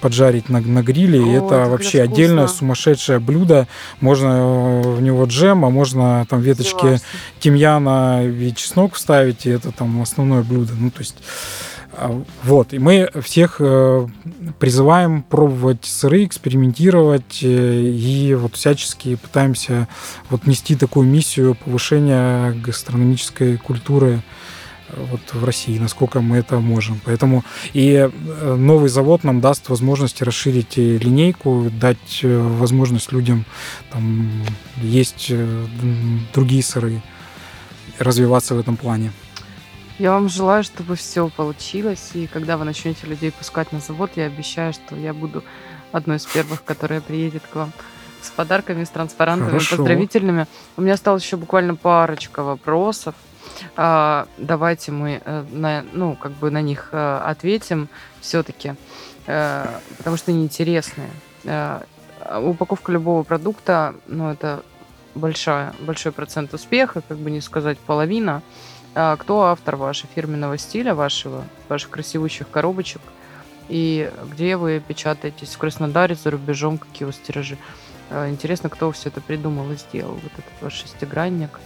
[0.00, 1.18] поджарить на, на гриле.
[1.18, 2.12] и Ой, это вообще вкусно.
[2.14, 3.66] отдельное сумасшедшее блюдо.
[4.00, 7.06] Можно э, в него джем, а можно там веточки Согласна.
[7.40, 10.72] тимьяна и чеснок вставить, и это там основное блюдо.
[10.78, 11.16] Ну, то есть
[12.42, 14.06] вот, и мы всех э,
[14.58, 19.88] призываем пробовать сыры, экспериментировать э, и вот всячески пытаемся
[20.28, 24.22] вот нести такую миссию повышения гастрономической культуры
[24.88, 27.00] э, вот в России, насколько мы это можем.
[27.04, 28.10] Поэтому и
[28.42, 33.46] новый завод нам даст возможность расширить линейку, дать возможность людям
[33.90, 34.30] там
[34.82, 35.32] есть
[36.34, 37.00] другие сыры,
[37.98, 39.12] развиваться в этом плане.
[39.98, 42.10] Я вам желаю, чтобы все получилось.
[42.14, 45.42] И когда вы начнете людей пускать на завод, я обещаю, что я буду
[45.90, 47.72] одной из первых, которая приедет к вам
[48.20, 49.76] с подарками, с транспарантами, Хорошо.
[49.76, 50.46] поздравительными.
[50.76, 53.14] У меня осталось еще буквально парочка вопросов.
[53.76, 57.88] А, давайте мы э, на, ну, как бы на них э, ответим
[58.20, 58.74] все-таки,
[59.24, 61.10] потому что они интересные.
[61.44, 61.80] Э,
[62.42, 64.62] упаковка любого продукта, ну, это
[65.14, 68.42] большая, большой процент успеха, как бы не сказать половина.
[68.98, 73.02] А кто автор вашего фирменного стиля, вашего, ваших красивущих коробочек?
[73.68, 75.54] И где вы печатаетесь?
[75.54, 77.58] В Краснодаре, за рубежом, какие у вас тиражи?
[78.10, 81.60] А, Интересно, кто все это придумал и сделал, вот этот ваш шестигранник.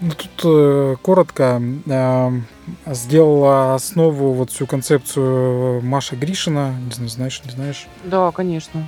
[0.00, 2.30] Ну, тут э, коротко э,
[2.88, 6.74] сделала основу вот всю концепцию Маша Гришина.
[6.78, 7.86] Не знаю, знаешь, не знаешь?
[8.04, 8.86] Да, конечно.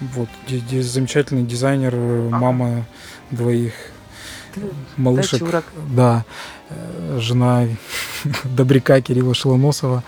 [0.00, 2.38] Вот, ди- ди- замечательный дизайнер, э, Ага.
[2.38, 2.84] мама
[3.30, 3.72] двоих
[4.96, 5.40] малышек.
[5.40, 5.64] Дочурок.
[5.94, 6.24] Да,
[6.70, 7.66] э, жена
[8.44, 10.02] добряка Кирилла Шелоносова.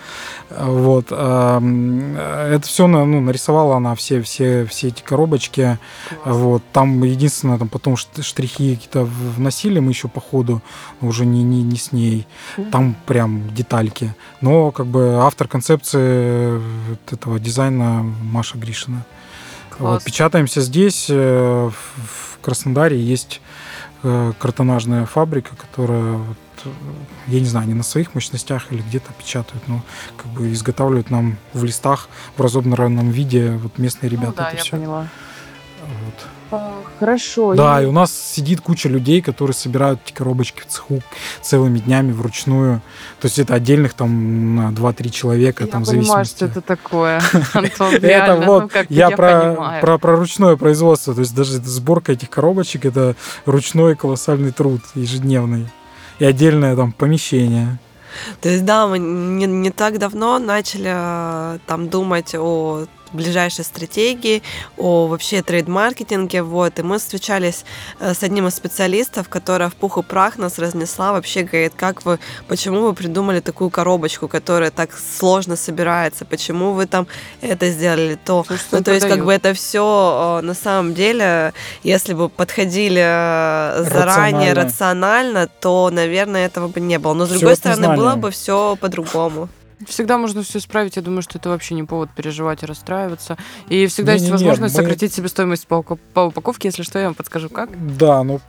[0.49, 1.11] Э, Вот.
[1.11, 5.77] м, Это все ну, нарисовала она все, все, все эти коробочки.
[6.23, 6.37] Класс.
[6.37, 6.63] Вот.
[6.71, 10.61] Там единственное, там потом шт- штрихи какие-то вносили мы еще по ходу,
[11.01, 12.27] уже не, не, не с ней.
[12.71, 14.13] Там прям детальки.
[14.41, 16.57] Но как бы автор концепции
[16.89, 19.05] вот этого дизайна Маша Гришина.
[19.79, 20.03] Вот, Класс.
[20.03, 23.42] печатаемся здесь, э, в Краснодаре есть э,
[24.39, 26.69] картонажная фабрика, которая вот э,
[27.27, 29.81] я не знаю, они на своих мощностях или где-то печатают, но
[30.17, 34.27] как бы изготавливают нам в листах в разобранном виде вот местные ребята.
[34.27, 34.71] ну, да, это я всё.
[34.71, 35.07] поняла.
[35.81, 36.27] Вот.
[36.99, 37.53] Хорошо.
[37.55, 41.01] Да, и у нас сидит куча людей, которые собирают эти коробочки в цеху
[41.41, 42.81] целыми днями вручную.
[43.19, 46.35] То есть это отдельных там на 2-3 человека, я там понимаю, зависимости.
[46.35, 47.21] что это такое,
[47.53, 49.81] Антон, Это вот ну, я, про, понимаю.
[49.81, 51.13] про, про ручное производство.
[51.13, 53.15] То есть даже сборка этих коробочек это
[53.45, 55.67] ручной колоссальный труд ежедневный.
[56.19, 57.79] И отдельное там помещение.
[58.41, 64.43] То есть, да, мы не, не так давно начали э, там думать о ближайшей стратегии,
[64.77, 67.65] о вообще трейд-маркетинге, вот, и мы встречались
[67.99, 72.05] э, с одним из специалистов, которая в пух и прах нас разнесла, вообще говорит, как
[72.05, 77.07] вы, почему вы придумали такую коробочку, которая так сложно собирается, почему вы там
[77.41, 81.53] это сделали, то, Слушай, что ну, то есть, как бы это все на самом деле,
[81.83, 84.63] если бы подходили э, заранее, Рационально.
[84.63, 87.13] рационально, то, наверное, этого бы не было.
[87.13, 87.97] Но, с другой стороны, незнания.
[87.97, 89.49] было бы все по-другому.
[89.87, 90.95] Всегда можно все исправить.
[90.95, 93.37] Я думаю, что это вообще не повод переживать и расстраиваться.
[93.69, 96.67] И всегда есть Не-не-не, возможность мы- сократить себестоимость по, по упаковке.
[96.69, 97.69] Если что, я вам подскажу, как.
[97.97, 98.39] Да, но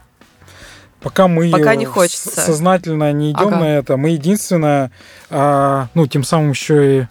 [1.01, 2.29] пока мы Пока не хочется.
[2.41, 3.57] сознательно не идем Ага.
[3.59, 4.91] на это, мы единственное,
[5.29, 7.07] а, ну, тем самым еще и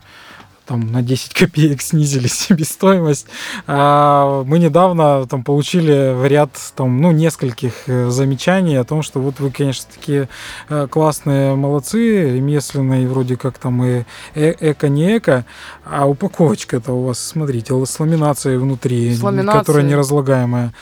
[0.66, 3.27] там на 10 копеек снизили себестоимость.
[3.66, 9.20] А, мы недавно там получили в ряд там, ну, нескольких э, замечаний о том, что
[9.20, 10.28] вот вы, конечно, такие
[10.69, 14.05] э, классные молодцы, ремесленные, вроде как там и
[14.35, 15.45] э- эко, не эко,
[15.85, 19.61] а упаковочка-то у вас, смотрите, с ламинацией внутри, С ламинацией.
[19.61, 20.73] которая неразлагаемая.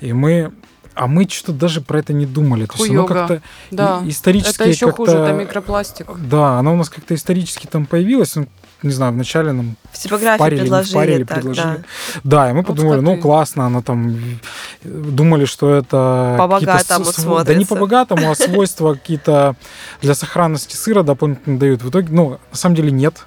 [0.00, 0.52] И мы
[0.94, 2.66] а мы что-то даже про это не думали.
[2.66, 3.40] То есть оно как-то
[3.70, 4.02] Да.
[4.04, 6.08] исторически Это еще хуже, это микропластик.
[6.18, 8.34] Да, оно у нас как-то исторически там появилось.
[8.82, 11.66] Ну, не знаю, вначале нам В типографии впарили, не предложили впарили, так, предложили.
[11.66, 11.78] да.
[12.24, 14.16] Да, и мы Вот подумали, ну классно, она там
[14.84, 17.74] думали, что это По-богатому св- Да не смотрится.
[17.74, 19.56] по-богатому, а свойства какие-то
[20.00, 21.82] для сохранности сыра дополнительно дают.
[21.82, 23.26] В итоге, ну, на самом деле нет.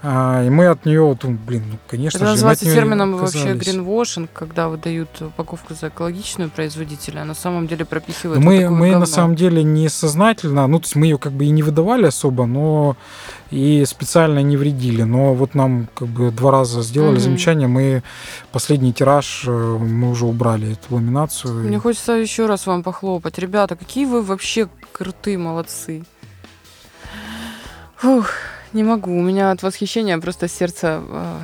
[0.00, 2.70] А, и мы от нее, вот, ну, блин, ну, конечно Это же, мы называется от
[2.70, 3.66] неё термином вообще отказались.
[3.66, 8.78] гринвошинг, когда выдают упаковку за экологичную производителя, а на самом деле пропихивают мы, вот такое
[8.78, 9.06] мы на говно.
[9.06, 12.46] самом деле не сознательно, ну, то есть мы ее как бы и не выдавали особо,
[12.46, 12.96] но
[13.50, 15.02] и специально не вредили.
[15.02, 17.20] Но вот нам как бы два раза сделали Мгм.
[17.20, 18.02] замечание, мы
[18.52, 21.54] последний тираж, э, мы уже убрали эту ламинацию.
[21.54, 23.38] Мне хочется еще раз вам похлопать.
[23.38, 26.04] Ребята, какие вы вообще крутые молодцы.
[27.96, 28.30] Фух,
[28.72, 29.16] не могу.
[29.16, 31.36] У меня от восхищения просто сердце э,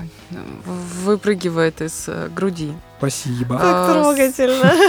[1.04, 2.72] выпрыгивает из э, груди.
[2.98, 3.58] Спасибо.
[3.60, 4.72] А, Как трогательно.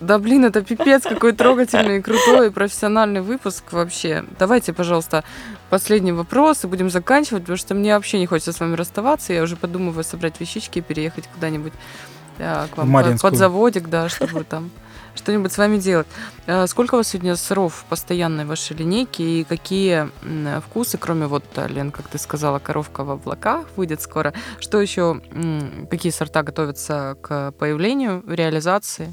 [0.00, 4.24] Да блин, это пипец, какой трогательный, крутой, и профессиональный выпуск вообще.
[4.38, 5.24] Давайте, пожалуйста,
[5.68, 9.34] последний вопрос и будем заканчивать, потому что мне вообще не хочется с вами расставаться.
[9.34, 11.74] Я уже подумываю собрать вещички и переехать куда-нибудь
[12.38, 14.70] э, к вам под заводик, да, чтобы там
[15.14, 16.06] что-нибудь с вами делать.
[16.46, 20.08] Э, Сколько у вас сегодня сыров в постоянной вашей линейке и какие
[20.60, 25.20] вкусы, кроме вот, э, Лен, как ты сказала, коровка в облаках выйдет скоро, что еще,
[25.90, 29.12] какие сорта готовятся к появлению, реализации?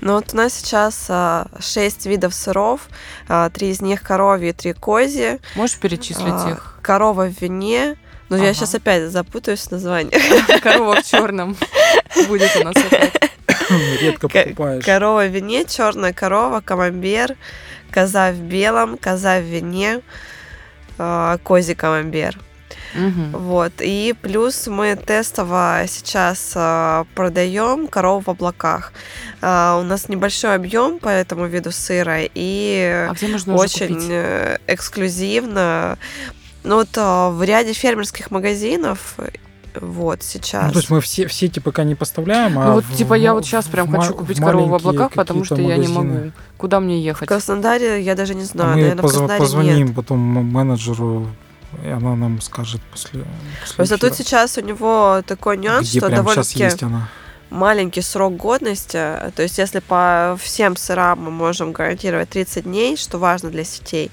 [0.00, 2.88] Ну вот у нас сейчас а, шесть видов сыров,
[3.28, 5.38] а, три из них коровьи, три кози.
[5.54, 6.78] Можешь перечислить А, их?
[6.82, 7.96] Корова в вине.
[8.28, 8.54] Ну, я Ага.
[8.54, 10.58] сейчас опять запутаюсь в названии.
[10.60, 11.56] Корова в черном
[12.28, 13.14] будет у нас опять.
[14.00, 14.84] Редко Ко- покупаешь.
[14.84, 17.36] Корова в вине, черная корова, камамбер,
[17.90, 20.00] коза в белом, коза в вине,
[20.98, 22.38] а, козий камамбер.
[22.94, 23.32] Мгм.
[23.32, 23.72] Вот.
[23.80, 28.92] И плюс мы тестово сейчас а, продаем корову в облаках.
[29.40, 33.14] А, у нас небольшой объем по этому виду сыра и А
[33.52, 35.98] очень э, эксклюзивно.
[36.62, 39.30] Ну вот в ряде фермерских магазинов э,
[39.80, 40.66] вот сейчас.
[40.66, 43.14] Ну, то есть мы все, все эти пока не поставляем, а Ну вот, в- типа,
[43.14, 45.72] я в- вот сейчас в прям хочу в купить корову в облаках, потому что какие-то
[45.72, 46.18] я не магазины.
[46.20, 46.32] могу.
[46.56, 47.28] Куда мне в ехать?
[47.28, 49.96] Краснодаре я даже не А знаю, мы наверное, в позв- Краснодаре позвоним нет.
[49.96, 51.26] потом менеджеру,
[51.84, 53.24] и она нам скажет после.
[53.60, 57.08] после Просто тут сейчас у него такой нюанс, где что прямо сейчас довольно-таки есть она.
[57.54, 58.98] Маленький срок годности.
[59.34, 64.10] То есть, если по всем сырам мы можем гарантировать 30 дней, что важно для сетей,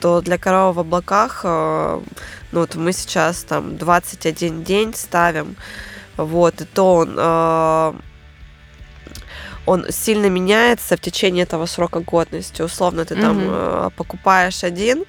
[0.00, 2.00] то для коровы в облаках, э,
[2.52, 5.56] ну вот мы сейчас там 21 день ставим,
[6.16, 7.92] вот, и то он, э,
[9.66, 12.62] он сильно меняется в течение этого срока годности.
[12.62, 15.04] Условно, ты там э, покупаешь один,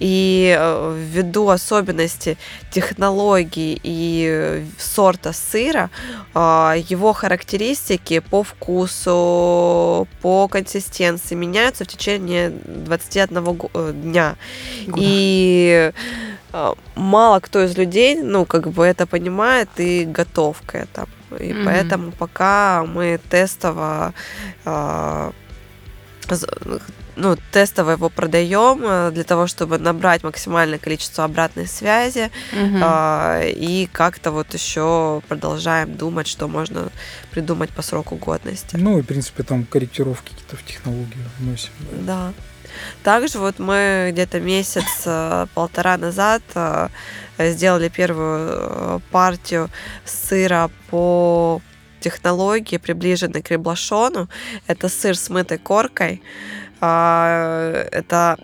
[0.00, 2.36] и э, ввиду особенностей
[2.70, 5.90] технологий и э, сорта сыра,
[6.34, 14.36] а, его характеристики по вкусу, по консистенции меняются в течение 21 го- э, дня.
[14.86, 14.98] Года.
[15.02, 15.92] И
[16.96, 21.06] мало кто из людей, ну, как бы это понимает и готов к этому.
[21.38, 21.64] И Мгм.
[21.64, 24.12] поэтому пока мы тестово
[26.30, 26.46] з-
[27.16, 32.30] ну, тестово его продаем э, для того, чтобы набрать максимальное количество обратной связи.
[32.52, 32.80] Мгм.
[32.82, 36.88] А, И как-то вот еще продолжаем думать, что можно
[37.30, 38.76] придумать по сроку годности.
[38.76, 41.70] Ну и, в принципе, там корректировки какие-то в технологию вносим.
[42.06, 42.32] Да.
[43.02, 46.88] Также вот мы где-то месяц э, полтора назад э,
[47.48, 49.68] сделали первую э, партию
[50.04, 51.60] сыра по
[52.00, 54.28] технологии, приближенной к реблашону.
[54.66, 56.22] Это сыр с мытой коркой.
[56.80, 58.38] А, Это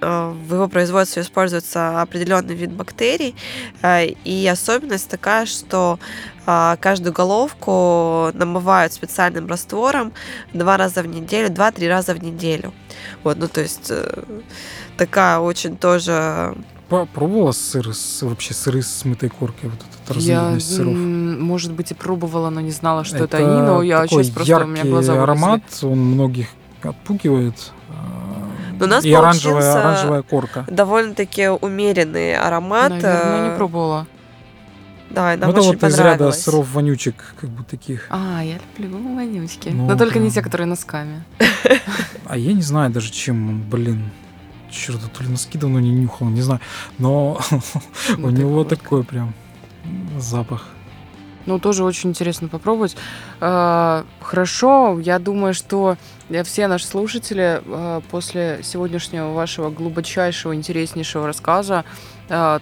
[0.00, 3.34] э, в его производстве используется определенный вид бактерий.
[3.82, 5.98] э, И особенность такая, что
[6.46, 10.12] а, каждую головку намывают специальным раствором
[10.52, 12.72] два раза в неделю, два-три раза в неделю.
[13.22, 14.24] Вот, ну то есть э,
[14.96, 16.54] такая очень тоже
[16.90, 19.70] Пробовала сыр с, вообще сыры с мытой коркой?
[19.70, 20.92] Вот этот Я, разновидность сыров?
[20.92, 24.34] м, может быть, и пробовала, но не знала, что это, они, но я такой сейчас
[24.34, 25.22] просто у меня яркий глаза вылезли.
[25.22, 26.48] аромат, он многих
[26.82, 27.72] отпугивает.
[27.90, 28.48] а,
[28.80, 30.66] Но у нас и оранжевая, оранжевая корка.
[30.68, 32.90] довольно-таки умеренный аромат.
[32.90, 34.06] Наверное, не э, пробовала.
[35.10, 38.06] Да, нам Ну, это очень вот из ряда сыров вонючек, как бы таких.
[38.10, 39.68] А, я люблю вонючки.
[39.68, 40.34] Ну, но только не прям.
[40.34, 41.22] те, которые носками.
[42.26, 44.10] А я не знаю даже, чем он, блин.
[44.70, 46.60] Черт, то ли носки давно не нюхал, не знаю.
[46.98, 47.40] Но
[48.18, 49.34] у него такой прям
[50.18, 50.66] запах.
[51.46, 52.96] Ну, тоже очень интересно попробовать.
[53.40, 55.96] А, Хорошо, я думаю, что
[56.28, 61.84] э, все наши слушатели э, после сегодняшнего вашего глубочайшего, интереснейшего рассказа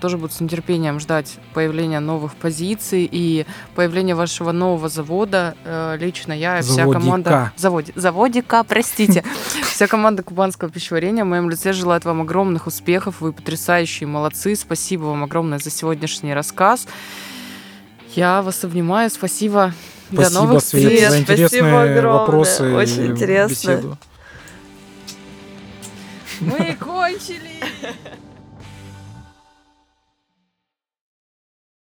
[0.00, 5.54] тоже будут с нетерпением ждать появления новых позиций и появления вашего нового завода.
[5.64, 7.00] Э, Лично я и вся Заводика.
[7.00, 7.52] команда...
[7.56, 7.92] Заводи...
[7.94, 9.22] Заводика, простите.
[9.70, 13.20] Вся команда кубанского пищеварения в моем лице желает вам огромных успехов.
[13.20, 14.56] Вы потрясающие, молодцы.
[14.56, 16.86] Спасибо вам огромное за сегодняшний рассказ.
[18.14, 19.10] Я вас обнимаю.
[19.10, 19.74] Спасибо.
[20.10, 21.00] До Спасибо, новых Свет, встреч.
[21.00, 22.06] за Спасибо интересные огромное.
[22.20, 23.52] вопросы Очень интересно.
[23.52, 23.98] беседу.
[26.40, 27.60] Мы кончили.